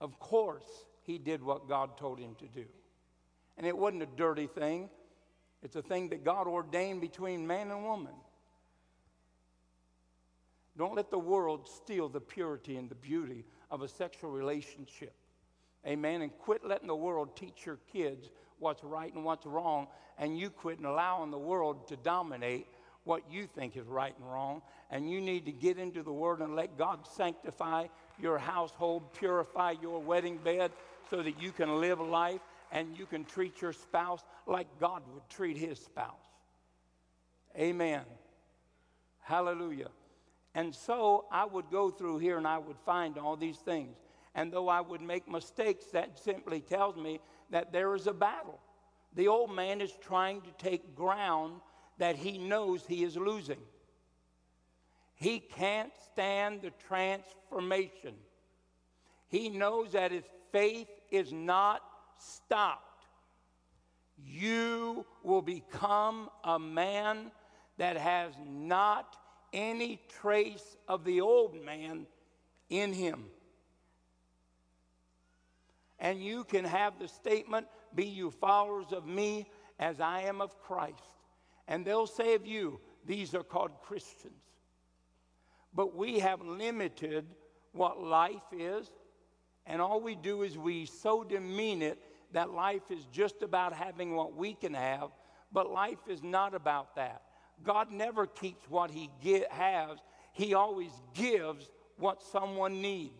Of 0.00 0.18
course, 0.20 0.84
he 1.02 1.18
did 1.18 1.42
what 1.42 1.68
God 1.68 1.96
told 1.96 2.18
him 2.18 2.36
to 2.36 2.46
do. 2.46 2.64
And 3.56 3.66
it 3.66 3.76
wasn't 3.76 4.02
a 4.04 4.08
dirty 4.16 4.46
thing, 4.46 4.88
it's 5.62 5.74
a 5.74 5.82
thing 5.82 6.10
that 6.10 6.24
God 6.24 6.46
ordained 6.46 7.00
between 7.00 7.46
man 7.46 7.70
and 7.70 7.82
woman. 7.82 8.14
Don't 10.76 10.94
let 10.94 11.10
the 11.10 11.18
world 11.18 11.68
steal 11.68 12.08
the 12.08 12.20
purity 12.20 12.76
and 12.76 12.88
the 12.88 12.94
beauty 12.94 13.44
of 13.68 13.82
a 13.82 13.88
sexual 13.88 14.30
relationship. 14.30 15.12
Amen. 15.84 16.22
And 16.22 16.36
quit 16.38 16.64
letting 16.64 16.86
the 16.86 16.94
world 16.94 17.36
teach 17.36 17.66
your 17.66 17.78
kids 17.92 18.30
what's 18.60 18.84
right 18.84 19.12
and 19.12 19.24
what's 19.24 19.46
wrong, 19.46 19.88
and 20.18 20.38
you 20.38 20.50
quit 20.50 20.80
allowing 20.80 21.32
the 21.32 21.38
world 21.38 21.88
to 21.88 21.96
dominate 21.96 22.66
what 23.08 23.22
you 23.30 23.46
think 23.46 23.74
is 23.74 23.86
right 23.86 24.14
and 24.20 24.30
wrong, 24.30 24.60
and 24.90 25.10
you 25.10 25.18
need 25.18 25.46
to 25.46 25.52
get 25.52 25.78
into 25.78 26.02
the 26.02 26.12
Word 26.12 26.40
and 26.40 26.54
let 26.54 26.76
God 26.76 27.06
sanctify 27.06 27.86
your 28.20 28.36
household, 28.36 29.14
purify 29.14 29.74
your 29.80 29.98
wedding 29.98 30.36
bed 30.36 30.72
so 31.10 31.22
that 31.22 31.40
you 31.40 31.50
can 31.50 31.80
live 31.80 32.00
life 32.00 32.42
and 32.70 32.98
you 32.98 33.06
can 33.06 33.24
treat 33.24 33.62
your 33.62 33.72
spouse 33.72 34.22
like 34.46 34.66
God 34.78 35.02
would 35.14 35.26
treat 35.30 35.56
his 35.56 35.78
spouse. 35.78 36.12
Amen. 37.58 38.02
Hallelujah. 39.22 39.88
And 40.54 40.74
so 40.74 41.24
I 41.32 41.46
would 41.46 41.70
go 41.70 41.90
through 41.90 42.18
here 42.18 42.36
and 42.36 42.46
I 42.46 42.58
would 42.58 42.78
find 42.84 43.16
all 43.16 43.36
these 43.36 43.56
things. 43.56 43.96
And 44.34 44.52
though 44.52 44.68
I 44.68 44.82
would 44.82 45.00
make 45.00 45.26
mistakes, 45.26 45.86
that 45.92 46.18
simply 46.18 46.60
tells 46.60 46.96
me 46.96 47.20
that 47.48 47.72
there 47.72 47.94
is 47.94 48.06
a 48.06 48.12
battle. 48.12 48.58
The 49.14 49.28
old 49.28 49.50
man 49.54 49.80
is 49.80 49.92
trying 50.02 50.42
to 50.42 50.50
take 50.58 50.94
ground 50.94 51.60
that 51.98 52.16
he 52.16 52.38
knows 52.38 52.84
he 52.86 53.04
is 53.04 53.16
losing. 53.16 53.60
He 55.14 55.40
can't 55.40 55.92
stand 56.12 56.62
the 56.62 56.72
transformation. 56.86 58.14
He 59.28 59.48
knows 59.48 59.92
that 59.92 60.12
his 60.12 60.24
faith 60.52 60.88
is 61.10 61.32
not 61.32 61.82
stopped. 62.18 63.06
You 64.24 65.04
will 65.22 65.42
become 65.42 66.30
a 66.44 66.58
man 66.58 67.30
that 67.78 67.96
has 67.96 68.32
not 68.48 69.16
any 69.52 70.00
trace 70.20 70.76
of 70.86 71.04
the 71.04 71.20
old 71.20 71.64
man 71.64 72.06
in 72.70 72.92
him. 72.92 73.24
And 75.98 76.22
you 76.22 76.44
can 76.44 76.64
have 76.64 76.98
the 76.98 77.08
statement, 77.08 77.66
Be 77.94 78.04
you 78.06 78.30
followers 78.30 78.92
of 78.92 79.06
me 79.06 79.48
as 79.78 80.00
I 80.00 80.22
am 80.22 80.40
of 80.40 80.60
Christ. 80.62 81.17
And 81.68 81.84
they'll 81.84 82.06
say 82.06 82.34
of 82.34 82.46
you, 82.46 82.80
these 83.04 83.34
are 83.34 83.44
called 83.44 83.70
Christians. 83.82 84.42
But 85.74 85.94
we 85.94 86.18
have 86.18 86.40
limited 86.40 87.26
what 87.72 88.02
life 88.02 88.42
is, 88.52 88.90
and 89.66 89.80
all 89.80 90.00
we 90.00 90.16
do 90.16 90.42
is 90.42 90.56
we 90.56 90.86
so 90.86 91.22
demean 91.22 91.82
it 91.82 91.98
that 92.32 92.50
life 92.50 92.90
is 92.90 93.04
just 93.12 93.42
about 93.42 93.74
having 93.74 94.16
what 94.16 94.34
we 94.34 94.54
can 94.54 94.74
have, 94.74 95.10
but 95.52 95.70
life 95.70 95.98
is 96.08 96.22
not 96.22 96.54
about 96.54 96.96
that. 96.96 97.22
God 97.62 97.90
never 97.90 98.26
keeps 98.26 98.68
what 98.68 98.90
He 98.90 99.10
get, 99.22 99.52
has, 99.52 99.98
He 100.32 100.54
always 100.54 100.90
gives 101.14 101.70
what 101.98 102.22
someone 102.22 102.80
needs. 102.80 103.12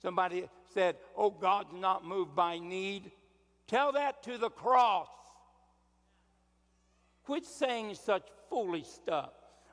Somebody 0.00 0.48
said, 0.72 0.96
Oh, 1.16 1.30
God's 1.30 1.72
not 1.72 2.04
moved 2.04 2.36
by 2.36 2.58
need. 2.58 3.10
Tell 3.66 3.92
that 3.92 4.22
to 4.24 4.38
the 4.38 4.50
cross. 4.50 5.08
Quit 7.24 7.44
saying 7.44 7.94
such 7.94 8.26
foolish 8.50 8.86
stuff. 8.86 9.30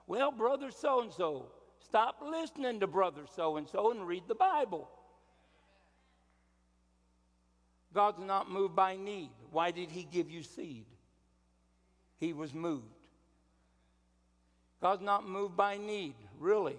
Well, 0.08 0.32
brother 0.32 0.72
so 0.72 1.02
and 1.02 1.12
so, 1.12 1.48
stop 1.80 2.22
listening 2.26 2.80
to 2.80 2.88
brother 2.88 3.24
so 3.36 3.58
and 3.58 3.68
so 3.68 3.92
and 3.92 4.08
read 4.08 4.24
the 4.28 4.36
Bible. 4.36 4.90
God's 7.94 8.20
not 8.20 8.50
moved 8.50 8.76
by 8.76 8.96
need. 8.96 9.32
Why 9.52 9.72
did 9.72 9.92
He 9.92 10.04
give 10.04 10.30
you 10.30 10.44
seed? 10.44 10.86
He 12.20 12.34
was 12.34 12.54
moved. 12.54 12.86
God's 14.82 15.02
not 15.02 15.28
moved 15.28 15.58
by 15.58 15.78
need, 15.78 16.16
really. 16.40 16.78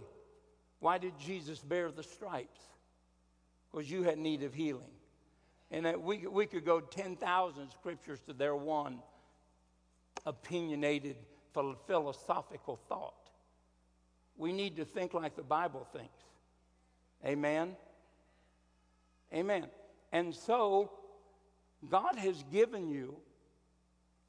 Why 0.80 0.98
did 0.98 1.18
Jesus 1.18 1.60
bear 1.60 1.90
the 1.92 2.02
stripes? 2.02 2.60
Because 3.70 3.90
you 3.90 4.02
had 4.02 4.18
need 4.18 4.42
of 4.42 4.54
healing. 4.54 4.90
And 5.70 5.86
that 5.86 6.02
we, 6.02 6.26
we 6.26 6.46
could 6.46 6.64
go 6.64 6.80
10,000 6.80 7.70
scriptures 7.70 8.20
to 8.26 8.32
their 8.32 8.56
one 8.56 8.98
opinionated 10.26 11.16
philosophical 11.86 12.78
thought. 12.88 13.30
We 14.36 14.52
need 14.52 14.76
to 14.76 14.84
think 14.84 15.14
like 15.14 15.36
the 15.36 15.42
Bible 15.42 15.86
thinks. 15.92 16.22
Amen? 17.24 17.76
Amen. 19.32 19.66
And 20.12 20.34
so, 20.34 20.90
God 21.88 22.16
has 22.16 22.42
given 22.50 22.88
you 22.88 23.16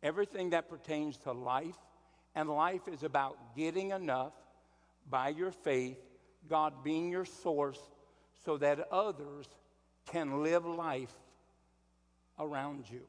everything 0.02 0.52
that 0.52 0.70
pertains 0.70 1.18
to 1.18 1.32
life, 1.32 1.78
and 2.36 2.50
life 2.50 2.88
is 2.92 3.04
about 3.04 3.56
getting 3.56 3.92
enough 3.92 4.34
by 5.10 5.30
your 5.30 5.52
faith, 5.52 5.98
God 6.50 6.84
being 6.84 7.10
your 7.10 7.26
source, 7.26 7.80
so 8.44 8.58
that 8.58 8.88
others 8.92 9.48
can 10.06 10.44
live 10.44 10.66
life 10.66 11.14
around 12.40 12.90
you. 12.90 13.02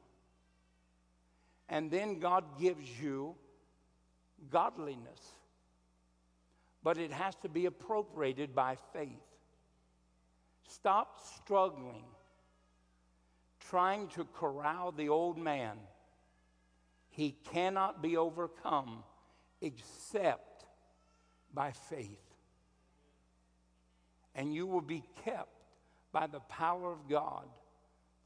And 1.69 1.89
then 1.89 2.19
God 2.19 2.59
gives 2.59 2.87
you 3.01 3.35
godliness. 4.49 5.35
But 6.83 6.97
it 6.97 7.11
has 7.11 7.35
to 7.37 7.49
be 7.49 7.65
appropriated 7.65 8.53
by 8.53 8.77
faith. 8.93 9.09
Stop 10.67 11.19
struggling 11.37 12.03
trying 13.69 14.07
to 14.09 14.25
corral 14.25 14.91
the 14.91 15.09
old 15.09 15.37
man. 15.37 15.77
He 17.09 17.35
cannot 17.51 18.01
be 18.01 18.17
overcome 18.17 19.03
except 19.61 20.65
by 21.53 21.71
faith. 21.71 22.19
And 24.35 24.53
you 24.53 24.67
will 24.67 24.81
be 24.81 25.03
kept 25.23 25.49
by 26.11 26.27
the 26.27 26.41
power 26.41 26.91
of 26.91 27.07
God 27.09 27.45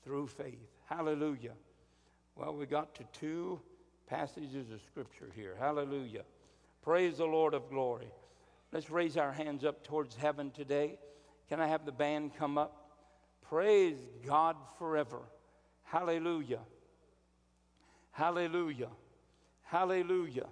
through 0.03 0.27
faith. 0.27 0.67
Hallelujah. 0.85 1.53
Well, 2.39 2.55
we 2.55 2.65
got 2.67 2.95
to 2.95 3.03
two 3.11 3.59
passages 4.07 4.71
of 4.71 4.81
scripture 4.81 5.29
here. 5.35 5.57
Hallelujah. 5.59 6.23
Praise 6.81 7.17
the 7.17 7.25
Lord 7.25 7.53
of 7.53 7.69
glory. 7.69 8.07
Let's 8.71 8.89
raise 8.89 9.17
our 9.17 9.33
hands 9.33 9.65
up 9.65 9.83
towards 9.83 10.15
heaven 10.15 10.49
today. 10.51 10.97
Can 11.49 11.59
I 11.59 11.67
have 11.67 11.85
the 11.85 11.91
band 11.91 12.31
come 12.37 12.57
up? 12.57 12.91
Praise 13.49 13.97
God 14.25 14.55
forever. 14.77 15.19
Hallelujah. 15.83 16.61
Hallelujah. 18.11 18.89
Hallelujah. 19.63 20.47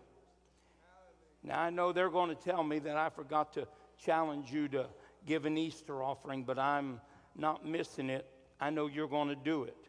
Now, 1.41 1.61
I 1.61 1.69
know 1.69 1.93
they're 1.93 2.09
going 2.09 2.35
to 2.35 2.43
tell 2.43 2.65
me 2.65 2.79
that 2.79 2.97
I 2.97 3.07
forgot 3.07 3.53
to 3.53 3.65
challenge 3.97 4.51
you 4.51 4.67
to 4.69 4.88
give 5.25 5.45
an 5.45 5.57
Easter 5.57 6.03
offering, 6.03 6.43
but 6.43 6.59
I'm 6.59 6.99
not 7.38 7.65
missing 7.65 8.09
it. 8.09 8.25
I 8.59 8.71
know 8.71 8.88
you're 8.88 9.07
going 9.07 9.29
to 9.29 9.35
do 9.35 9.63
it. 9.63 9.86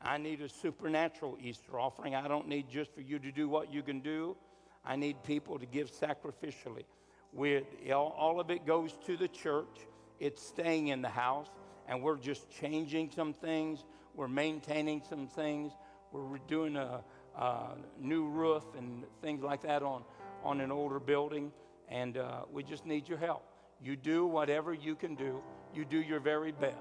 I 0.00 0.18
need 0.18 0.40
a 0.42 0.48
supernatural 0.48 1.38
Easter 1.40 1.78
offering. 1.78 2.14
I 2.14 2.28
don't 2.28 2.48
need 2.48 2.68
just 2.68 2.94
for 2.94 3.00
you 3.00 3.18
to 3.18 3.32
do 3.32 3.48
what 3.48 3.72
you 3.72 3.82
can 3.82 4.00
do. 4.00 4.36
I 4.84 4.96
need 4.96 5.22
people 5.24 5.58
to 5.58 5.66
give 5.66 5.90
sacrificially. 5.90 6.84
With 7.32 7.64
all 7.92 8.40
of 8.40 8.50
it 8.50 8.64
goes 8.64 8.96
to 9.06 9.16
the 9.16 9.28
church. 9.28 9.86
It's 10.20 10.42
staying 10.42 10.88
in 10.88 11.02
the 11.02 11.08
house 11.08 11.48
and 11.88 12.02
we're 12.02 12.16
just 12.16 12.50
changing 12.50 13.10
some 13.10 13.32
things. 13.32 13.84
We're 14.14 14.28
maintaining 14.28 15.02
some 15.08 15.26
things. 15.26 15.72
We're 16.12 16.38
doing 16.46 16.76
a, 16.76 17.02
a 17.36 17.76
new 18.00 18.28
roof 18.28 18.64
and 18.76 19.04
things 19.20 19.42
like 19.42 19.62
that 19.62 19.82
on, 19.82 20.04
on 20.44 20.60
an 20.60 20.70
older 20.70 21.00
building. 21.00 21.52
And 21.88 22.16
uh, 22.18 22.42
we 22.52 22.62
just 22.62 22.86
need 22.86 23.08
your 23.08 23.18
help. 23.18 23.44
You 23.82 23.96
do 23.96 24.26
whatever 24.26 24.74
you 24.74 24.94
can 24.94 25.14
do, 25.14 25.40
you 25.74 25.84
do 25.84 26.00
your 26.00 26.20
very 26.20 26.52
best. 26.52 26.76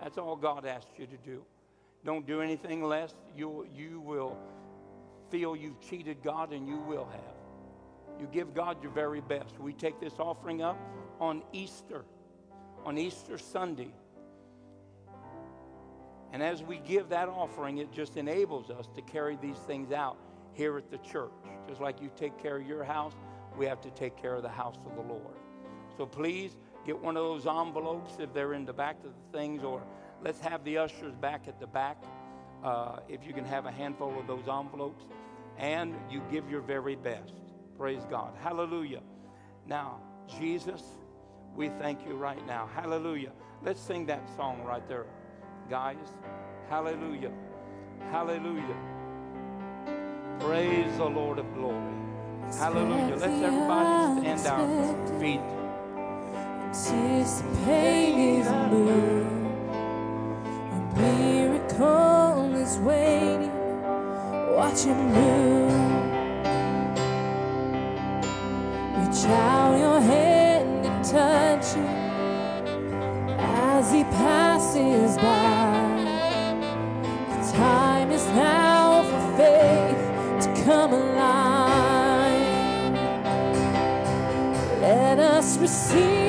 That's 0.00 0.16
all 0.16 0.36
God 0.36 0.64
asks 0.64 0.90
you 0.98 1.06
to 1.06 1.16
do. 1.18 1.42
Don't 2.04 2.26
do 2.26 2.40
anything 2.40 2.82
less. 2.82 3.14
You, 3.36 3.66
you 3.74 4.00
will 4.00 4.36
feel 5.30 5.54
you've 5.54 5.80
cheated 5.80 6.22
God, 6.22 6.52
and 6.52 6.66
you 6.66 6.78
will 6.78 7.06
have. 7.06 8.20
You 8.20 8.28
give 8.32 8.54
God 8.54 8.82
your 8.82 8.92
very 8.92 9.20
best. 9.20 9.58
We 9.58 9.72
take 9.72 10.00
this 10.00 10.14
offering 10.18 10.62
up 10.62 10.78
on 11.20 11.42
Easter, 11.52 12.04
on 12.84 12.98
Easter 12.98 13.38
Sunday. 13.38 13.92
And 16.32 16.42
as 16.42 16.62
we 16.62 16.78
give 16.78 17.08
that 17.08 17.28
offering, 17.28 17.78
it 17.78 17.92
just 17.92 18.16
enables 18.16 18.70
us 18.70 18.88
to 18.94 19.02
carry 19.02 19.36
these 19.40 19.58
things 19.58 19.92
out 19.92 20.16
here 20.52 20.76
at 20.78 20.90
the 20.90 20.98
church. 20.98 21.30
Just 21.68 21.80
like 21.80 22.00
you 22.00 22.10
take 22.16 22.38
care 22.38 22.56
of 22.56 22.66
your 22.66 22.84
house, 22.84 23.14
we 23.56 23.66
have 23.66 23.80
to 23.80 23.90
take 23.90 24.16
care 24.16 24.34
of 24.34 24.42
the 24.42 24.48
house 24.48 24.76
of 24.86 24.94
the 24.94 25.02
Lord. 25.02 25.36
So 25.96 26.06
please 26.06 26.56
get 26.86 26.98
one 26.98 27.16
of 27.16 27.22
those 27.24 27.46
envelopes 27.46 28.14
if 28.18 28.32
they're 28.32 28.54
in 28.54 28.64
the 28.64 28.72
back 28.72 28.96
of 29.04 29.12
the 29.12 29.38
things, 29.38 29.64
or 29.64 29.82
let's 30.22 30.40
have 30.40 30.64
the 30.64 30.78
ushers 30.78 31.14
back 31.14 31.48
at 31.48 31.60
the 31.60 31.66
back 31.66 32.02
uh, 32.64 33.00
if 33.08 33.26
you 33.26 33.32
can 33.32 33.44
have 33.44 33.66
a 33.66 33.70
handful 33.70 34.18
of 34.18 34.26
those 34.26 34.48
envelopes. 34.48 35.04
And 35.58 35.94
you 36.10 36.22
give 36.30 36.50
your 36.50 36.62
very 36.62 36.96
best. 36.96 37.34
Praise 37.76 38.02
God. 38.08 38.32
Hallelujah. 38.42 39.02
Now, 39.66 40.00
Jesus, 40.38 40.82
we 41.54 41.68
thank 41.80 42.06
you 42.06 42.14
right 42.14 42.44
now. 42.46 42.68
Hallelujah. 42.74 43.32
Let's 43.62 43.80
sing 43.80 44.06
that 44.06 44.22
song 44.36 44.62
right 44.64 44.86
there 44.88 45.06
guys. 45.70 45.96
Hallelujah. 46.68 47.30
Hallelujah. 48.10 48.76
Praise 50.40 50.96
the 50.96 51.04
Lord 51.04 51.38
of 51.38 51.54
glory. 51.54 51.94
Hallelujah. 52.58 53.16
Let's 53.16 53.42
everybody 53.42 54.20
stand 54.20 54.46
our 54.46 55.20
feet. 55.20 55.40
Move, 58.70 59.39
miracle 61.00 62.54
is 62.54 62.78
waiting. 62.78 63.52
Watch 64.56 64.86
it 64.86 64.96
move. 65.16 65.72
Reach 68.98 69.24
out 69.26 69.78
your 69.78 70.00
hand 70.00 70.86
and 70.86 71.04
touch 71.04 71.76
it 71.76 72.00
as 73.38 73.92
He 73.92 74.04
passes 74.04 75.16
by. 75.16 75.90
The 77.28 77.52
time 77.52 78.10
is 78.10 78.26
now 78.28 79.02
for 79.10 79.22
faith 79.36 80.02
to 80.44 80.64
come 80.64 80.92
alive. 80.92 81.30
Let 84.80 85.18
us 85.18 85.58
receive 85.58 86.19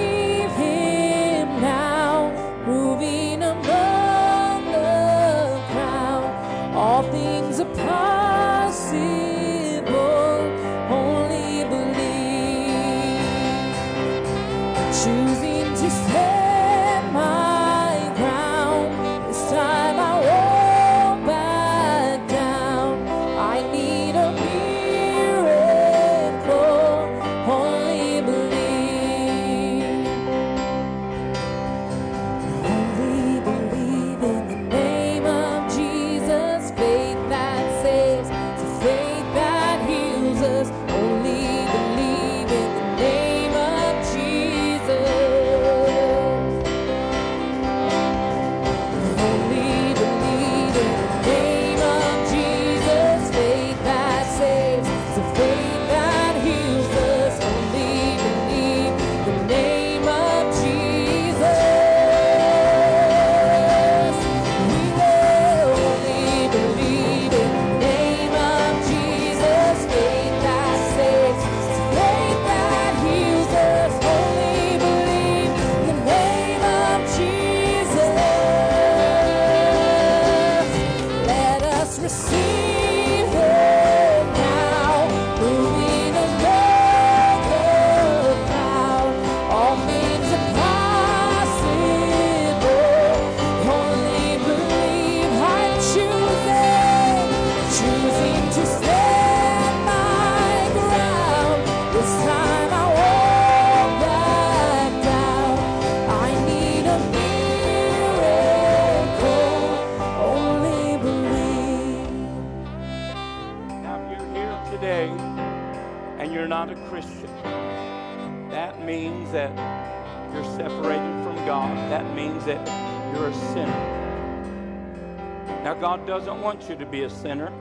you 126.71 126.77
to 126.77 126.85
be 126.85 127.03
a 127.03 127.09
sinner. 127.09 127.51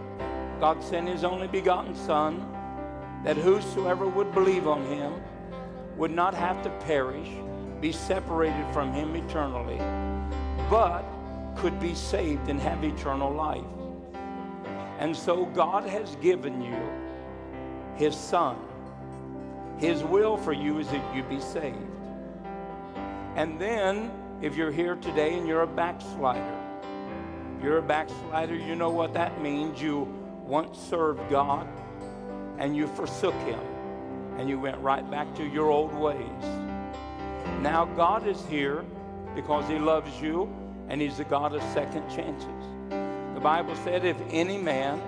God 0.61 0.83
sent 0.83 1.09
His 1.09 1.25
only 1.25 1.49
begotten 1.49 1.95
Son 1.95 2.47
that 3.25 3.37
whosoever 3.37 4.07
would 4.07 4.33
believe 4.33 4.67
on 4.69 4.85
Him 4.87 5.21
would 5.97 6.13
not 6.13 6.33
have 6.33 6.63
to 6.63 6.71
perish, 6.87 7.29
be 7.81 7.93
separated 7.93 8.65
from 8.73 8.93
Him 8.93 9.17
eternally, 9.17 9.79
but 10.71 11.05
could 11.57 11.79
be 11.81 11.95
saved 11.95 12.49
and 12.49 12.61
have 12.61 12.85
eternal 12.85 13.33
life. 13.33 13.65
And 14.99 15.17
so 15.17 15.47
God 15.47 15.85
has 15.89 16.15
given 16.17 16.63
you 16.63 16.79
His 17.97 18.17
Son. 18.17 18.57
His 19.79 20.05
will 20.05 20.37
for 20.37 20.53
you 20.53 20.79
is 20.79 20.89
that 20.91 21.17
you 21.17 21.23
be 21.25 21.41
saved. 21.41 21.77
And 23.35 23.59
then, 23.59 24.13
if 24.41 24.57
you're 24.57 24.71
here 24.71 24.95
today 24.97 25.37
and 25.37 25.49
you're 25.49 25.63
a 25.63 25.67
backslider, 25.67 26.60
you're 27.63 27.79
a 27.79 27.83
backslider, 27.83 28.55
you 28.55 28.75
know 28.75 28.91
what 28.91 29.15
that 29.15 29.41
means. 29.41 29.81
You 29.81 30.03
once 30.45 30.79
served 30.79 31.29
God 31.31 31.67
and 32.59 32.77
you 32.77 32.87
forsook 32.87 33.35
Him 33.43 33.61
and 34.39 34.49
you 34.49 34.59
went 34.59 34.79
right 34.79 35.09
back 35.11 35.35
to 35.37 35.45
your 35.45 35.71
old 35.71 35.95
ways. 35.95 36.45
Now, 37.61 37.85
God 37.97 38.27
is 38.27 38.45
here 38.47 38.85
because 39.35 39.69
He 39.69 39.79
loves 39.79 40.21
you 40.21 40.53
and 40.89 41.01
He's 41.01 41.19
the 41.19 41.25
God 41.25 41.55
of 41.55 41.63
second 41.75 42.09
chances. 42.09 42.49
The 43.35 43.41
Bible 43.41 43.75
said, 43.77 44.05
if 44.05 44.17
any 44.31 44.59
man 44.59 45.01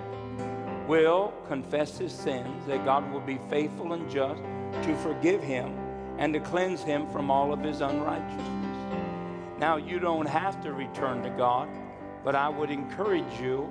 will 0.87 1.33
confess 1.49 1.99
his 1.99 2.13
sins, 2.13 2.67
that 2.67 2.85
God 2.85 3.11
will 3.13 3.21
be 3.21 3.39
faithful 3.49 3.93
and 3.93 4.11
just 4.11 4.41
to 4.87 4.97
forgive 5.03 5.43
him 5.43 5.77
and 6.19 6.33
to 6.35 6.41
cleanse 6.41 6.83
him 6.83 7.11
from 7.11 7.31
all 7.31 7.53
of 7.53 7.61
his 7.61 7.81
unrighteousness. 7.81 9.59
Now, 9.59 9.77
you 9.77 9.99
don't 9.99 10.27
have 10.27 10.63
to 10.63 10.73
return 10.73 11.23
to 11.23 11.31
God, 11.31 11.69
but 12.25 12.35
I 12.35 12.49
would 12.49 12.71
encourage 12.71 13.41
you 13.41 13.71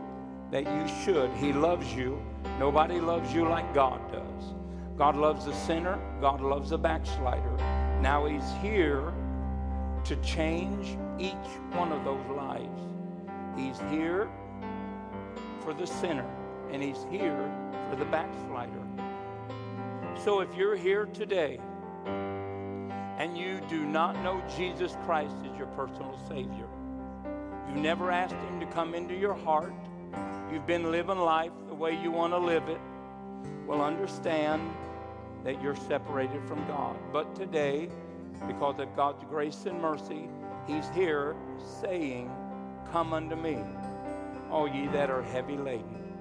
that 0.52 0.64
you 0.64 0.88
should. 1.04 1.32
He 1.34 1.54
loves 1.54 1.94
you. 1.94 2.22
Nobody 2.60 3.00
loves 3.00 3.34
you 3.34 3.48
like 3.48 3.74
God 3.74 4.00
does. 4.12 4.54
God 4.98 5.16
loves 5.16 5.46
the 5.46 5.54
sinner, 5.54 5.98
God 6.20 6.42
loves 6.42 6.70
the 6.70 6.78
backslider. 6.78 7.58
Now, 8.02 8.26
He's 8.26 8.52
here 8.62 9.14
to 10.04 10.16
change 10.18 10.98
each 11.20 11.34
one 11.72 11.92
of 11.92 12.04
those 12.04 12.26
lives. 12.36 12.82
He's 13.56 13.80
here 13.90 14.30
for 15.62 15.74
the 15.74 15.88
sinner, 15.88 16.30
and 16.72 16.84
He's 16.84 17.06
here 17.10 17.52
for 17.90 17.96
the 17.96 18.06
backslider. 18.06 18.82
So 20.24 20.42
if 20.42 20.54
you're 20.56 20.76
here 20.76 21.06
today 21.06 21.60
and 22.06 23.38
you 23.38 23.60
do 23.70 23.86
not 23.86 24.22
know 24.24 24.42
Jesus 24.56 24.96
Christ 25.04 25.36
as 25.50 25.58
your 25.58 25.68
personal 25.68 26.20
Savior, 26.28 26.68
you've 27.72 27.84
never 27.84 28.12
asked 28.12 28.36
Him 28.36 28.60
to 28.60 28.66
come 28.68 28.94
into 28.94 29.16
your 29.16 29.34
heart, 29.34 29.74
you've 30.52 30.68
been 30.68 30.92
living 30.92 31.18
life 31.18 31.52
the 31.68 31.74
way 31.74 31.98
you 32.02 32.12
want 32.12 32.34
to 32.34 32.38
live 32.38 32.68
it, 32.68 32.80
well, 33.66 33.82
understand 33.82 34.62
that 35.46 35.62
you're 35.62 35.76
separated 35.76 36.46
from 36.48 36.66
God. 36.68 36.98
But 37.14 37.34
today, 37.36 37.90
because 38.46 38.80
of 38.80 38.94
God's 38.96 39.24
grace 39.30 39.66
and 39.66 39.82
mercy, 39.82 40.28
He's 40.68 40.88
here 40.90 41.36
saying, 41.82 42.30
Come 42.92 43.14
unto 43.14 43.36
me, 43.36 43.60
all 44.52 44.68
ye 44.68 44.88
that 44.88 45.10
are 45.10 45.22
heavy 45.22 45.56
laden, 45.56 46.14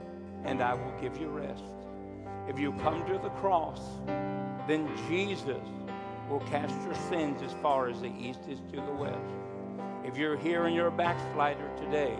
and 0.45 0.63
I 0.63 0.75
will 0.75 0.95
give 1.01 1.17
you 1.19 1.29
rest. 1.29 1.65
If 2.49 2.59
you 2.59 2.73
come 2.75 3.05
to 3.07 3.19
the 3.19 3.31
cross, 3.31 3.81
then 4.69 4.89
Jesus 5.09 5.67
will 6.29 6.41
cast 6.49 6.75
your 6.85 6.95
sins 6.95 7.43
as 7.43 7.53
far 7.61 7.89
as 7.89 8.01
the 8.01 8.13
east 8.19 8.41
is 8.49 8.61
to 8.73 8.77
the 8.77 8.93
west. 8.93 9.19
If 10.11 10.19
you're 10.19 10.37
here 10.37 10.65
and 10.65 10.75
you're 10.75 10.89
a 10.89 10.91
backslider 10.91 11.71
today, 11.77 12.19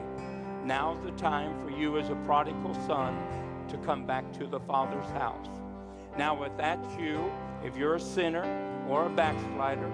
now's 0.65 1.03
the 1.03 1.11
time 1.13 1.59
for 1.61 1.71
you 1.71 1.99
as 1.99 2.09
a 2.09 2.15
prodigal 2.25 2.73
son 2.87 3.19
to 3.69 3.77
come 3.79 4.07
back 4.07 4.33
to 4.39 4.47
the 4.47 4.61
Father's 4.61 5.11
house. 5.11 5.49
Now, 6.17 6.41
if 6.45 6.57
that's 6.57 6.87
you, 6.97 7.33
if 7.65 7.77
you're 7.77 7.97
a 7.97 8.01
sinner 8.01 8.45
or 8.89 9.07
a 9.07 9.11
backslider, 9.11 9.91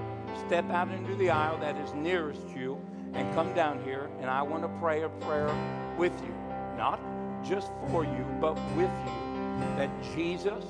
step 0.46 0.68
out 0.70 0.90
into 0.90 1.14
the 1.14 1.30
aisle 1.30 1.56
that 1.60 1.74
is 1.78 1.94
nearest 1.94 2.42
you 2.54 2.78
and 3.14 3.34
come 3.34 3.54
down 3.54 3.82
here, 3.82 4.10
and 4.20 4.28
I 4.28 4.42
want 4.42 4.62
to 4.64 4.68
pray 4.78 5.04
a 5.04 5.08
prayer 5.08 5.48
with 5.96 6.12
you. 6.22 6.34
Not 6.76 7.00
just 7.42 7.72
for 7.88 8.04
you, 8.04 8.26
but 8.42 8.56
with 8.76 8.90
you. 9.06 9.58
That 9.78 9.88
Jesus 10.14 10.66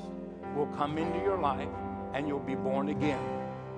will 0.54 0.68
come 0.76 0.96
into 0.96 1.18
your 1.24 1.38
life 1.38 1.68
and 2.14 2.28
you'll 2.28 2.38
be 2.38 2.54
born 2.54 2.90
again. 2.90 3.18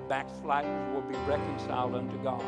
Backsliders 0.06 0.94
will 0.94 1.00
be 1.00 1.16
reconciled 1.26 1.94
unto 1.94 2.22
God. 2.22 2.44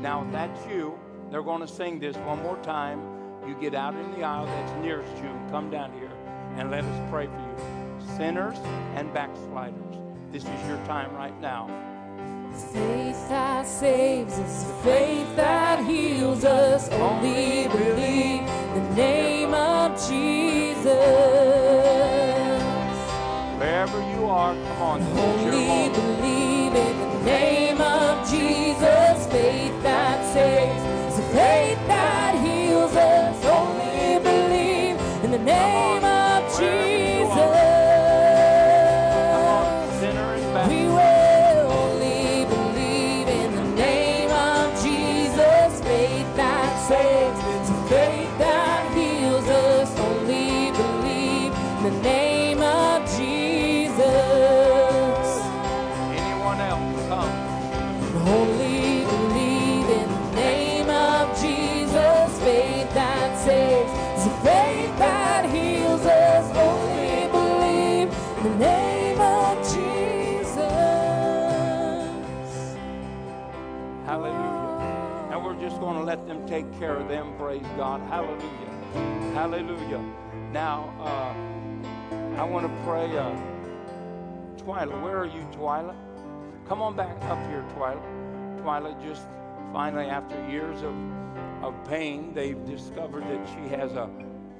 Now, 0.00 0.24
if 0.24 0.32
that's 0.32 0.66
you, 0.66 0.98
they're 1.30 1.42
going 1.42 1.60
to 1.60 1.68
sing 1.68 1.98
this 2.00 2.16
one 2.18 2.42
more 2.42 2.56
time. 2.58 3.00
You 3.46 3.54
get 3.54 3.74
out 3.74 3.94
in 3.94 4.10
the 4.12 4.22
aisle 4.22 4.46
that's 4.46 4.72
nearest 4.82 5.16
you 5.22 5.28
and 5.28 5.50
come 5.50 5.70
down 5.70 5.92
here 5.92 6.10
and 6.56 6.70
let 6.70 6.84
us 6.84 7.10
pray 7.10 7.26
for 7.26 7.32
you. 7.32 8.16
Sinners 8.16 8.58
and 8.96 9.12
backsliders, 9.14 9.96
this 10.32 10.44
is 10.44 10.68
your 10.68 10.78
time 10.86 11.14
right 11.14 11.38
now. 11.40 11.68
Faith 12.72 13.28
that 13.28 13.66
saves 13.66 14.38
us, 14.38 14.84
faith 14.84 15.36
that 15.36 15.84
heals 15.86 16.44
us. 16.44 16.88
Only 16.90 17.68
believe 17.68 18.44
the 18.74 18.94
name 18.96 19.54
of 19.54 19.92
Jesus. 20.08 20.84
Wherever 23.56 23.98
you 24.12 24.26
are, 24.26 24.54
come 24.54 24.82
on. 24.82 25.00
This 25.00 25.36
is 25.36 25.44
your 25.44 25.52
moment. 25.52 26.09
And 40.62 40.70
We 40.70 40.99
take 76.50 76.78
care 76.80 76.96
of 76.96 77.06
them. 77.06 77.32
Praise 77.38 77.64
God. 77.76 78.00
Hallelujah. 78.08 79.32
Hallelujah. 79.34 80.04
Now, 80.52 80.92
uh, 80.98 82.40
I 82.40 82.42
want 82.42 82.66
to 82.66 82.82
pray. 82.82 83.16
Uh, 83.16 83.36
Twyla, 84.56 85.00
where 85.00 85.18
are 85.18 85.26
you, 85.26 85.46
Twyla? 85.52 85.94
Come 86.66 86.82
on 86.82 86.96
back 86.96 87.16
up 87.26 87.38
here, 87.46 87.64
Twyla. 87.76 88.02
Twyla 88.60 89.00
just 89.00 89.22
finally, 89.72 90.06
after 90.06 90.34
years 90.50 90.82
of, 90.82 90.92
of 91.62 91.72
pain, 91.88 92.34
they've 92.34 92.62
discovered 92.66 93.22
that 93.22 93.48
she 93.48 93.68
has 93.68 93.92
a 93.92 94.10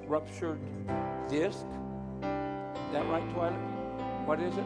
ruptured 0.06 0.60
disc. 1.28 1.66
Is 2.22 2.92
that 2.92 3.04
right, 3.08 3.28
Twyla? 3.34 4.26
What 4.26 4.40
is 4.40 4.56
it? 4.56 4.64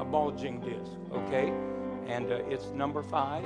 A 0.00 0.04
bulging 0.04 0.60
disc, 0.60 0.92
okay? 1.12 1.52
And 2.06 2.32
uh, 2.32 2.36
it's 2.48 2.68
number 2.68 3.02
five. 3.02 3.44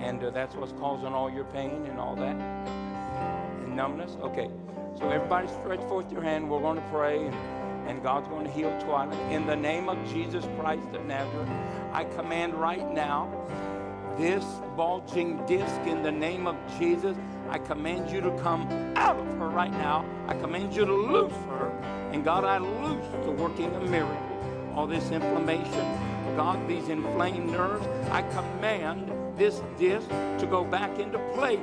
And 0.00 0.22
uh, 0.22 0.30
that's 0.30 0.54
what's 0.54 0.72
causing 0.72 1.08
all 1.08 1.30
your 1.30 1.44
pain 1.44 1.86
and 1.86 1.98
all 1.98 2.14
that. 2.16 2.36
And 2.36 3.76
numbness? 3.76 4.16
Okay. 4.22 4.50
So 4.98 5.10
everybody 5.10 5.48
stretch 5.48 5.80
forth 5.88 6.10
your 6.10 6.22
hand. 6.22 6.48
We're 6.48 6.60
going 6.60 6.76
to 6.76 6.88
pray. 6.90 7.26
And, 7.26 7.34
and 7.88 8.02
God's 8.02 8.28
going 8.28 8.44
to 8.44 8.50
heal 8.50 8.70
Twyla. 8.82 9.30
In 9.30 9.46
the 9.46 9.56
name 9.56 9.88
of 9.88 9.96
Jesus 10.12 10.44
Christ 10.58 10.88
of 10.94 11.04
Nazareth, 11.06 11.48
I 11.92 12.04
command 12.04 12.54
right 12.54 12.92
now 12.92 13.32
this 14.18 14.44
bulging 14.76 15.44
disc 15.46 15.80
in 15.86 16.02
the 16.02 16.10
name 16.10 16.46
of 16.46 16.56
Jesus. 16.78 17.16
I 17.48 17.58
command 17.58 18.10
you 18.10 18.20
to 18.20 18.30
come 18.38 18.68
out 18.96 19.16
of 19.16 19.26
her 19.38 19.48
right 19.48 19.70
now. 19.70 20.04
I 20.26 20.34
command 20.34 20.74
you 20.74 20.84
to 20.84 20.92
loose 20.92 21.32
her. 21.48 21.70
And 22.12 22.24
God, 22.24 22.44
I 22.44 22.58
loose 22.58 23.06
the 23.24 23.30
working 23.30 23.74
of 23.74 23.88
miracles. 23.88 24.44
All 24.74 24.86
this 24.86 25.10
inflammation, 25.10 26.36
God, 26.36 26.68
these 26.68 26.88
inflamed 26.88 27.50
nerves, 27.50 27.86
I 28.10 28.22
command 28.22 29.10
this 29.38 29.62
disc 29.78 30.08
to 30.08 30.46
go 30.50 30.64
back 30.64 30.98
into 30.98 31.18
place 31.34 31.58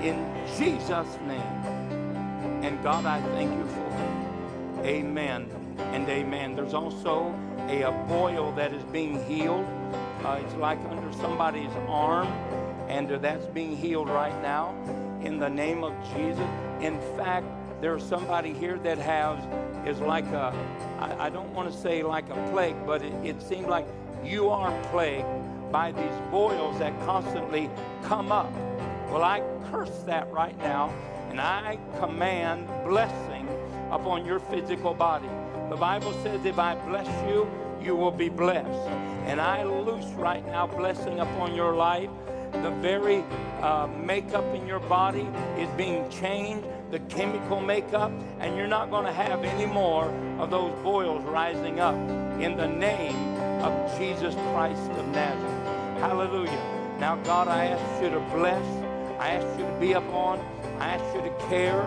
in 0.00 0.26
Jesus' 0.56 1.18
name. 1.26 1.40
And 2.64 2.82
God, 2.82 3.04
I 3.04 3.20
thank 3.32 3.52
you 3.52 3.66
for 3.66 4.82
it. 4.82 4.86
Amen 4.86 5.50
and 5.92 6.08
amen. 6.08 6.56
There's 6.56 6.72
also 6.72 7.34
a, 7.68 7.82
a 7.82 7.92
boil 8.08 8.52
that 8.52 8.72
is 8.72 8.82
being 8.84 9.22
healed. 9.26 9.66
Uh, 10.24 10.40
it's 10.42 10.54
like 10.54 10.78
under 10.88 11.12
somebody's 11.18 11.70
arm, 11.86 12.26
and 12.88 13.08
that's 13.08 13.44
being 13.46 13.76
healed 13.76 14.08
right 14.08 14.40
now 14.42 14.74
in 15.22 15.38
the 15.38 15.48
name 15.48 15.84
of 15.84 15.92
Jesus. 16.14 16.48
In 16.80 16.98
fact, 17.18 17.46
there's 17.82 18.02
somebody 18.02 18.54
here 18.54 18.78
that 18.78 18.96
has 18.96 19.44
is 19.86 20.00
like 20.00 20.24
a 20.26 20.54
I, 20.98 21.26
I 21.26 21.30
don't 21.30 21.52
want 21.52 21.70
to 21.70 21.78
say 21.78 22.02
like 22.02 22.30
a 22.30 22.50
plague, 22.50 22.76
but 22.86 23.02
it, 23.02 23.12
it 23.22 23.42
seems 23.42 23.66
like 23.66 23.86
you 24.24 24.48
are 24.48 24.72
plagued 24.90 25.26
by 25.74 25.90
these 25.90 26.20
boils 26.30 26.78
that 26.78 26.96
constantly 27.04 27.68
come 28.04 28.30
up. 28.30 28.52
Well, 29.10 29.24
I 29.24 29.42
curse 29.72 30.04
that 30.06 30.30
right 30.30 30.56
now, 30.58 30.94
and 31.30 31.40
I 31.40 31.80
command 31.98 32.68
blessing 32.86 33.48
upon 33.90 34.24
your 34.24 34.38
physical 34.38 34.94
body. 34.94 35.28
The 35.70 35.74
Bible 35.74 36.12
says, 36.22 36.44
if 36.44 36.60
I 36.60 36.76
bless 36.86 37.08
you, 37.28 37.50
you 37.82 37.96
will 37.96 38.12
be 38.12 38.28
blessed. 38.28 38.88
And 39.26 39.40
I 39.40 39.64
loose 39.64 40.06
right 40.12 40.46
now 40.46 40.68
blessing 40.68 41.18
upon 41.18 41.56
your 41.56 41.74
life. 41.74 42.10
The 42.52 42.70
very 42.80 43.24
uh, 43.60 43.88
makeup 43.88 44.44
in 44.54 44.68
your 44.68 44.78
body 44.78 45.26
is 45.58 45.68
being 45.70 46.08
changed, 46.08 46.68
the 46.92 47.00
chemical 47.00 47.60
makeup, 47.60 48.12
and 48.38 48.56
you're 48.56 48.68
not 48.68 48.90
going 48.90 49.06
to 49.06 49.12
have 49.12 49.42
any 49.42 49.66
more 49.66 50.04
of 50.38 50.50
those 50.50 50.72
boils 50.84 51.24
rising 51.24 51.80
up 51.80 51.96
in 52.38 52.56
the 52.56 52.68
name 52.68 53.16
of 53.60 53.98
Jesus 53.98 54.36
Christ 54.52 54.88
of 54.92 55.08
Nazareth. 55.08 55.53
Hallelujah. 56.04 56.96
Now, 57.00 57.16
God, 57.16 57.48
I 57.48 57.64
ask 57.64 58.02
you 58.02 58.10
to 58.10 58.20
bless. 58.36 58.62
I 59.18 59.30
ask 59.30 59.58
you 59.58 59.64
to 59.64 59.80
be 59.80 59.92
upon. 59.92 60.38
I 60.78 60.88
ask 60.96 61.14
you 61.16 61.22
to 61.22 61.34
care. 61.48 61.80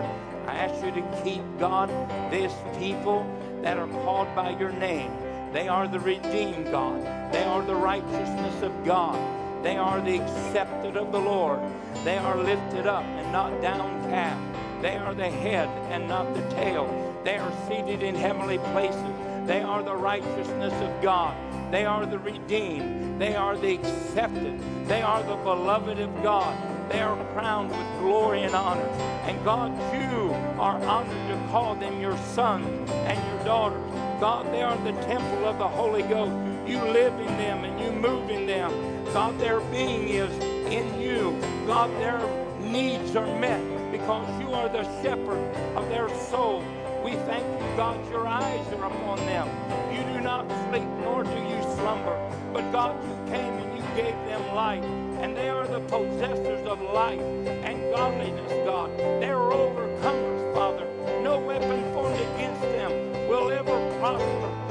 I 0.48 0.56
ask 0.56 0.84
you 0.84 0.90
to 0.90 1.22
keep, 1.22 1.40
God, 1.60 1.88
this 2.28 2.52
people 2.80 3.24
that 3.62 3.78
are 3.78 3.86
called 4.02 4.34
by 4.34 4.58
your 4.58 4.72
name. 4.72 5.12
They 5.52 5.68
are 5.68 5.86
the 5.86 6.00
redeemed 6.00 6.68
God. 6.72 7.00
They 7.32 7.44
are 7.44 7.62
the 7.62 7.76
righteousness 7.76 8.60
of 8.60 8.72
God. 8.84 9.14
They 9.62 9.76
are 9.76 10.00
the 10.00 10.18
accepted 10.18 10.96
of 10.96 11.12
the 11.12 11.20
Lord. 11.20 11.60
They 12.02 12.18
are 12.18 12.36
lifted 12.36 12.88
up 12.88 13.04
and 13.04 13.30
not 13.30 13.62
downcast. 13.62 14.82
They 14.82 14.96
are 14.96 15.14
the 15.14 15.30
head 15.30 15.68
and 15.92 16.08
not 16.08 16.34
the 16.34 16.42
tail. 16.56 16.88
They 17.22 17.36
are 17.36 17.52
seated 17.68 18.02
in 18.02 18.16
heavenly 18.16 18.58
places. 18.74 19.14
They 19.46 19.62
are 19.62 19.84
the 19.84 19.94
righteousness 19.94 20.74
of 20.82 21.02
God. 21.02 21.36
They 21.70 21.84
are 21.84 22.06
the 22.06 22.18
redeemed. 22.18 23.20
They 23.20 23.36
are 23.36 23.56
the 23.56 23.74
accepted. 23.74 24.58
They 24.86 25.02
are 25.02 25.22
the 25.22 25.36
beloved 25.36 25.98
of 25.98 26.22
God. 26.22 26.56
They 26.90 27.00
are 27.00 27.22
crowned 27.34 27.70
with 27.70 28.00
glory 28.00 28.44
and 28.44 28.54
honor. 28.54 28.88
And 29.26 29.44
God, 29.44 29.72
you 29.92 30.32
are 30.58 30.82
honored 30.84 31.28
to 31.28 31.48
call 31.50 31.74
them 31.74 32.00
your 32.00 32.16
sons 32.18 32.90
and 32.90 33.18
your 33.28 33.44
daughters. 33.44 33.84
God, 34.18 34.46
they 34.46 34.62
are 34.62 34.76
the 34.78 34.92
temple 35.02 35.44
of 35.44 35.58
the 35.58 35.68
Holy 35.68 36.02
Ghost. 36.02 36.32
You 36.66 36.78
live 36.78 37.12
in 37.20 37.36
them 37.36 37.64
and 37.64 37.78
you 37.78 37.92
move 37.92 38.30
in 38.30 38.46
them. 38.46 38.72
God, 39.12 39.38
their 39.38 39.60
being 39.60 40.08
is 40.08 40.32
in 40.72 40.98
you. 40.98 41.38
God, 41.66 41.90
their 42.00 42.20
needs 42.60 43.14
are 43.14 43.38
met 43.38 43.62
because 43.92 44.40
you 44.40 44.52
are 44.52 44.68
the 44.68 44.84
shepherd 45.02 45.54
of 45.76 45.88
their 45.88 46.08
soul. 46.30 46.64
We 47.04 47.12
thank 47.28 47.44
you, 47.44 47.76
God, 47.76 48.10
your 48.10 48.26
eyes 48.26 48.66
are 48.74 48.84
upon 48.84 49.18
them. 49.26 49.48
You 49.92 50.02
do 50.14 50.20
not 50.20 50.46
sleep, 50.68 50.88
nor 51.00 51.24
do 51.24 51.30
you 51.30 51.62
slumber. 51.76 52.16
But 52.52 52.70
God, 52.72 53.02
you 53.04 53.32
came 53.32 53.54
and 53.54 53.76
you 53.76 53.84
gave 53.94 54.14
them 54.26 54.54
life. 54.54 54.84
And 55.20 55.36
they 55.36 55.48
are 55.48 55.66
the 55.66 55.80
possessors 55.80 56.66
of 56.66 56.80
life 56.80 57.20
and 57.20 57.82
godliness, 57.94 58.52
God. 58.64 58.96
They 58.98 59.30
are 59.30 59.50
overcomers, 59.50 60.54
Father. 60.54 60.86
No 61.22 61.38
weapon 61.38 61.82
formed 61.92 62.16
against 62.16 62.62
them 62.62 62.90
will 63.28 63.50
ever 63.50 63.98
prosper. 63.98 64.67